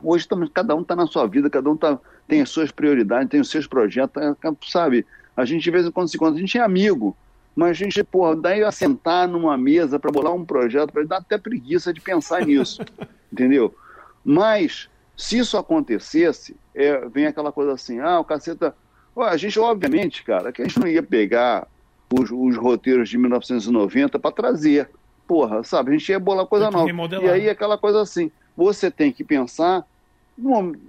Hoje 0.01 0.23
estamos, 0.23 0.49
cada 0.53 0.75
um 0.75 0.81
está 0.81 0.95
na 0.95 1.07
sua 1.07 1.27
vida, 1.27 1.49
cada 1.49 1.69
um 1.69 1.75
tá, 1.75 1.99
tem 2.27 2.41
as 2.41 2.49
suas 2.49 2.71
prioridades, 2.71 3.29
tem 3.29 3.39
os 3.39 3.49
seus 3.49 3.67
projetos, 3.67 4.21
sabe? 4.67 5.05
A 5.35 5.45
gente 5.45 5.63
de 5.63 5.71
vez 5.71 5.85
em 5.85 5.91
quando 5.91 6.07
se 6.07 6.15
encontra, 6.15 6.35
a 6.35 6.39
gente 6.39 6.57
é 6.57 6.61
amigo, 6.61 7.15
mas 7.55 7.71
a 7.71 7.73
gente, 7.73 8.03
porra, 8.03 8.35
daí 8.35 8.63
a 8.63 8.71
sentar 8.71 9.27
numa 9.27 9.57
mesa 9.57 9.99
para 9.99 10.11
bolar 10.11 10.33
um 10.33 10.45
projeto, 10.45 10.91
para 10.93 11.03
dar 11.03 11.17
até 11.17 11.37
preguiça 11.37 11.93
de 11.93 11.99
pensar 11.99 12.45
nisso, 12.45 12.81
entendeu? 13.31 13.75
Mas, 14.23 14.89
se 15.17 15.37
isso 15.37 15.57
acontecesse, 15.57 16.55
é, 16.73 17.05
vem 17.09 17.25
aquela 17.25 17.51
coisa 17.51 17.73
assim, 17.73 17.99
ah, 17.99 18.19
o 18.19 18.23
caceta... 18.23 18.75
A 19.17 19.35
gente, 19.35 19.59
obviamente, 19.59 20.23
cara, 20.23 20.51
que 20.51 20.61
a 20.61 20.65
gente 20.65 20.79
não 20.79 20.87
ia 20.87 21.03
pegar 21.03 21.67
os, 22.13 22.31
os 22.31 22.55
roteiros 22.55 23.09
de 23.09 23.17
1990 23.17 24.17
para 24.17 24.31
trazer, 24.31 24.89
porra, 25.27 25.63
sabe? 25.63 25.91
A 25.91 25.97
gente 25.97 26.09
ia 26.09 26.19
bolar 26.19 26.45
coisa 26.45 26.71
nova. 26.71 26.85
Remodelar. 26.85 27.25
E 27.25 27.29
aí 27.29 27.49
aquela 27.49 27.77
coisa 27.77 28.01
assim, 28.01 28.31
você 28.65 28.91
tem 28.91 29.11
que 29.11 29.23
pensar 29.23 29.85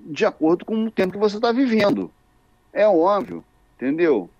de 0.07 0.25
acordo 0.25 0.64
com 0.64 0.85
o 0.85 0.91
tempo 0.91 1.12
que 1.12 1.18
você 1.18 1.37
está 1.37 1.51
vivendo. 1.51 2.11
É 2.73 2.87
óbvio, 2.87 3.45
entendeu? 3.77 4.31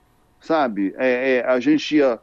sabe? 0.41 0.95
É, 0.97 1.37
é, 1.37 1.47
a 1.47 1.61
gente 1.61 1.97
ia. 1.97 2.19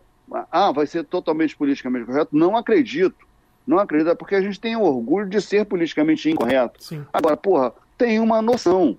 Ah, 0.51 0.71
vai 0.71 0.85
ser 0.85 1.05
totalmente 1.05 1.55
politicamente 1.55 2.05
correto? 2.05 2.35
Não 2.35 2.57
acredito. 2.57 3.25
Não 3.65 3.79
acredito, 3.79 4.09
é 4.09 4.15
porque 4.15 4.35
a 4.35 4.41
gente 4.41 4.59
tem 4.59 4.75
o 4.75 4.81
orgulho 4.81 5.27
de 5.27 5.41
ser 5.41 5.65
politicamente 5.65 6.29
incorreto. 6.29 6.81
Sim. 6.81 7.05
Agora, 7.11 7.35
porra, 7.35 7.73
tem 7.97 8.19
uma 8.19 8.41
noção, 8.41 8.97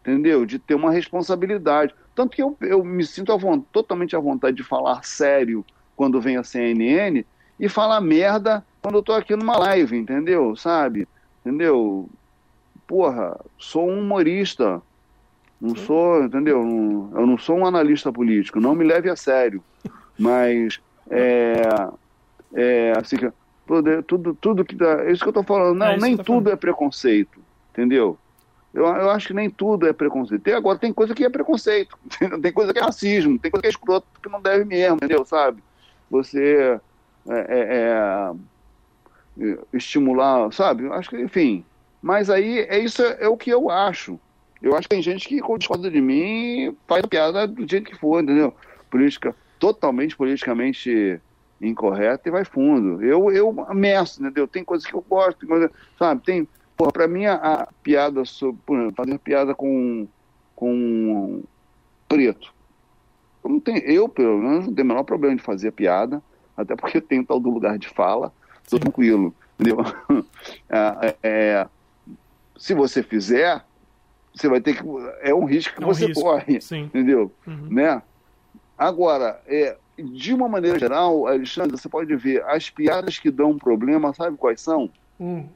entendeu? 0.00 0.46
De 0.46 0.60
ter 0.60 0.74
uma 0.74 0.92
responsabilidade. 0.92 1.92
Tanto 2.14 2.36
que 2.36 2.42
eu, 2.42 2.56
eu 2.60 2.84
me 2.84 3.04
sinto 3.04 3.32
à 3.32 3.36
vontade, 3.36 3.66
totalmente 3.72 4.14
à 4.14 4.20
vontade 4.20 4.56
de 4.56 4.62
falar 4.62 5.04
sério 5.04 5.64
quando 5.96 6.20
vem 6.20 6.36
a 6.36 6.44
CNN 6.44 7.24
e 7.58 7.68
falar 7.68 8.00
merda 8.00 8.64
quando 8.80 8.96
eu 8.96 9.02
tô 9.02 9.12
aqui 9.12 9.34
numa 9.34 9.58
live, 9.58 9.96
entendeu? 9.96 10.54
Sabe? 10.54 11.08
Entendeu? 11.46 12.10
Porra, 12.88 13.38
sou 13.56 13.88
um 13.88 14.00
humorista, 14.00 14.82
não 15.60 15.76
sou, 15.76 16.24
entendeu? 16.24 16.64
Não, 16.64 17.12
eu 17.14 17.24
não 17.24 17.38
sou 17.38 17.56
um 17.56 17.64
analista 17.64 18.12
político, 18.12 18.58
não 18.58 18.74
me 18.74 18.84
leve 18.84 19.08
a 19.08 19.14
sério. 19.14 19.62
Mas 20.18 20.80
é, 21.08 21.62
é 22.52 22.92
assim, 22.98 23.16
tudo, 24.08 24.34
tudo 24.34 24.64
que. 24.64 24.76
É 24.82 25.12
isso 25.12 25.22
que 25.22 25.28
eu 25.28 25.30
estou 25.30 25.44
falando. 25.44 25.78
Não, 25.78 25.86
é 25.86 25.96
nem 25.96 26.16
tá 26.16 26.24
tudo 26.24 26.46
falando. 26.46 26.52
é 26.52 26.56
preconceito, 26.56 27.38
entendeu? 27.70 28.18
Eu, 28.74 28.84
eu 28.84 29.10
acho 29.10 29.28
que 29.28 29.34
nem 29.34 29.48
tudo 29.48 29.86
é 29.86 29.92
preconceito. 29.92 30.42
Tem, 30.42 30.54
agora 30.54 30.80
tem 30.80 30.92
coisa 30.92 31.14
que 31.14 31.24
é 31.24 31.30
preconceito, 31.30 31.96
tem 32.42 32.52
coisa 32.52 32.72
que 32.72 32.80
é 32.80 32.82
racismo, 32.82 33.38
tem 33.38 33.52
coisa 33.52 33.62
que 33.62 33.68
é 33.68 33.70
escroto 33.70 34.08
que 34.20 34.28
não 34.28 34.42
deve 34.42 34.64
mesmo, 34.64 34.96
entendeu? 34.96 35.24
Sabe? 35.24 35.62
Você 36.10 36.80
é, 37.28 37.34
é, 37.38 37.76
é, 37.76 38.32
estimular, 39.72 40.52
sabe? 40.52 40.86
Acho 40.88 41.10
que, 41.10 41.20
enfim. 41.20 41.64
Mas 42.02 42.30
aí 42.30 42.60
é 42.60 42.78
isso 42.78 43.02
é, 43.02 43.24
é 43.24 43.28
o 43.28 43.36
que 43.36 43.50
eu 43.50 43.70
acho. 43.70 44.18
Eu 44.62 44.74
acho 44.74 44.82
que 44.82 44.94
tem 44.94 45.02
gente 45.02 45.28
que 45.28 45.40
discorda 45.58 45.90
de 45.90 46.00
mim 46.00 46.74
faz 46.86 47.04
piada 47.06 47.46
do 47.46 47.68
jeito 47.68 47.90
que 47.90 47.96
for, 47.96 48.22
entendeu? 48.22 48.54
Política, 48.90 49.34
totalmente 49.58 50.16
politicamente 50.16 51.20
incorreta 51.60 52.28
e 52.28 52.32
vai 52.32 52.44
fundo. 52.44 53.02
Eu, 53.02 53.30
eu 53.30 53.66
ameaço, 53.68 54.22
entendeu? 54.22 54.46
Tem 54.46 54.64
coisas 54.64 54.86
que 54.86 54.94
eu 54.94 55.04
gosto, 55.08 55.38
tem 55.38 55.48
coisa, 55.48 55.70
sabe? 55.98 56.22
Tem, 56.22 56.48
porra, 56.76 56.92
pra 56.92 57.08
mim 57.08 57.26
a, 57.26 57.34
a 57.34 57.68
piada 57.82 58.24
sobre, 58.24 58.60
por 58.64 58.76
exemplo, 58.76 58.94
fazer 58.96 59.18
piada 59.18 59.54
com, 59.54 60.06
com 60.54 61.42
preto. 62.08 62.52
Eu, 63.44 63.50
não 63.50 63.60
tenho, 63.60 63.78
eu, 63.78 64.08
pelo 64.08 64.38
menos, 64.38 64.66
não 64.66 64.74
tenho 64.74 64.84
o 64.84 64.88
menor 64.88 65.04
problema 65.04 65.36
de 65.36 65.42
fazer 65.42 65.70
piada, 65.72 66.22
até 66.56 66.74
porque 66.74 67.00
tenho 67.00 67.24
tal 67.24 67.38
do 67.38 67.50
lugar 67.50 67.78
de 67.78 67.88
fala, 67.88 68.32
tô 68.68 68.78
tranquilo. 68.78 69.34
Entendeu? 69.58 69.84
É, 70.68 71.16
é, 71.22 71.66
se 72.56 72.74
você 72.74 73.02
fizer, 73.02 73.64
você 74.34 74.48
vai 74.48 74.60
ter 74.60 74.74
que. 74.76 74.82
É 75.22 75.34
um 75.34 75.44
risco 75.44 75.74
que 75.76 75.82
É 75.82 75.86
um 75.86 75.92
você 75.92 76.06
risco, 76.06 76.22
corre. 76.22 76.60
sim. 76.60 76.82
Entendeu? 76.82 77.32
Uhum. 77.46 77.68
Né? 77.70 78.02
Agora, 78.76 79.40
é, 79.46 79.76
de 79.98 80.34
uma 80.34 80.48
maneira 80.48 80.78
geral, 80.78 81.26
Alexandre, 81.26 81.76
você 81.76 81.88
pode 81.88 82.14
ver, 82.16 82.44
as 82.44 82.68
piadas 82.68 83.18
que 83.18 83.30
dão 83.30 83.56
problema, 83.56 84.12
sabe 84.12 84.36
quais 84.36 84.60
são? 84.60 84.90
Hum. 85.18 85.46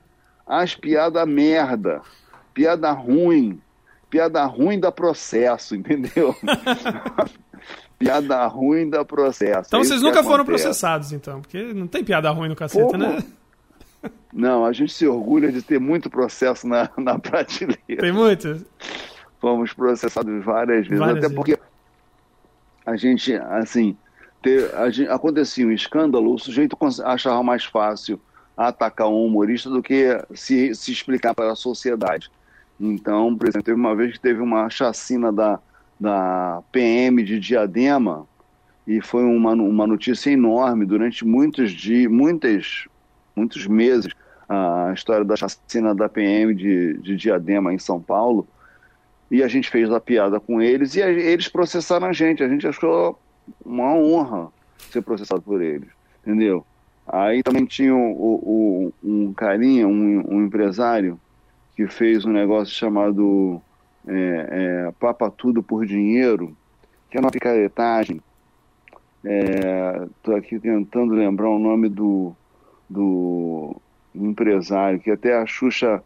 As 0.46 0.74
piadas 0.74 1.28
merda, 1.28 2.00
piada 2.54 2.90
ruim, 2.90 3.60
piada 4.08 4.44
ruim 4.44 4.80
da 4.80 4.90
processo, 4.90 5.76
entendeu? 5.76 6.34
piada 8.00 8.46
ruim 8.46 8.88
da 8.88 9.04
processo. 9.04 9.68
Então 9.68 9.80
É 9.80 9.84
vocês 9.84 10.00
nunca 10.00 10.24
foram 10.24 10.44
processados, 10.44 11.12
então, 11.12 11.42
porque 11.42 11.62
não 11.74 11.86
tem 11.86 12.02
piada 12.02 12.30
ruim 12.30 12.48
no 12.48 12.56
cacete, 12.56 12.96
né? 12.96 13.22
Não, 14.32 14.64
a 14.64 14.72
gente 14.72 14.92
se 14.94 15.06
orgulha 15.06 15.52
de 15.52 15.60
ter 15.60 15.78
muito 15.78 16.08
processo 16.08 16.66
na, 16.66 16.88
na 16.96 17.18
prateleira. 17.18 18.00
Tem 18.00 18.10
muito? 18.12 18.64
Fomos 19.38 19.72
processados 19.72 20.42
várias 20.42 20.86
vezes, 20.86 20.98
Várias 20.98 21.24
até 21.24 21.34
porque 21.34 21.58
a 22.86 22.96
gente, 22.96 23.34
assim, 23.34 23.96
ter, 24.40 24.74
a 24.74 24.88
gente, 24.88 25.10
acontecia 25.10 25.66
um 25.66 25.72
escândalo, 25.72 26.34
o 26.34 26.38
sujeito 26.38 26.76
achava 27.04 27.42
mais 27.42 27.64
fácil 27.64 28.18
atacar 28.56 29.08
um 29.08 29.26
humorista 29.26 29.68
do 29.68 29.82
que 29.82 30.06
se, 30.34 30.74
se 30.74 30.92
explicar 30.92 31.34
para 31.34 31.52
a 31.52 31.56
sociedade. 31.56 32.30
Então, 32.78 33.36
por 33.36 33.48
exemplo, 33.48 33.64
teve 33.64 33.78
uma 33.78 33.94
vez 33.94 34.12
que 34.12 34.20
teve 34.20 34.40
uma 34.40 34.70
chacina 34.70 35.30
da, 35.30 35.58
da 36.00 36.62
PM 36.72 37.22
de 37.22 37.38
Diadema 37.38 38.26
e 38.86 39.00
foi 39.02 39.22
uma, 39.24 39.52
uma 39.52 39.86
notícia 39.86 40.30
enorme 40.30 40.86
durante 40.86 41.24
muitos 41.24 41.70
dias, 41.72 42.10
muitas, 42.10 42.88
muitos 43.36 43.66
meses, 43.66 44.10
a 44.48 44.90
história 44.94 45.24
da 45.24 45.36
chacina 45.36 45.94
da 45.94 46.08
PM 46.08 46.54
de, 46.54 46.94
de 46.98 47.14
Diadema 47.16 47.72
em 47.72 47.78
São 47.78 48.00
Paulo 48.00 48.48
e 49.30 49.42
a 49.42 49.48
gente 49.48 49.70
fez 49.70 49.90
a 49.92 50.00
piada 50.00 50.40
com 50.40 50.60
eles 50.60 50.96
e 50.96 51.02
a- 51.02 51.08
eles 51.10 51.46
processaram 51.46 52.06
a 52.08 52.12
gente. 52.12 52.42
A 52.42 52.48
gente 52.48 52.66
achou 52.66 53.16
uma 53.64 53.94
honra 53.94 54.48
ser 54.90 55.02
processado 55.02 55.42
por 55.42 55.60
eles, 55.62 55.88
entendeu? 56.26 56.64
Aí 57.06 57.42
também 57.42 57.64
tinha 57.64 57.94
o, 57.94 58.00
o- 58.02 58.92
um 59.04 59.32
carinha, 59.32 59.86
um, 59.86 60.24
um 60.34 60.44
empresário, 60.44 61.20
que 61.76 61.86
fez 61.86 62.24
um 62.24 62.32
negócio 62.32 62.74
chamado 62.74 63.60
é, 64.06 64.86
é, 64.86 64.92
Papa 64.98 65.30
Tudo 65.30 65.62
por 65.62 65.86
Dinheiro, 65.86 66.56
que 67.10 67.16
é 67.16 67.20
uma 67.20 67.30
picaretagem. 67.30 68.20
Estou 70.16 70.34
aqui 70.34 70.58
tentando 70.58 71.12
lembrar 71.12 71.50
o 71.50 71.58
nome 71.58 71.88
do, 71.88 72.32
do 72.88 73.76
empresário, 74.14 74.98
que 74.98 75.10
até 75.10 75.36
a 75.36 75.46
Xuxa 75.46 76.02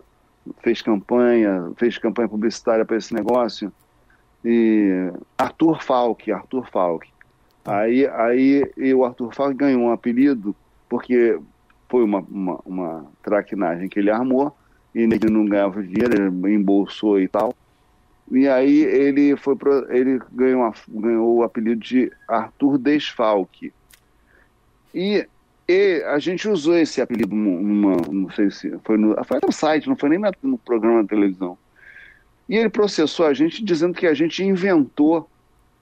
fez 0.60 0.82
campanha, 0.82 1.72
fez 1.76 1.96
campanha 1.98 2.28
publicitária 2.28 2.84
para 2.84 2.96
esse 2.96 3.14
negócio. 3.14 3.72
E 4.44 5.10
Arthur 5.38 5.82
Falck, 5.82 6.30
Arthur 6.30 6.68
Falck. 6.70 7.08
Aí, 7.64 8.06
aí 8.06 8.70
e 8.76 8.92
o 8.92 9.04
Arthur 9.04 9.34
Falck 9.34 9.54
ganhou 9.54 9.82
um 9.82 9.92
apelido 9.92 10.54
porque 10.88 11.38
foi 11.88 12.04
uma, 12.04 12.20
uma, 12.20 12.60
uma 12.64 13.06
traquinagem 13.22 13.88
que 13.88 13.98
ele 13.98 14.10
armou 14.10 14.54
e 14.94 15.00
ele 15.00 15.30
não 15.30 15.46
ganhava 15.46 15.82
dinheiro, 15.82 16.14
ele 16.14 16.54
embolsou 16.54 17.18
e 17.18 17.26
tal. 17.26 17.54
E 18.30 18.48
aí 18.48 18.82
ele 18.82 19.36
foi 19.36 19.54
pro, 19.54 19.92
ele 19.92 20.20
ganhou, 20.32 20.72
ganhou 20.88 21.36
o 21.36 21.42
apelido 21.42 21.80
de 21.80 22.10
Arthur 22.26 22.78
Desfalque. 22.78 23.72
E, 24.94 25.26
e 25.68 26.02
a 26.06 26.18
gente 26.18 26.48
usou 26.48 26.76
esse 26.76 27.00
apelido 27.00 27.34
numa, 27.34 27.96
não 28.10 28.30
sei 28.30 28.50
se 28.50 28.78
foi 28.84 28.96
no, 28.96 29.14
foi 29.24 29.40
no 29.44 29.52
site, 29.52 29.88
não 29.88 29.96
foi 29.96 30.08
nem 30.08 30.20
no 30.42 30.56
programa 30.58 31.02
de 31.02 31.08
televisão. 31.08 31.58
E 32.48 32.56
ele 32.56 32.68
processou 32.68 33.26
a 33.26 33.34
gente 33.34 33.64
dizendo 33.64 33.94
que 33.94 34.06
a 34.06 34.14
gente 34.14 34.42
inventou 34.42 35.28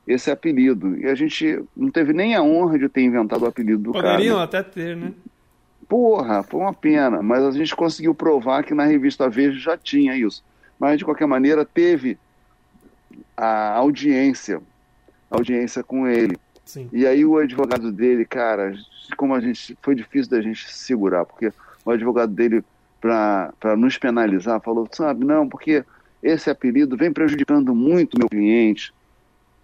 esse 0.06 0.30
apelido. 0.30 0.96
E 0.96 1.06
a 1.06 1.14
gente 1.14 1.62
não 1.76 1.90
teve 1.90 2.12
nem 2.12 2.34
a 2.34 2.42
honra 2.42 2.78
de 2.78 2.88
ter 2.88 3.02
inventado 3.02 3.42
o 3.42 3.46
apelido 3.46 3.82
do 3.82 3.92
Poderiam 3.92 4.36
cara. 4.36 4.44
até 4.44 4.62
ter, 4.62 4.96
né? 4.96 5.12
Porra, 5.88 6.42
foi 6.42 6.60
uma 6.60 6.72
pena, 6.72 7.22
mas 7.22 7.44
a 7.44 7.50
gente 7.50 7.74
conseguiu 7.76 8.14
provar 8.14 8.64
que 8.64 8.74
na 8.74 8.84
revista 8.84 9.28
Veja 9.28 9.58
já 9.58 9.76
tinha 9.76 10.16
isso. 10.16 10.42
Mas 10.78 10.98
de 10.98 11.04
qualquer 11.04 11.26
maneira 11.26 11.64
teve 11.64 12.18
a 13.36 13.76
audiência, 13.76 14.60
audiência 15.30 15.82
com 15.82 16.06
ele. 16.06 16.36
Sim. 16.64 16.88
E 16.92 17.06
aí 17.06 17.24
o 17.24 17.36
advogado 17.36 17.90
dele, 17.90 18.24
cara, 18.24 18.74
como 19.16 19.34
a 19.34 19.40
gente 19.40 19.76
foi 19.82 19.94
difícil 19.94 20.30
da 20.30 20.40
gente 20.40 20.70
se 20.70 20.84
segurar, 20.84 21.24
porque 21.24 21.52
o 21.84 21.90
advogado 21.90 22.32
dele 22.32 22.64
para 23.00 23.76
nos 23.76 23.98
penalizar 23.98 24.60
falou, 24.60 24.88
sabe, 24.92 25.24
não, 25.24 25.48
porque 25.48 25.84
esse 26.22 26.48
apelido 26.48 26.96
vem 26.96 27.12
prejudicando 27.12 27.74
muito 27.74 28.18
meu 28.18 28.28
cliente, 28.28 28.94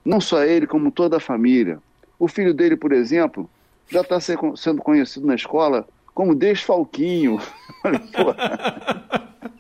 não 0.04 0.20
só 0.20 0.42
ele, 0.44 0.66
como 0.66 0.90
toda 0.90 1.18
a 1.18 1.20
família. 1.20 1.78
O 2.18 2.26
filho 2.26 2.52
dele, 2.52 2.76
por 2.76 2.92
exemplo, 2.92 3.48
já 3.88 4.00
está 4.00 4.18
sendo 4.20 4.82
conhecido 4.82 5.26
na 5.26 5.36
escola 5.36 5.86
como 6.12 6.34
Desfalquinho. 6.34 7.38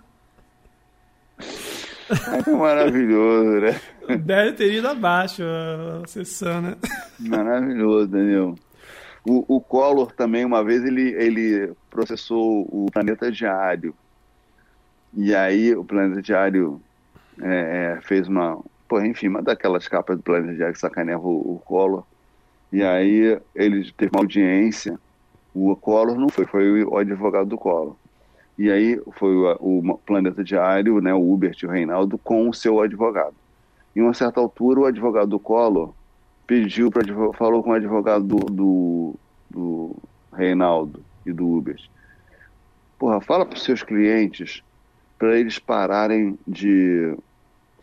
É 2.48 2.50
maravilhoso, 2.50 3.60
né? 3.60 3.80
Deve 4.16 4.52
ter 4.52 4.72
ido 4.72 4.88
abaixo 4.88 5.42
a 5.42 6.06
sessão, 6.06 6.62
né? 6.62 6.76
Maravilhoso, 7.18 8.08
Daniel. 8.08 8.54
O, 9.26 9.56
o 9.56 9.60
Collor 9.60 10.12
também, 10.12 10.44
uma 10.44 10.64
vez, 10.64 10.84
ele, 10.84 11.10
ele 11.14 11.72
processou 11.90 12.62
o 12.70 12.86
Planeta 12.90 13.30
Diário. 13.30 13.94
E 15.14 15.34
aí 15.34 15.74
o 15.74 15.84
Planeta 15.84 16.22
Diário 16.22 16.80
é, 17.40 17.96
é, 17.98 18.00
fez 18.00 18.28
uma. 18.28 18.58
Pô, 18.88 19.00
enfim, 19.00 19.28
uma 19.28 19.42
daquelas 19.42 19.86
capas 19.86 20.16
do 20.16 20.22
Planeta 20.22 20.54
Diário 20.54 20.74
que 20.74 20.80
sacaneava 20.80 21.26
o, 21.26 21.56
o 21.56 21.62
Collor. 21.64 22.04
E 22.72 22.82
aí 22.82 23.38
ele 23.54 23.92
teve 23.92 24.10
uma 24.14 24.22
audiência. 24.22 24.98
O 25.54 25.74
Collor 25.76 26.16
não 26.18 26.28
foi, 26.28 26.46
foi 26.46 26.84
o 26.84 26.96
advogado 26.96 27.48
do 27.48 27.58
Collor. 27.58 27.96
E 28.58 28.70
aí 28.70 29.00
foi 29.12 29.36
o, 29.36 29.56
o 29.60 29.98
Planeta 29.98 30.42
Diário, 30.42 31.00
né, 31.00 31.14
o 31.14 31.32
Hubert 31.32 31.56
e 31.62 31.66
o 31.66 31.70
Reinaldo, 31.70 32.18
com 32.18 32.48
o 32.48 32.54
seu 32.54 32.80
advogado. 32.80 33.34
Em 33.94 34.02
uma 34.02 34.12
certa 34.12 34.40
altura, 34.40 34.80
o 34.80 34.84
advogado 34.84 35.28
do 35.28 35.38
Collor 35.38 35.94
pediu 36.46 36.90
para 36.90 37.04
falou 37.34 37.62
com 37.62 37.70
o 37.70 37.74
advogado 37.74 38.24
do, 38.24 38.36
do, 38.36 39.14
do 39.48 39.96
Reinaldo 40.32 41.04
e 41.24 41.32
do 41.32 41.46
Hubert. 41.46 41.88
Porra, 42.98 43.20
fala 43.20 43.46
para 43.46 43.56
os 43.56 43.62
seus 43.62 43.82
clientes 43.82 44.62
para 45.18 45.38
eles 45.38 45.58
pararem 45.58 46.38
de 46.46 47.16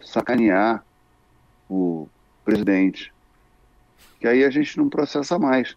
sacanear 0.01 0.83
o 1.69 2.07
presidente. 2.43 3.13
Que 4.19 4.27
aí 4.27 4.43
a 4.43 4.49
gente 4.49 4.77
não 4.77 4.89
processa 4.89 5.37
mais. 5.39 5.75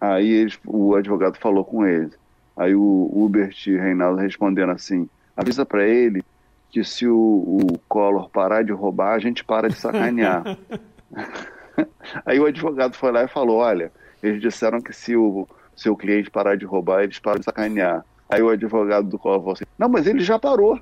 Aí 0.00 0.28
eles, 0.28 0.58
o 0.66 0.94
advogado 0.94 1.38
falou 1.38 1.64
com 1.64 1.86
eles. 1.86 2.12
Aí 2.58 2.74
o 2.74 3.10
Hubert 3.12 3.56
e 3.66 3.76
Reinaldo 3.76 4.20
respondendo 4.20 4.72
assim: 4.72 5.08
avisa 5.36 5.64
para 5.64 5.86
ele 5.86 6.22
que 6.70 6.82
se 6.84 7.06
o, 7.06 7.16
o 7.16 7.78
Collor 7.88 8.28
parar 8.28 8.62
de 8.62 8.72
roubar, 8.72 9.14
a 9.14 9.18
gente 9.18 9.44
para 9.44 9.68
de 9.68 9.76
sacanear. 9.76 10.42
Aí 12.26 12.40
o 12.40 12.46
advogado 12.46 12.96
foi 12.96 13.12
lá 13.12 13.22
e 13.22 13.28
falou: 13.28 13.58
olha, 13.58 13.92
eles 14.22 14.40
disseram 14.40 14.80
que 14.80 14.92
se 14.92 15.16
o 15.16 15.46
seu 15.76 15.96
cliente 15.96 16.30
parar 16.30 16.56
de 16.56 16.64
roubar, 16.64 17.04
eles 17.04 17.20
param 17.20 17.38
de 17.38 17.44
sacanear. 17.44 18.04
Aí 18.28 18.42
o 18.42 18.50
advogado 18.50 19.08
do 19.08 19.18
Collor 19.18 19.38
falou 19.38 19.52
assim: 19.52 19.64
não, 19.78 19.88
mas 19.88 20.06
ele 20.06 20.20
já 20.20 20.38
parou. 20.38 20.80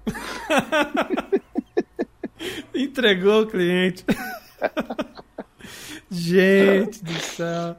Entregou 2.74 3.42
o 3.42 3.46
cliente. 3.46 4.04
Gente 6.10 7.02
do 7.02 7.12
céu. 7.14 7.76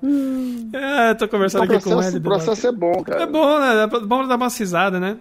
É, 0.74 1.14
tô 1.14 1.28
conversando 1.30 1.64
Então, 1.64 1.76
o 1.76 1.78
aqui 1.78 1.84
com 1.86 1.92
processo, 1.92 2.18
ele. 2.18 2.20
o 2.20 2.30
processo 2.30 2.68
é 2.68 2.72
bom, 2.72 3.04
cara. 3.04 3.24
É 3.24 3.26
bom, 3.28 3.60
né? 3.60 3.84
É 3.84 3.88
bom 4.06 4.28
dar 4.28 4.36
uma 4.36 4.50
cisada, 4.50 5.00
né? 5.00 5.18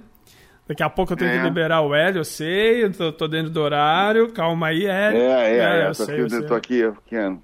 Daqui 0.66 0.82
a 0.82 0.90
pouco 0.90 1.12
eu 1.12 1.16
tenho 1.16 1.30
É. 1.30 1.38
que 1.38 1.44
liberar 1.44 1.82
o 1.82 1.94
Hélio, 1.94 2.18
eu 2.20 2.24
sei, 2.24 2.82
eu 2.84 2.92
tô, 2.92 3.12
tô 3.12 3.28
dentro 3.28 3.50
do 3.50 3.60
horário. 3.60 4.32
Calma 4.32 4.68
aí, 4.68 4.84
Hélio. 4.86 5.20
É, 5.20 5.50
é, 5.52 5.58
é. 5.58 5.82
eu 5.84 5.88
tô, 5.88 5.94
sei, 5.94 6.22
aqui, 6.24 6.34
eu 6.34 6.46
tô 6.46 6.54
aqui, 6.54 6.92
pequeno. 7.04 7.42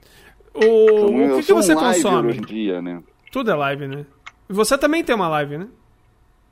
O, 0.55 0.61
Eu 0.65 1.35
o 1.35 1.37
que, 1.39 1.47
que 1.47 1.53
um 1.53 1.57
você 1.63 1.75
live 1.75 2.03
consome? 2.03 2.29
Hoje 2.31 2.39
em 2.41 2.43
dia, 2.45 2.83
né? 2.83 3.01
Tudo 3.31 3.51
é 3.51 3.55
live, 3.55 3.87
né? 3.87 4.05
Você 4.49 4.77
também 4.77 5.05
tem 5.05 5.15
uma 5.15 5.29
live, 5.29 5.59
né? 5.59 5.69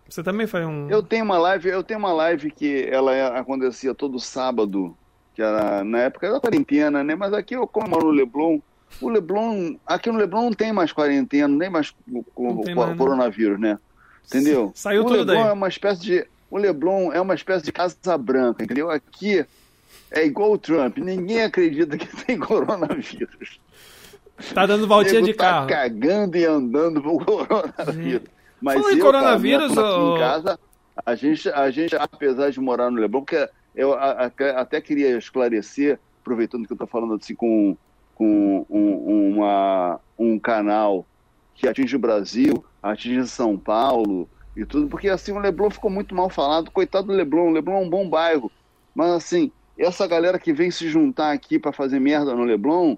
Você 0.09 0.23
também 0.23 0.47
faz 0.47 0.65
um. 0.67 0.89
Eu 0.89 1.03
tenho 1.03 1.25
uma 1.25 1.37
live, 1.39 1.69
eu 1.69 1.83
tenho 1.83 1.99
uma 1.99 2.13
live 2.13 2.51
que 2.53 2.89
ela 2.91 3.15
é- 3.15 3.39
acontecia 3.39 3.93
todo 3.95 4.19
sábado, 4.21 4.97
que 5.35 5.43
era 5.43 5.85
na 5.85 5.99
época 5.99 6.31
da 6.33 6.41
quarentena, 6.41 7.03
né? 7.05 7.15
Mas 7.17 7.33
aqui 7.33 7.55
eu 7.55 7.67
como 7.67 7.95
eu 7.97 8.01
no 8.05 8.11
Leblon, 8.11 8.59
o 9.01 9.09
Leblon, 9.09 9.77
aqui 9.87 10.11
no 10.11 10.19
Leblon 10.19 10.45
não 10.45 10.53
tem 10.53 10.73
mais 10.73 10.93
quarentena, 10.93 11.49
nem 11.49 11.71
mais 11.71 11.95
o, 12.11 12.25
o- 12.37 12.55
mais, 12.75 12.91
né? 12.91 12.97
coronavírus, 12.97 13.59
né? 13.61 13.79
Entendeu? 14.27 14.73
Saiu 14.75 15.03
o 15.03 15.05
tudo 15.07 15.19
Leblon 15.19 15.35
daí. 15.43 15.49
é 15.51 15.53
uma 15.53 15.69
espécie 15.69 16.01
de 16.01 16.27
o 16.51 16.59
Leblon 16.59 17.13
é 17.13 17.21
uma 17.21 17.35
espécie 17.35 17.65
de 17.65 17.73
casa 17.73 18.19
branca, 18.19 18.65
entendeu? 18.65 18.91
Aqui 18.91 19.45
é 20.11 20.25
igual 20.27 20.53
o 20.53 20.59
Trump, 20.59 20.99
ninguém 20.99 21.43
acredita 21.43 21.97
que 21.97 22.07
tem 22.27 22.39
coronavírus. 22.39 23.61
Tá 24.55 24.67
dando 24.67 24.87
voltinha 24.89 25.21
de 25.23 25.35
tá 25.35 25.45
carro. 25.45 25.69
cagando 25.69 26.37
e 26.37 26.45
andando 26.45 27.01
pro 27.03 27.19
coronavírus. 27.19 28.29
Mas 28.61 28.75
Falando 28.79 28.95
em 28.95 28.99
eu, 28.99 29.05
coronavírus, 29.07 29.75
cara, 29.75 29.89
aqui 29.89 30.01
em 30.01 30.19
casa, 30.19 30.59
a 31.07 31.15
gente, 31.15 31.49
a 31.49 31.71
gente, 31.71 31.97
apesar 31.97 32.51
de 32.51 32.61
morar 32.61 32.91
no 32.91 33.01
Leblon, 33.01 33.21
porque 33.21 33.49
eu 33.75 33.95
até 34.57 34.81
queria 34.81 35.17
esclarecer, 35.17 35.99
aproveitando 36.21 36.67
que 36.67 36.73
eu 36.73 36.75
estou 36.75 36.87
falando 36.89 37.15
assim 37.15 37.35
com, 37.35 37.77
com 38.21 38.67
um, 38.69 39.31
uma, 39.31 39.99
um 40.19 40.39
canal 40.39 41.07
que 41.55 41.67
atinge 41.67 41.97
o 41.97 41.99
Brasil, 41.99 42.63
atinge 42.83 43.27
São 43.27 43.57
Paulo 43.57 44.29
e 44.55 44.67
tudo, 44.67 44.89
porque 44.89 45.09
assim 45.09 45.33
o 45.33 45.39
Leblon 45.39 45.71
ficou 45.71 45.91
muito 45.91 46.15
mal 46.15 46.29
falado, 46.29 46.71
coitado 46.71 47.07
do 47.07 47.15
Leblon, 47.15 47.49
o 47.49 47.53
Leblon 47.53 47.77
é 47.77 47.81
um 47.81 47.89
bom 47.89 48.07
bairro, 48.07 48.53
mas 48.95 49.11
assim, 49.13 49.51
essa 49.79 50.07
galera 50.07 50.39
que 50.39 50.53
vem 50.53 50.71
se 50.71 50.87
juntar 50.91 51.33
aqui 51.33 51.59
para 51.59 51.73
fazer 51.73 51.99
merda 51.99 52.35
no 52.35 52.45
Leblon, 52.45 52.95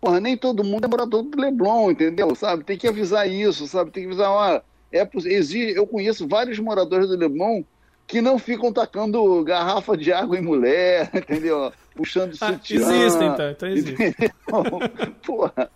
porra, 0.00 0.20
nem 0.20 0.36
todo 0.36 0.62
mundo 0.62 0.84
é 0.84 0.88
morador 0.88 1.24
do 1.24 1.40
Leblon, 1.40 1.90
entendeu? 1.90 2.32
Sabe? 2.36 2.62
Tem 2.62 2.78
que 2.78 2.86
avisar 2.86 3.28
isso, 3.28 3.66
sabe? 3.66 3.90
Tem 3.90 4.04
que 4.04 4.08
avisar, 4.10 4.30
ó, 4.30 4.60
é, 4.92 5.04
poss- 5.04 5.26
exi- 5.26 5.74
eu 5.74 5.84
conheço 5.84 6.28
vários 6.28 6.60
moradores 6.60 7.08
do 7.08 7.16
Leblon 7.16 7.64
que 8.06 8.20
não 8.20 8.38
ficam 8.38 8.72
tacando 8.72 9.42
garrafa 9.44 9.96
de 9.96 10.12
água 10.12 10.38
em 10.38 10.42
mulher, 10.42 11.10
entendeu? 11.14 11.72
Puxando 11.94 12.34
Ah, 12.40 12.52
sutiã. 12.52 12.80
existe, 12.80 13.24
então, 13.24 13.50
então 13.50 13.68
existe. 13.68 13.92
Entendeu? 13.92 14.30
Porra, 15.24 15.70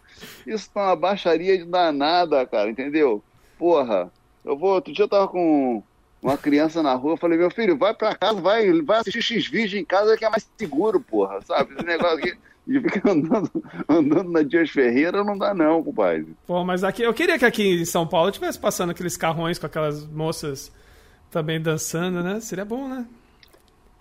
isso 0.47 0.71
tá 0.73 0.87
uma 0.87 0.97
baixaria 0.97 1.57
de 1.57 1.65
danada, 1.65 2.45
cara, 2.47 2.69
entendeu? 2.71 3.23
Porra, 3.59 4.11
eu 4.45 4.57
vou. 4.57 4.75
Outro 4.75 4.93
dia 4.93 5.05
eu 5.05 5.09
tava 5.09 5.29
com 5.29 5.83
uma 6.21 6.37
criança 6.37 6.83
na 6.83 6.95
rua, 6.95 7.13
eu 7.13 7.17
falei, 7.17 7.39
meu 7.39 7.51
filho, 7.51 7.79
vai 7.79 7.95
pra 7.95 8.15
casa, 8.15 8.41
vai, 8.41 8.73
vai 8.83 8.99
assistir 8.99 9.23
X-Vídeo 9.23 9.79
em 9.79 9.85
casa 9.85 10.17
que 10.17 10.25
é 10.25 10.29
mais 10.31 10.49
seguro, 10.59 11.01
porra, 11.01 11.41
sabe? 11.43 11.73
Esse 11.75 11.85
negócio 11.87 12.19
aqui 12.19 12.35
de 12.67 12.81
ficar 12.81 13.11
andando, 13.13 13.51
andando 13.89 14.31
na 14.31 14.43
Dias 14.43 14.69
Ferreira 14.71 15.23
não 15.25 15.39
dá, 15.39 15.55
não, 15.55 15.83
compadre. 15.83 16.27
Pô, 16.47 16.65
mas 16.65 16.83
aqui, 16.85 17.03
eu 17.03 17.15
queria 17.15 17.39
que 17.39 17.45
aqui 17.45 17.81
em 17.81 17.85
São 17.85 18.07
Paulo 18.07 18.31
tivesse 18.33 18.59
passando 18.59 18.91
aqueles 18.91 19.17
carrões 19.17 19.59
com 19.59 19.67
aquelas 19.67 20.05
moças 20.07 20.71
também 21.31 21.61
dançando, 21.61 22.23
né? 22.23 22.41
Seria 22.41 22.65
bom, 22.65 22.89
né? 22.89 23.05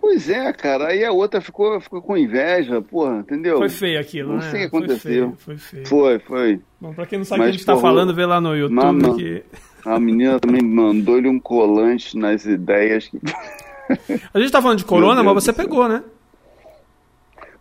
Pois 0.00 0.28
é, 0.30 0.52
cara, 0.52 0.88
aí 0.88 1.04
a 1.04 1.10
outra 1.10 1.40
ficou, 1.40 1.80
ficou 1.80 2.00
com 2.00 2.16
inveja, 2.16 2.80
porra, 2.80 3.18
entendeu? 3.18 3.58
Foi 3.58 3.68
feio 3.68 4.00
aquilo, 4.00 4.28
Não 4.30 4.36
né? 4.36 4.50
sei 4.50 4.60
o 4.60 4.64
que 4.64 4.70
Foi 4.70 4.78
aconteceu. 4.78 5.00
feio, 5.10 5.36
Foi 5.38 5.56
feio. 5.58 5.86
Foi, 5.86 6.18
foi. 6.20 6.60
Bom, 6.80 6.94
pra 6.94 7.04
quem 7.04 7.18
não 7.18 7.24
sabe 7.24 7.40
o 7.40 7.44
que 7.44 7.48
a 7.48 7.52
gente 7.52 7.66
tá 7.66 7.74
pô, 7.74 7.80
falando, 7.80 8.14
vê 8.14 8.24
lá 8.24 8.40
no 8.40 8.54
YouTube 8.56 8.74
Mama. 8.74 9.16
que... 9.16 9.42
A 9.84 9.98
menina 9.98 10.38
também 10.38 10.62
mandou-lhe 10.62 11.28
um 11.28 11.38
colante 11.40 12.16
nas 12.16 12.44
ideias. 12.44 13.10
A 14.34 14.38
gente 14.38 14.52
tá 14.52 14.60
falando 14.60 14.78
de 14.78 14.84
corona, 14.84 15.22
mas 15.22 15.34
você 15.34 15.52
pegou, 15.52 15.88
né? 15.88 16.02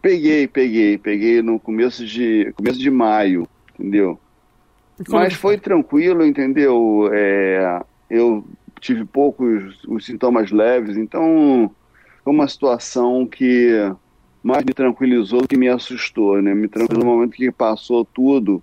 Peguei, 0.02 0.48
peguei, 0.48 0.98
peguei 0.98 1.42
no 1.42 1.60
começo 1.60 2.06
de 2.06 2.52
começo 2.56 2.78
de 2.80 2.92
maio, 2.92 3.48
entendeu? 3.74 4.20
Mas 5.10 5.34
foi 5.34 5.58
tranquilo, 5.58 6.26
entendeu? 6.26 7.10
É, 7.14 7.82
eu 8.10 8.46
tive 8.80 9.06
poucos 9.06 9.84
os 9.88 10.06
sintomas 10.06 10.52
leves, 10.52 10.98
então 10.98 11.72
foi 12.24 12.34
uma 12.34 12.48
situação 12.48 13.26
que 13.26 13.92
mais 14.44 14.64
me 14.64 14.74
tranquilizou 14.74 15.42
do 15.42 15.48
que 15.48 15.58
me 15.58 15.68
assustou, 15.68 16.42
né? 16.42 16.54
Me 16.54 16.68
tranquilizou 16.68 17.06
no 17.06 17.16
momento 17.16 17.36
que 17.36 17.52
passou 17.52 18.06
tudo, 18.06 18.62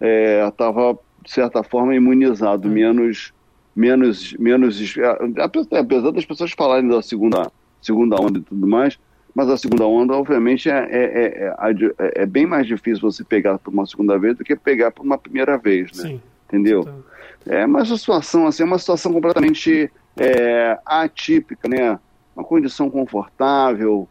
é, 0.00 0.46
estava 0.46 0.98
de 1.22 1.30
certa 1.30 1.62
forma 1.62 1.94
imunizado, 1.94 2.68
menos 2.68 3.32
menos 3.74 4.34
menos 4.34 4.94
apesar 5.38 5.80
apesar 5.80 6.10
das 6.12 6.24
pessoas 6.24 6.52
falarem 6.52 6.88
da 6.88 7.02
segunda 7.02 7.50
segunda 7.80 8.20
onda 8.20 8.38
e 8.38 8.42
tudo 8.42 8.66
mais, 8.66 8.98
mas 9.34 9.48
a 9.50 9.56
segunda 9.56 9.86
onda, 9.86 10.14
obviamente, 10.14 10.70
é, 10.70 10.88
é, 10.90 11.04
é, 11.04 11.54
é, 11.98 12.22
é 12.22 12.26
bem 12.26 12.46
mais 12.46 12.66
difícil 12.66 13.02
você 13.02 13.24
pegar 13.24 13.58
por 13.58 13.72
uma 13.72 13.84
segunda 13.84 14.16
vez 14.16 14.36
do 14.36 14.44
que 14.44 14.54
pegar 14.54 14.92
por 14.92 15.04
uma 15.04 15.18
primeira 15.18 15.58
vez, 15.58 15.90
né? 15.96 16.10
Sim. 16.10 16.20
Entendeu? 16.46 17.04
É, 17.46 17.66
mas 17.66 17.90
a 17.90 17.98
situação, 17.98 18.46
assim, 18.46 18.62
é 18.62 18.66
uma 18.66 18.78
situação 18.78 19.12
completamente 19.12 19.90
é, 20.16 20.78
atípica, 20.84 21.68
né? 21.68 21.98
Uma 22.34 22.44
condição 22.44 22.90
confortável, 22.90 24.08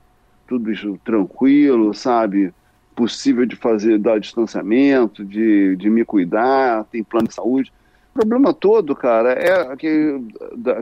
tudo 0.47 0.71
isso 0.71 0.99
tranquilo, 1.03 1.93
sabe? 1.93 2.53
Possível 2.95 3.45
de 3.45 3.55
fazer, 3.55 3.97
dar 3.97 4.19
distanciamento, 4.19 5.25
de, 5.25 5.75
de 5.75 5.89
me 5.89 6.05
cuidar, 6.05 6.85
tem 6.85 7.03
plano 7.03 7.27
de 7.27 7.33
saúde. 7.33 7.71
O 8.13 8.19
problema 8.19 8.53
todo, 8.53 8.95
cara, 8.95 9.31
é 9.31 9.75
que, 9.75 10.21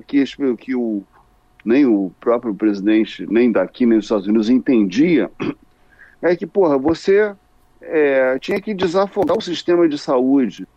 que, 0.05 0.25
que 0.57 0.75
o, 0.75 1.01
nem 1.63 1.85
o 1.85 2.11
próprio 2.19 2.53
presidente, 2.53 3.25
nem 3.29 3.51
daqui, 3.51 3.85
nem 3.85 3.97
dos 3.97 4.05
Estados 4.05 4.27
Unidos 4.27 4.49
entendia, 4.49 5.31
é 6.21 6.35
que, 6.35 6.45
porra, 6.45 6.77
você 6.77 7.33
é, 7.81 8.37
tinha 8.39 8.59
que 8.59 8.73
desafogar 8.73 9.37
o 9.37 9.41
sistema 9.41 9.87
de 9.87 9.97
saúde, 9.97 10.67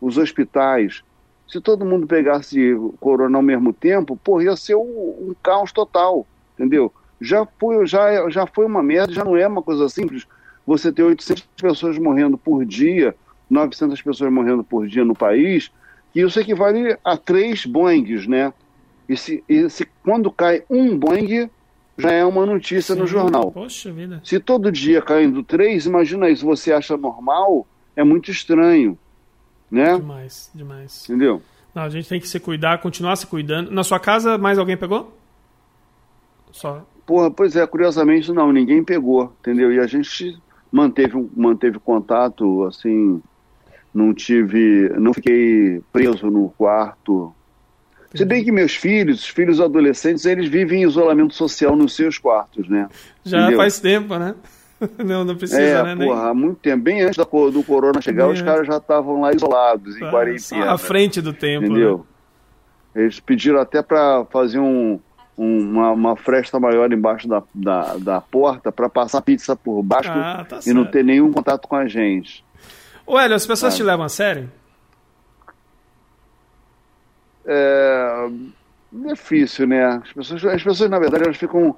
os 0.00 0.18
hospitais. 0.18 1.02
Se 1.46 1.60
todo 1.60 1.84
mundo 1.84 2.06
pegasse 2.06 2.76
corona 3.00 3.38
ao 3.38 3.42
mesmo 3.42 3.72
tempo, 3.72 4.16
porra, 4.16 4.44
ia 4.44 4.56
ser 4.56 4.76
um, 4.76 4.80
um 4.80 5.34
caos 5.42 5.72
total, 5.72 6.26
entendeu? 6.54 6.92
Já 7.20 7.46
foi, 7.58 7.86
já, 7.86 8.28
já 8.28 8.46
foi 8.46 8.66
uma 8.66 8.82
merda, 8.82 9.12
já 9.12 9.24
não 9.24 9.36
é 9.36 9.46
uma 9.46 9.62
coisa 9.62 9.88
simples 9.88 10.26
você 10.66 10.92
ter 10.92 11.02
800 11.02 11.48
pessoas 11.56 11.98
morrendo 11.98 12.36
por 12.36 12.64
dia, 12.64 13.14
900 13.48 14.00
pessoas 14.02 14.30
morrendo 14.30 14.62
por 14.62 14.86
dia 14.86 15.04
no 15.04 15.14
país, 15.14 15.70
que 16.12 16.20
isso 16.20 16.38
equivale 16.38 16.96
a 17.02 17.16
três 17.16 17.64
Boeings, 17.64 18.26
né? 18.26 18.52
E 19.08 19.16
se, 19.16 19.42
e 19.48 19.70
se 19.70 19.88
quando 20.04 20.30
cai 20.30 20.62
um 20.68 20.96
Boeing, 20.98 21.48
já 21.96 22.12
é 22.12 22.24
uma 22.24 22.44
notícia 22.44 22.94
no 22.94 23.06
sim. 23.06 23.12
jornal. 23.12 23.50
Poxa 23.50 23.90
vida. 23.90 24.20
Se 24.22 24.38
todo 24.38 24.70
dia 24.70 25.00
caindo 25.00 25.42
três, 25.42 25.86
imagina 25.86 26.28
isso, 26.28 26.44
você 26.44 26.72
acha 26.72 26.96
normal, 26.96 27.66
é 27.96 28.04
muito 28.04 28.30
estranho, 28.30 28.96
né? 29.70 29.96
Demais, 29.96 30.50
demais. 30.54 31.04
Entendeu? 31.04 31.42
Não, 31.74 31.82
a 31.82 31.88
gente 31.88 32.08
tem 32.08 32.20
que 32.20 32.28
se 32.28 32.40
cuidar, 32.40 32.78
continuar 32.78 33.16
se 33.16 33.26
cuidando. 33.26 33.70
Na 33.70 33.84
sua 33.84 34.00
casa, 34.00 34.38
mais 34.38 34.58
alguém 34.58 34.76
pegou? 34.76 35.16
Só. 36.50 36.86
Porra, 37.06 37.30
pois 37.30 37.56
é, 37.56 37.66
curiosamente 37.66 38.32
não, 38.32 38.52
ninguém 38.52 38.82
pegou, 38.82 39.32
entendeu? 39.40 39.72
E 39.72 39.78
a 39.78 39.86
gente 39.86 40.38
manteve, 40.70 41.28
manteve 41.34 41.78
contato, 41.78 42.64
assim, 42.64 43.22
não 43.94 44.12
tive, 44.12 44.88
não 44.98 45.14
fiquei 45.14 45.80
preso 45.92 46.30
no 46.30 46.50
quarto. 46.50 47.32
Se 48.14 48.24
bem 48.24 48.42
que 48.42 48.50
meus 48.50 48.74
filhos, 48.74 49.20
os 49.20 49.28
filhos 49.28 49.60
adolescentes, 49.60 50.24
eles 50.24 50.48
vivem 50.48 50.82
em 50.82 50.86
isolamento 50.86 51.34
social 51.34 51.76
nos 51.76 51.94
seus 51.94 52.18
quartos, 52.18 52.68
né? 52.68 52.88
Já 53.24 53.40
Entendeu? 53.40 53.58
faz 53.58 53.78
tempo, 53.80 54.16
né? 54.16 54.34
Não, 55.04 55.24
não 55.24 55.36
precisa, 55.36 55.60
é, 55.60 55.82
né? 55.82 55.94
Nem- 55.96 56.08
porra, 56.08 56.28
há 56.30 56.34
muito 56.34 56.58
tempo, 56.60 56.84
bem 56.84 57.02
antes 57.02 57.16
da 57.16 57.24
do 57.24 57.64
corona 57.64 58.00
chegar, 58.00 58.24
É. 58.28 58.32
os 58.32 58.40
caras 58.42 58.66
já 58.66 58.76
estavam 58.76 59.20
lá 59.20 59.32
isolados, 59.32 59.96
em 59.96 60.00
Só 60.00 60.10
quarentena. 60.10 60.72
à 60.72 60.78
frente 60.78 61.20
do 61.20 61.32
tempo, 61.32 61.66
Entendeu? 61.66 62.06
né? 62.94 63.02
Eles 63.02 63.18
pediram 63.20 63.60
até 63.60 63.82
para 63.82 64.24
fazer 64.26 64.58
um, 64.60 65.00
um- 65.36 65.60
uma, 65.70 65.90
uma 65.90 66.16
fresta 66.16 66.60
maior 66.60 66.92
embaixo 66.92 67.26
da, 67.28 67.42
da, 67.52 67.96
da 67.96 68.20
porta 68.20 68.70
para 68.70 68.88
passar 68.88 69.20
pizza 69.22 69.56
por 69.56 69.82
baixo 69.82 70.10
Ah, 70.12 70.44
tá 70.48 70.60
e 70.66 70.72
não 70.72 70.84
ter 70.84 71.04
nenhum 71.04 71.32
contato 71.32 71.66
com 71.66 71.74
a 71.76 71.86
gente. 71.88 72.44
Ô, 73.06 73.18
Hélio, 73.18 73.34
as 73.36 73.46
pessoas 73.46 73.74
Ah. 73.74 73.76
te 73.76 73.82
levam 73.82 74.04
a 74.04 74.08
sério? 74.08 74.48
É 77.46 78.28
difícil, 78.92 79.66
né? 79.66 79.84
As 79.84 80.12
pessoas, 80.12 80.44
as 80.44 80.62
pessoas 80.62 80.90
na 80.90 80.98
verdade, 80.98 81.24
elas 81.24 81.36
ficam. 81.36 81.76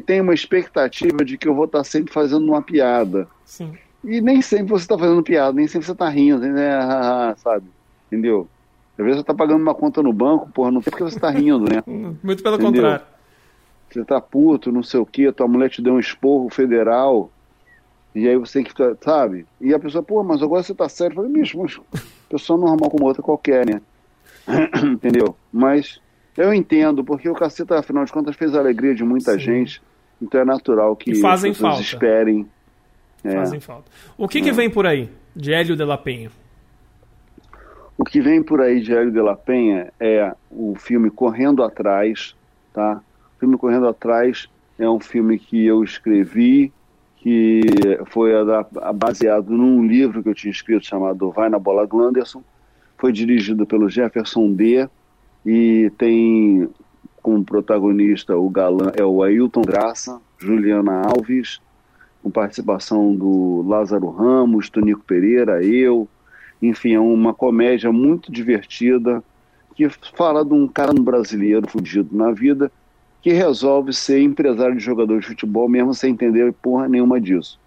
Tem 0.00 0.20
uma 0.20 0.34
expectativa 0.34 1.24
de 1.24 1.38
que 1.38 1.48
eu 1.48 1.54
vou 1.54 1.64
estar 1.64 1.84
sempre 1.84 2.12
fazendo 2.12 2.46
uma 2.46 2.62
piada. 2.62 3.26
Sim. 3.44 3.72
E 4.04 4.20
nem 4.20 4.40
sempre 4.40 4.68
você 4.68 4.84
está 4.84 4.98
fazendo 4.98 5.22
piada, 5.22 5.52
nem 5.52 5.66
sempre 5.66 5.86
você 5.86 5.92
está 5.92 6.08
rindo, 6.08 6.40
né? 6.40 6.74
Ah, 6.80 7.30
ah, 7.30 7.36
sabe? 7.36 7.66
Entendeu? 8.06 8.48
Às 8.98 9.04
vezes 9.04 9.16
você 9.16 9.22
está 9.22 9.34
pagando 9.34 9.62
uma 9.62 9.74
conta 9.74 10.02
no 10.02 10.12
banco, 10.12 10.50
porra, 10.50 10.70
não 10.70 10.80
tem 10.80 10.90
porque 10.90 11.04
você 11.04 11.16
está 11.16 11.30
rindo, 11.30 11.64
né? 11.64 11.82
Muito 12.22 12.42
pelo 12.42 12.56
Entendeu? 12.56 12.82
contrário. 12.82 13.06
você 13.90 14.04
tá 14.04 14.20
puto, 14.20 14.72
não 14.72 14.82
sei 14.82 15.00
o 15.00 15.06
que, 15.06 15.32
tua 15.32 15.48
mulher 15.48 15.70
te 15.70 15.80
deu 15.80 15.94
um 15.94 16.00
esporro 16.00 16.50
federal, 16.50 17.30
e 18.14 18.28
aí 18.28 18.36
você 18.36 18.54
tem 18.54 18.64
que 18.64 18.70
ficar, 18.70 18.96
sabe? 19.00 19.46
E 19.60 19.72
a 19.72 19.78
pessoa, 19.78 20.02
pô, 20.02 20.22
mas 20.22 20.42
agora 20.42 20.62
você 20.62 20.74
tá 20.74 20.88
sério. 20.88 21.12
Eu 21.12 21.16
falei, 21.16 21.32
bicho, 21.32 21.58
mas 21.58 21.80
pessoa 22.28 22.58
normal 22.58 22.90
como 22.90 23.06
outra 23.06 23.22
qualquer, 23.22 23.66
né? 23.66 23.80
Entendeu? 24.84 25.36
Mas 25.52 26.00
eu 26.36 26.52
entendo, 26.54 27.04
porque 27.04 27.28
o 27.28 27.34
caceta, 27.34 27.78
afinal 27.78 28.04
de 28.04 28.12
contas, 28.12 28.36
fez 28.36 28.54
a 28.54 28.58
alegria 28.58 28.94
de 28.94 29.04
muita 29.04 29.32
Sim. 29.32 29.38
gente, 29.40 29.82
então 30.20 30.40
é 30.40 30.44
natural 30.44 30.94
que 30.96 31.12
E 31.12 31.20
fazem 31.20 31.52
falta. 31.54 31.80
esperem. 31.80 32.46
É. 33.22 33.32
Fazem 33.32 33.60
falta. 33.60 33.90
O 34.16 34.26
que, 34.28 34.40
que 34.40 34.52
vem 34.52 34.70
por 34.70 34.86
aí 34.86 35.10
de 35.36 35.52
Hélio 35.52 35.76
de 35.76 35.84
la 35.84 35.98
Penha? 35.98 36.30
O 37.96 38.04
que 38.04 38.20
vem 38.20 38.42
por 38.42 38.60
aí 38.62 38.80
de 38.80 38.94
Hélio 38.94 39.12
de 39.12 39.20
la 39.20 39.36
Penha 39.36 39.92
é 40.00 40.34
o 40.50 40.74
filme 40.74 41.10
Correndo 41.10 41.62
Atrás, 41.62 42.34
tá? 42.72 43.02
O 43.36 43.40
filme 43.40 43.58
Correndo 43.58 43.86
Atrás 43.88 44.48
é 44.78 44.88
um 44.88 44.98
filme 44.98 45.38
que 45.38 45.66
eu 45.66 45.84
escrevi, 45.84 46.72
que 47.18 47.60
foi 48.06 48.32
baseado 48.94 49.50
num 49.50 49.86
livro 49.86 50.22
que 50.22 50.30
eu 50.30 50.34
tinha 50.34 50.50
escrito 50.50 50.86
chamado 50.86 51.30
Vai 51.30 51.50
na 51.50 51.58
Bola 51.58 51.86
do 51.86 52.00
Anderson. 52.00 52.42
Foi 52.96 53.12
dirigido 53.12 53.66
pelo 53.66 53.90
Jefferson 53.90 54.50
D. 54.52 54.88
E 55.44 55.90
tem 55.96 56.68
como 57.22 57.44
protagonista 57.44 58.36
o 58.36 58.48
galã 58.48 58.92
é 58.96 59.04
o 59.04 59.22
Ailton 59.22 59.62
Graça, 59.62 60.20
Juliana 60.38 61.02
Alves, 61.02 61.60
com 62.22 62.30
participação 62.30 63.14
do 63.14 63.62
Lázaro 63.66 64.10
Ramos, 64.10 64.68
Tonico 64.68 65.02
Pereira, 65.04 65.64
eu, 65.64 66.08
enfim, 66.60 66.94
é 66.94 67.00
uma 67.00 67.32
comédia 67.32 67.90
muito 67.92 68.30
divertida 68.30 69.22
que 69.74 69.88
fala 70.14 70.44
de 70.44 70.52
um 70.52 70.68
cara 70.68 70.92
brasileiro 70.92 71.68
fudido 71.68 72.14
na 72.14 72.32
vida 72.32 72.70
que 73.22 73.32
resolve 73.32 73.92
ser 73.92 74.20
empresário 74.22 74.76
de 74.76 74.82
jogador 74.82 75.20
de 75.20 75.26
futebol 75.26 75.68
mesmo 75.68 75.94
sem 75.94 76.12
entender 76.12 76.52
porra 76.52 76.88
nenhuma 76.88 77.20
disso. 77.20 77.58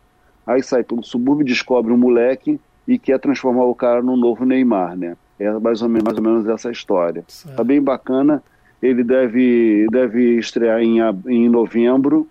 Aí 0.45 0.61
sai 0.61 0.83
pelo 0.83 1.03
subúrbio, 1.03 1.45
descobre 1.45 1.93
um 1.93 1.97
moleque 1.97 2.59
e 2.87 2.97
quer 2.97 3.19
transformar 3.19 3.65
o 3.65 3.75
cara 3.75 4.01
num 4.01 4.17
novo 4.17 4.45
Neymar, 4.45 4.95
né? 4.97 5.15
É 5.43 5.59
mais 5.59 5.81
ou 5.81 5.89
menos, 5.89 6.05
mais 6.05 6.17
ou 6.17 6.23
menos 6.23 6.47
essa 6.47 6.71
história. 6.71 7.23
Certo. 7.27 7.55
Tá 7.55 7.63
bem 7.63 7.81
bacana. 7.81 8.41
Ele 8.81 9.03
deve, 9.03 9.87
deve 9.91 10.37
estrear 10.37 10.81
em, 10.81 10.97
em 11.27 11.49
novembro. 11.49 12.27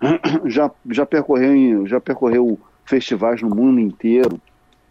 Já, 0.46 0.68
já, 0.90 1.06
percorreu, 1.06 1.86
já 1.86 2.00
percorreu 2.00 2.58
festivais 2.84 3.40
no 3.40 3.48
mundo 3.48 3.78
inteiro. 3.78 4.40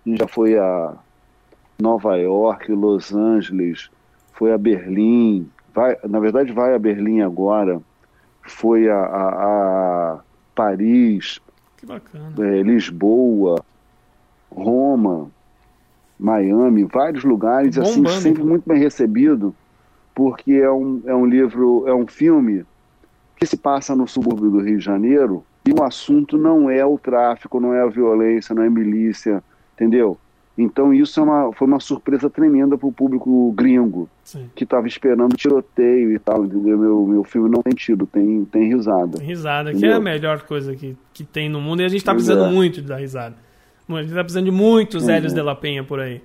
Já 0.05 0.25
foi 0.25 0.57
a 0.57 0.93
Nova 1.81 2.15
York, 2.15 2.71
Los 2.71 3.13
Angeles, 3.13 3.89
foi 4.33 4.53
a 4.53 4.57
Berlim. 4.57 5.49
Vai, 5.73 5.97
na 6.07 6.19
verdade, 6.19 6.53
vai 6.53 6.73
a 6.73 6.79
Berlim 6.79 7.21
agora. 7.21 7.81
Foi 8.43 8.89
a, 8.89 8.95
a, 8.95 10.13
a 10.13 10.19
Paris, 10.55 11.41
é, 12.39 12.61
Lisboa, 12.63 13.63
Roma, 14.51 15.29
Miami, 16.21 16.83
vários 16.83 17.23
lugares, 17.23 17.77
assim, 17.77 18.03
Bombando, 18.03 18.21
sempre 18.21 18.37
cara. 18.37 18.49
muito 18.49 18.63
bem 18.67 18.77
recebido, 18.77 19.55
porque 20.13 20.53
é 20.53 20.71
um, 20.71 21.01
é 21.05 21.15
um 21.15 21.25
livro, 21.25 21.83
é 21.87 21.93
um 21.93 22.05
filme 22.05 22.63
que 23.35 23.45
se 23.45 23.57
passa 23.57 23.95
no 23.95 24.07
subúrbio 24.07 24.51
do 24.51 24.59
Rio 24.59 24.77
de 24.77 24.85
Janeiro 24.85 25.43
e 25.67 25.73
o 25.73 25.83
assunto 25.83 26.37
não 26.37 26.69
é 26.69 26.85
o 26.85 26.97
tráfico, 26.97 27.59
não 27.59 27.73
é 27.73 27.81
a 27.81 27.87
violência, 27.87 28.53
não 28.53 28.61
é 28.61 28.67
a 28.67 28.71
milícia, 28.71 29.43
entendeu? 29.73 30.17
Então 30.55 30.93
isso 30.93 31.19
é 31.19 31.23
uma, 31.23 31.51
foi 31.53 31.67
uma 31.67 31.79
surpresa 31.79 32.29
tremenda 32.29 32.77
para 32.77 32.87
o 32.87 32.91
público 32.91 33.51
gringo, 33.53 34.07
Sim. 34.23 34.47
que 34.53 34.63
estava 34.63 34.87
esperando 34.87 35.35
tiroteio 35.35 36.13
e 36.13 36.19
tal, 36.19 36.45
entendeu? 36.45 36.77
Meu, 36.77 37.07
meu 37.07 37.23
filme 37.23 37.49
não 37.49 37.63
tem 37.63 37.73
tiro, 37.73 38.05
tem, 38.05 38.45
tem 38.45 38.67
risada. 38.67 39.17
Tem 39.17 39.25
risada, 39.27 39.71
que 39.71 39.77
Entendeu? 39.77 39.95
é 39.95 39.97
a 39.97 40.01
melhor 40.01 40.41
coisa 40.43 40.75
que, 40.75 40.95
que 41.13 41.23
tem 41.23 41.49
no 41.49 41.59
mundo 41.59 41.81
e 41.81 41.85
a 41.85 41.89
gente 41.89 42.03
tá 42.03 42.11
Pois 42.11 42.25
precisando 42.25 42.51
é. 42.51 42.53
muito 42.53 42.81
da 42.81 42.97
risada. 42.97 43.35
A 43.97 44.01
gente 44.03 44.13
tá 44.13 44.19
precisando 44.23 44.45
de 44.45 44.51
muitos 44.51 45.03
Uhum. 45.05 45.09
Hélios 45.11 45.33
de 45.33 45.41
la 45.41 45.55
Penha 45.55 45.83
por 45.83 45.99
aí. 45.99 46.21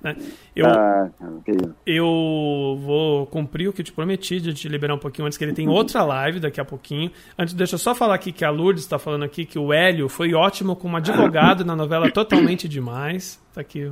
né? 0.00 0.14
Eu, 0.54 0.66
Ah, 0.66 1.10
isso. 1.46 1.74
eu 1.84 2.78
vou 2.80 3.26
cumprir 3.26 3.68
o 3.68 3.72
que 3.72 3.80
eu 3.80 3.84
te 3.84 3.92
prometi 3.92 4.40
de 4.40 4.54
te 4.54 4.68
liberar 4.68 4.94
um 4.94 4.98
pouquinho 4.98 5.26
antes, 5.26 5.36
que 5.36 5.42
ele 5.44 5.52
tem 5.52 5.68
outra 5.68 6.04
live 6.04 6.38
daqui 6.38 6.60
a 6.60 6.64
pouquinho. 6.64 7.10
Antes, 7.36 7.52
deixa 7.52 7.74
eu 7.74 7.78
só 7.80 7.94
falar 7.96 8.14
aqui 8.14 8.30
que 8.30 8.44
a 8.44 8.50
Lourdes 8.50 8.84
está 8.84 8.96
falando 8.96 9.24
aqui 9.24 9.44
que 9.44 9.58
o 9.58 9.72
Hélio 9.72 10.08
foi 10.08 10.34
ótimo 10.34 10.76
como 10.76 10.96
advogado 10.96 11.64
na 11.64 11.74
novela 11.74 12.08
Totalmente 12.14 12.68
Demais. 12.68 13.40
Tá 13.52 13.60
aqui. 13.60 13.90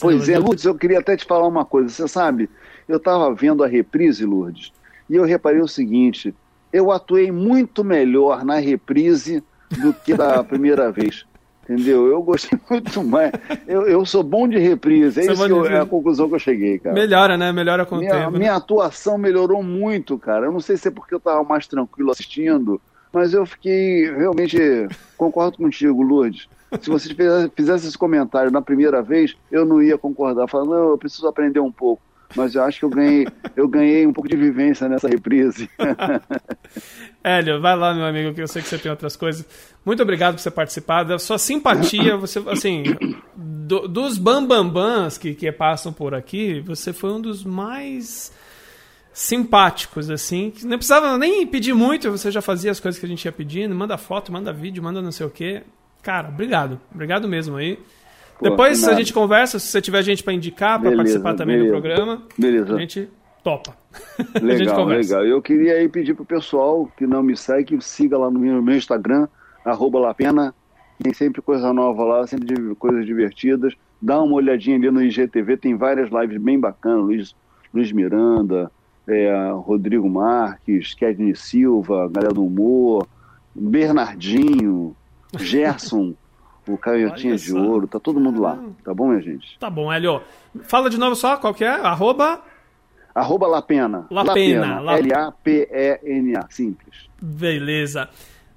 Pois 0.00 0.28
é. 0.28 0.38
Lourdes, 0.38 0.64
eu 0.64 0.74
queria 0.76 1.00
até 1.00 1.16
te 1.16 1.24
falar 1.24 1.48
uma 1.48 1.64
coisa. 1.64 1.88
Você 1.88 2.06
sabe, 2.06 2.48
eu 2.88 2.98
estava 2.98 3.34
vendo 3.34 3.64
a 3.64 3.66
reprise, 3.66 4.24
Lourdes, 4.24 4.72
e 5.08 5.16
eu 5.16 5.24
reparei 5.24 5.60
o 5.60 5.66
seguinte: 5.66 6.32
eu 6.72 6.92
atuei 6.92 7.32
muito 7.32 7.82
melhor 7.82 8.44
na 8.44 8.60
reprise 8.60 9.42
do 9.82 9.92
que 9.92 10.14
da 10.14 10.44
primeira 10.44 10.92
vez. 10.92 11.24
Entendeu? 11.70 12.06
Eu 12.08 12.20
gostei 12.22 12.58
muito 12.68 13.04
mais. 13.04 13.30
Eu, 13.66 13.82
eu 13.86 14.04
sou 14.04 14.22
bom 14.24 14.48
de 14.48 14.58
reprise. 14.58 15.20
É 15.20 15.22
Você 15.22 15.30
é 15.30 15.32
isso 15.34 15.42
bom 15.42 15.46
que 15.62 15.68
eu- 15.68 15.76
é 15.76 15.80
a 15.80 15.86
conclusão 15.86 16.28
que 16.28 16.34
eu 16.34 16.38
cheguei, 16.40 16.78
cara. 16.80 16.94
Melhora, 16.94 17.36
né? 17.38 17.52
Melhora 17.52 17.86
com 17.86 17.94
o 17.96 17.98
Minha, 17.98 18.10
tempo. 18.12 18.30
né? 18.32 18.38
minha 18.38 18.54
atuação 18.56 19.16
melhorou 19.16 19.62
muito, 19.62 20.18
cara. 20.18 20.46
Eu 20.46 20.52
não 20.52 20.60
sei 20.60 20.76
se 20.76 20.88
é 20.88 20.90
porque 20.90 21.14
eu 21.14 21.18
estava 21.18 21.44
mais 21.44 21.66
tranquilo 21.68 22.10
assistindo, 22.10 22.80
mas 23.12 23.32
eu 23.32 23.46
fiquei 23.46 24.10
realmente. 24.12 24.58
Concordo 25.16 25.58
contigo, 25.58 26.02
Lourdes. 26.02 26.48
Se 26.80 26.88
você 26.90 27.08
fizesse, 27.54 27.86
esse 27.88 27.98
comentário 27.98 28.50
na 28.50 28.62
primeira 28.62 29.02
vez, 29.02 29.36
eu 29.50 29.64
não 29.64 29.82
ia 29.82 29.98
concordar. 29.98 30.48
Falando, 30.48 30.70
não, 30.70 30.90
eu 30.90 30.98
preciso 30.98 31.26
aprender 31.28 31.60
um 31.60 31.72
pouco. 31.72 32.02
Mas 32.36 32.54
eu 32.54 32.62
acho 32.62 32.78
que 32.78 32.84
eu 32.84 32.90
ganhei, 32.90 33.26
eu 33.56 33.66
ganhei 33.68 34.06
um 34.06 34.12
pouco 34.12 34.28
de 34.28 34.36
vivência 34.36 34.88
nessa 34.88 35.08
reprise. 35.08 35.68
Hélio, 37.22 37.60
vai 37.60 37.76
lá, 37.76 37.92
meu 37.92 38.04
amigo, 38.04 38.32
que 38.34 38.40
eu 38.40 38.48
sei 38.48 38.62
que 38.62 38.68
você 38.68 38.78
tem 38.78 38.90
outras 38.90 39.16
coisas. 39.16 39.44
Muito 39.84 40.02
obrigado 40.02 40.34
por 40.34 40.40
você 40.40 40.50
participar. 40.50 41.02
Da 41.04 41.18
sua 41.18 41.38
simpatia, 41.38 42.16
você, 42.16 42.38
assim, 42.48 42.84
do- 43.36 43.86
dos 43.88 44.16
bambambãs 44.16 45.18
que, 45.18 45.34
que 45.34 45.50
passam 45.52 45.92
por 45.92 46.14
aqui, 46.14 46.60
você 46.60 46.92
foi 46.92 47.10
um 47.12 47.20
dos 47.20 47.44
mais 47.44 48.32
simpáticos, 49.12 50.08
assim. 50.10 50.50
que 50.50 50.64
Não 50.66 50.78
precisava 50.78 51.18
nem 51.18 51.46
pedir 51.46 51.74
muito, 51.74 52.10
você 52.10 52.30
já 52.30 52.40
fazia 52.40 52.70
as 52.70 52.80
coisas 52.80 52.98
que 52.98 53.04
a 53.06 53.08
gente 53.08 53.24
ia 53.24 53.32
pedindo. 53.32 53.74
Manda 53.74 53.98
foto, 53.98 54.32
manda 54.32 54.52
vídeo, 54.52 54.82
manda 54.82 55.02
não 55.02 55.12
sei 55.12 55.26
o 55.26 55.30
quê. 55.30 55.62
Cara, 56.02 56.28
obrigado. 56.28 56.80
Obrigado 56.94 57.28
mesmo 57.28 57.56
aí. 57.56 57.78
Pô, 58.40 58.48
Depois 58.48 58.80
de 58.80 58.88
a 58.88 58.94
gente 58.94 59.12
conversa, 59.12 59.58
se 59.58 59.66
você 59.66 59.82
tiver 59.82 60.02
gente 60.02 60.24
para 60.24 60.32
indicar, 60.32 60.80
para 60.80 60.96
participar 60.96 61.34
também 61.34 61.58
do 61.58 61.64
beleza. 61.64 61.80
programa, 61.80 62.22
Beleza. 62.38 62.74
a 62.74 62.78
gente 62.78 63.08
topa. 63.44 63.76
a 64.18 64.38
gente 64.38 64.44
Legal, 64.44 64.84
legal. 64.86 65.26
Eu 65.26 65.42
queria 65.42 65.74
aí 65.74 65.86
pedir 65.90 66.14
pro 66.14 66.24
pessoal 66.24 66.90
que 66.96 67.06
não 67.06 67.22
me 67.22 67.36
segue, 67.36 67.76
que 67.76 67.84
siga 67.84 68.16
lá 68.16 68.30
no 68.30 68.40
meu, 68.40 68.74
Instagram, 68.74 69.28
arroba 69.62 69.98
Lapena. 69.98 70.54
Tem 71.02 71.12
sempre 71.12 71.42
coisa 71.42 71.70
nova 71.70 72.02
lá, 72.02 72.26
sempre 72.26 72.74
coisas 72.76 73.04
divertidas. 73.04 73.74
Dá 74.00 74.22
uma 74.22 74.36
olhadinha 74.36 74.76
ali 74.76 74.90
no 74.90 75.02
IGTV, 75.02 75.58
tem 75.58 75.76
várias 75.76 76.08
lives 76.10 76.40
bem 76.40 76.58
bacanas. 76.58 77.04
Luiz, 77.04 77.36
Luiz 77.74 77.92
Miranda, 77.92 78.70
é, 79.06 79.50
Rodrigo 79.52 80.08
Marques, 80.08 80.94
Kedney 80.94 81.36
Silva, 81.36 82.08
Galera 82.10 82.32
do 82.32 82.42
Humor, 82.42 83.06
Bernardinho, 83.54 84.96
Gerson, 85.38 86.14
o 86.68 86.76
Canhotinha 86.78 87.36
de. 87.36 87.52
Ouro, 87.54 87.86
tá 87.86 87.98
todo 88.00 88.20
mundo 88.20 88.40
lá, 88.40 88.50
Caramba. 88.56 88.74
tá 88.84 88.94
bom, 88.94 89.08
minha 89.08 89.20
gente? 89.22 89.58
Tá 89.58 89.68
bom, 89.70 89.92
Hélio. 89.92 90.22
Fala 90.64 90.88
de 90.90 90.98
novo 90.98 91.14
só, 91.16 91.36
qual 91.36 91.54
que 91.54 91.64
é? 91.64 91.68
Arroba... 91.70 92.40
Arroba 93.14 93.46
Lapena. 93.48 94.06
Lapena, 94.10 94.80
La- 94.80 94.98
L-A-P-E-N-A, 94.98 96.46
simples. 96.50 97.08
Beleza. 97.20 98.08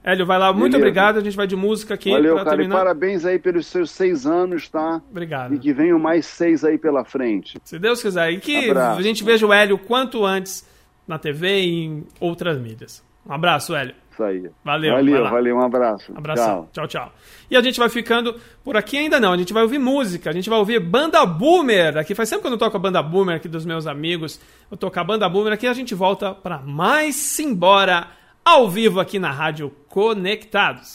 Hélio, 0.04 0.26
vai 0.26 0.38
lá. 0.38 0.52
Muito 0.52 0.74
Beleza. 0.74 0.78
obrigado. 0.78 1.18
A 1.18 1.22
gente 1.22 1.36
vai 1.36 1.48
de 1.48 1.56
música 1.56 1.94
aqui 1.94 2.12
Valeu, 2.12 2.36
pra 2.36 2.44
cara, 2.44 2.56
e 2.56 2.60
terminar. 2.60 2.76
parabéns 2.78 3.26
aí 3.26 3.40
pelos 3.40 3.66
seus 3.68 3.90
seis 3.90 4.26
anos, 4.28 4.68
tá? 4.70 5.02
Obrigado. 5.10 5.56
E 5.56 5.60
que 5.60 5.72
venham 5.74 5.98
mais 5.98 6.26
seis 6.26 6.64
aí 6.64 6.78
pela 6.78 7.04
frente. 7.06 7.58
Se 7.64 7.80
Deus 7.80 8.02
quiser. 8.02 8.32
E 8.32 8.40
que 8.40 8.70
Abraço. 8.70 9.00
a 9.00 9.02
gente 9.02 9.24
veja 9.24 9.48
o 9.48 9.54
Hélio 9.54 9.78
quanto 9.78 10.26
antes 10.26 10.68
na 11.08 11.18
TV 11.18 11.62
e 11.62 11.86
em 11.86 12.04
outras 12.20 12.60
mídias. 12.60 13.04
Um 13.26 13.32
abraço, 13.34 13.74
Hélio. 13.74 13.96
Isso 14.14 14.24
aí. 14.24 14.50
Valeu, 14.64 14.94
Valeu, 14.94 15.24
valeu, 15.24 15.56
um 15.58 15.62
abraço. 15.62 16.14
Abração. 16.16 16.70
Tchau. 16.72 16.88
Tchau, 16.88 16.88
tchau. 16.88 17.14
E 17.50 17.58
a 17.58 17.62
gente 17.62 17.80
vai 17.80 17.90
ficando 17.90 18.36
por 18.64 18.78
aqui 18.78 18.98
ainda 18.98 19.20
não. 19.20 19.34
A 19.34 19.38
gente 19.38 19.52
vai 19.52 19.64
ouvir 19.64 19.80
música. 19.80 20.30
A 20.30 20.34
gente 20.34 20.50
vai 20.50 20.60
ouvir 20.60 20.80
Banda 20.80 21.26
Boomer. 21.26 21.98
Aqui 21.98 22.14
faz 22.14 22.30
tempo 22.30 22.42
que 22.42 22.48
eu 22.48 22.52
não 22.52 22.58
toco 22.58 22.78
a 22.78 22.80
Banda 22.80 23.02
Boomer 23.02 23.36
aqui 23.36 23.48
dos 23.48 23.66
meus 23.66 23.88
amigos. 23.88 24.40
Eu 24.70 24.78
toco 24.78 25.00
a 25.00 25.04
Banda 25.04 25.28
Boomer 25.28 25.54
aqui. 25.54 25.66
A 25.66 25.74
gente 25.74 25.96
volta 25.96 26.32
para 26.34 26.60
mais 26.60 27.16
Simbora 27.16 28.08
ao 28.46 28.70
vivo 28.70 29.00
aqui 29.00 29.18
na 29.18 29.32
Rádio 29.32 29.72
Conectados. 29.90 30.94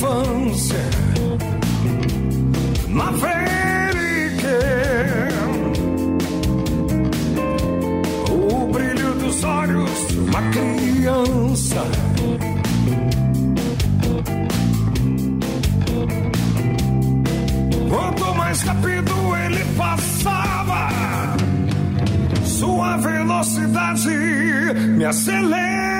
Infância. 0.00 0.80
Maverick. 2.88 4.44
O 8.30 8.66
brilho 8.72 9.14
dos 9.16 9.44
olhos 9.44 10.08
de 10.08 10.18
uma 10.18 10.42
criança. 10.50 11.82
Quanto 17.90 18.34
mais 18.36 18.62
rápido 18.62 19.12
ele 19.44 19.64
passava, 19.76 20.88
sua 22.44 22.96
velocidade 22.96 24.08
me 24.96 25.04
acelerava. 25.04 25.90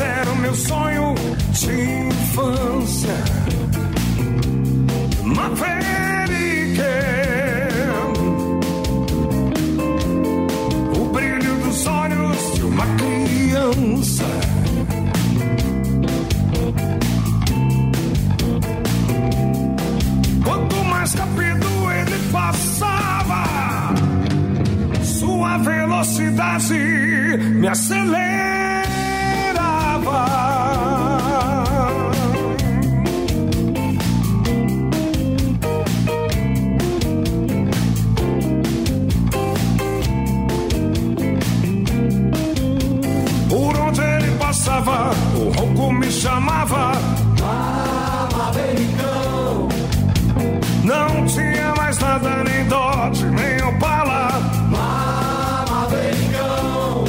Era 0.00 0.28
o 0.28 0.36
meu 0.36 0.54
sonho 0.56 1.14
de 1.52 2.08
infância. 2.08 3.14
Ma 5.22 5.50
O 10.98 11.04
brilho 11.12 11.54
dos 11.64 11.86
olhos 11.86 12.54
de 12.54 12.62
uma 12.62 12.84
criança. 12.96 14.24
Quanto 20.44 20.76
mais 20.86 21.14
rápido 21.14 21.66
ele 21.92 22.32
passava, 22.32 23.94
sua 25.04 25.58
velocidade 25.58 26.74
me 27.60 27.68
acelera. 27.68 28.43
chamava 46.24 46.92
Americão. 48.48 49.68
Não 50.82 51.26
tinha 51.26 51.74
mais 51.76 51.98
nada, 51.98 52.42
nem 52.44 52.64
dote, 52.66 53.24
nem 53.26 53.62
opala. 53.68 54.30
Americão. 55.84 57.04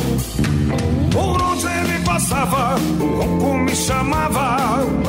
Por 1.13 1.41
onde 1.41 1.65
ele 1.65 2.03
passava, 2.03 2.75
o 2.99 3.21
ronco 3.21 3.57
me 3.59 3.73
chamava. 3.73 5.04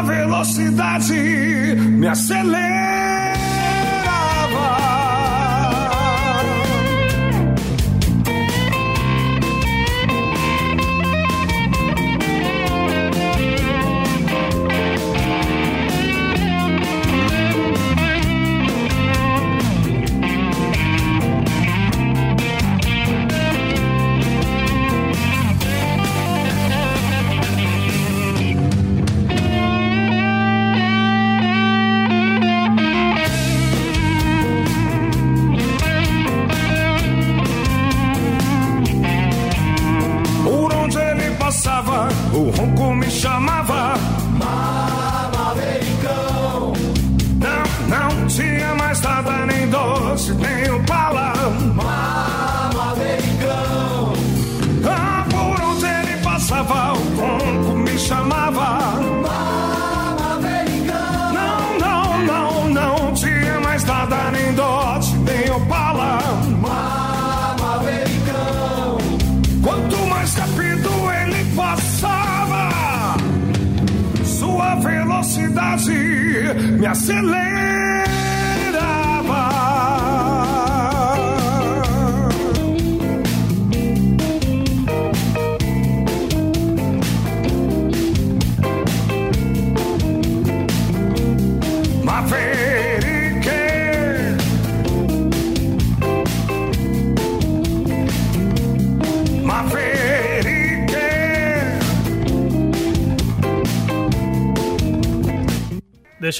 Sua 0.00 0.02
velocidade 0.02 1.76
me 1.76 2.08
acelerava. 2.08 2.99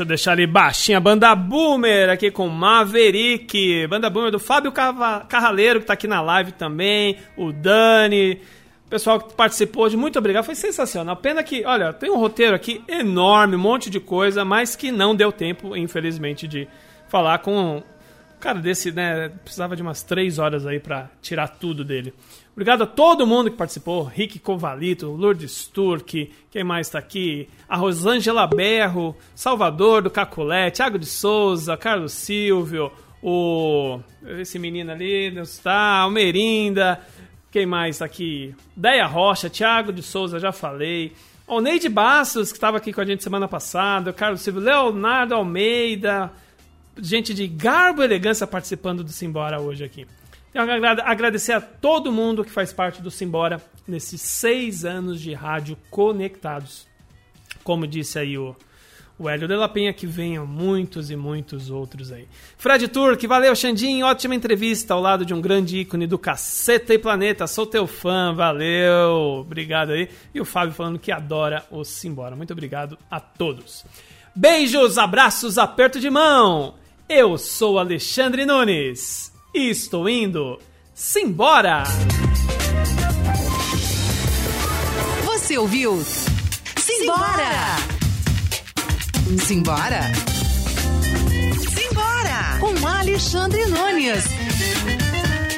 Deixa 0.01 0.05
eu 0.05 0.07
deixar 0.07 0.33
ali 0.33 0.47
baixinha 0.47 0.99
banda 0.99 1.35
Boomer 1.35 2.09
aqui 2.09 2.31
com 2.31 2.49
Maverick. 2.49 3.87
Banda 3.87 4.09
Boomer 4.09 4.31
do 4.31 4.39
Fábio 4.39 4.73
Carraleiro, 4.73 5.81
que 5.81 5.87
tá 5.87 5.93
aqui 5.93 6.09
na 6.09 6.23
live 6.23 6.53
também. 6.53 7.19
O 7.37 7.53
Dani. 7.53 8.41
O 8.87 8.89
pessoal 8.89 9.21
que 9.21 9.35
participou 9.35 9.85
hoje, 9.85 9.99
muito 9.99 10.19
obrigado. 10.19 10.45
Foi 10.45 10.55
sensacional. 10.55 11.17
Pena 11.17 11.43
que, 11.43 11.67
olha, 11.67 11.93
tem 11.93 12.11
um 12.11 12.17
roteiro 12.17 12.57
aqui 12.57 12.83
enorme, 12.89 13.57
um 13.57 13.59
monte 13.59 13.91
de 13.91 14.01
coisa, 14.01 14.43
mas 14.43 14.75
que 14.75 14.91
não 14.91 15.15
deu 15.15 15.31
tempo, 15.31 15.77
infelizmente, 15.77 16.49
de 16.49 16.67
falar 17.07 17.39
com 17.41 17.83
cara 18.41 18.59
desse, 18.59 18.91
né? 18.91 19.31
Precisava 19.45 19.77
de 19.77 19.83
umas 19.83 20.03
três 20.03 20.39
horas 20.39 20.67
aí 20.67 20.81
pra 20.81 21.11
tirar 21.21 21.47
tudo 21.49 21.85
dele. 21.85 22.15
Obrigado 22.61 22.83
a 22.83 22.87
todo 22.87 23.27
mundo 23.27 23.51
que 23.51 23.57
participou. 23.57 24.05
Rick 24.05 24.39
Covalito, 24.39 25.11
Lourdes 25.11 25.67
Turque, 25.67 26.31
quem 26.51 26.63
mais 26.63 26.91
tá 26.91 26.99
aqui? 26.99 27.49
A 27.67 27.75
Rosângela 27.75 28.47
Berro, 28.47 29.17
Salvador 29.35 30.03
do 30.03 30.11
Caculé, 30.11 30.71
Thiago 30.71 30.99
de 30.99 31.07
Souza, 31.07 31.75
Carlos 31.79 32.13
Silvio, 32.13 32.93
o. 33.23 33.99
Esse 34.39 34.59
menino 34.59 34.93
ali, 34.93 35.31
não 35.31 35.41
está? 35.41 36.01
Almerinda. 36.01 37.01
Quem 37.51 37.65
mais 37.65 37.97
tá 37.97 38.05
aqui? 38.05 38.55
Deia 38.77 39.07
Rocha, 39.07 39.49
Thiago 39.49 39.91
de 39.91 40.03
Souza, 40.03 40.39
já 40.39 40.53
falei. 40.53 41.15
O 41.47 41.63
Neide 41.63 41.89
Bastos, 41.89 42.53
que 42.53 42.59
estava 42.59 42.77
aqui 42.77 42.93
com 42.93 43.01
a 43.01 43.07
gente 43.07 43.25
semana 43.25 43.49
passada. 43.49 44.13
Carlos 44.13 44.43
Silvio, 44.43 44.61
Leonardo 44.61 45.35
Almeida 45.35 46.31
gente 46.99 47.33
de 47.33 47.47
garbo 47.47 48.03
e 48.03 48.05
elegância 48.05 48.47
participando 48.47 49.03
do 49.03 49.11
Simbora 49.11 49.61
hoje 49.61 49.85
aqui. 49.85 50.07
Tenho 50.53 50.65
que 50.65 50.71
agra- 50.73 51.05
agradecer 51.05 51.53
a 51.53 51.61
todo 51.61 52.11
mundo 52.11 52.45
que 52.45 52.51
faz 52.51 52.73
parte 52.73 53.01
do 53.01 53.11
Simbora 53.11 53.63
nesses 53.87 54.21
seis 54.21 54.85
anos 54.85 55.21
de 55.21 55.33
rádio 55.33 55.77
conectados. 55.91 56.89
Como 57.63 57.87
disse 57.87 58.19
aí 58.19 58.37
o, 58.37 58.57
o 59.19 59.29
Hélio 59.29 59.47
de 59.47 59.55
la 59.55 59.69
Penha, 59.69 59.93
que 59.93 60.07
venham 60.07 60.45
muitos 60.47 61.11
e 61.11 61.15
muitos 61.15 61.71
outros 61.71 62.11
aí. 62.11 62.27
Fred 62.57 62.89
Turk, 62.89 63.25
valeu, 63.29 63.55
Xandinho, 63.55 64.07
ótima 64.07 64.35
entrevista 64.35 64.95
ao 64.95 65.01
lado 65.01 65.25
de 65.25 65.33
um 65.33 65.41
grande 65.41 65.79
ícone 65.79 66.07
do 66.07 66.19
Caceta 66.19 66.95
e 66.95 66.99
Planeta. 66.99 67.47
Sou 67.47 67.65
teu 67.67 67.87
fã, 67.87 68.35
valeu, 68.35 69.41
obrigado 69.41 69.91
aí. 69.93 70.09
E 70.35 70.41
o 70.41 70.45
Fábio 70.45 70.75
falando 70.75 70.99
que 70.99 71.13
adora 71.13 71.65
o 71.71 71.85
Simbora. 71.85 72.35
Muito 72.35 72.53
obrigado 72.53 72.99
a 73.11 73.21
todos. 73.21 73.85
Beijos, 74.35 74.99
abraços, 74.99 75.59
aperto 75.59 76.01
de 76.01 76.11
mão. 76.11 76.75
Eu 77.09 77.37
sou 77.39 77.79
Alexandre 77.79 78.45
Nunes 78.47 79.31
e 79.55 79.71
estou 79.71 80.09
indo. 80.09 80.59
Simbora! 80.95 81.85
Você 85.25 85.59
ouviu? 85.59 86.03
Simbora! 86.77 87.77
Simbora! 89.47 90.01
Simbora! 91.75 92.59
Com 92.61 92.87
Alexandre 92.87 93.67
Nunes. 93.67 94.25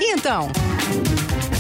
E 0.01 0.12
então? 0.12 0.51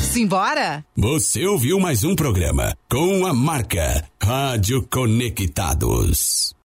Simbora? 0.00 0.84
Você 0.96 1.46
ouviu 1.46 1.80
mais 1.80 2.04
um 2.04 2.14
programa 2.14 2.76
com 2.88 3.26
a 3.26 3.32
marca 3.32 4.04
Rádio 4.22 4.86
Conectados. 4.90 6.54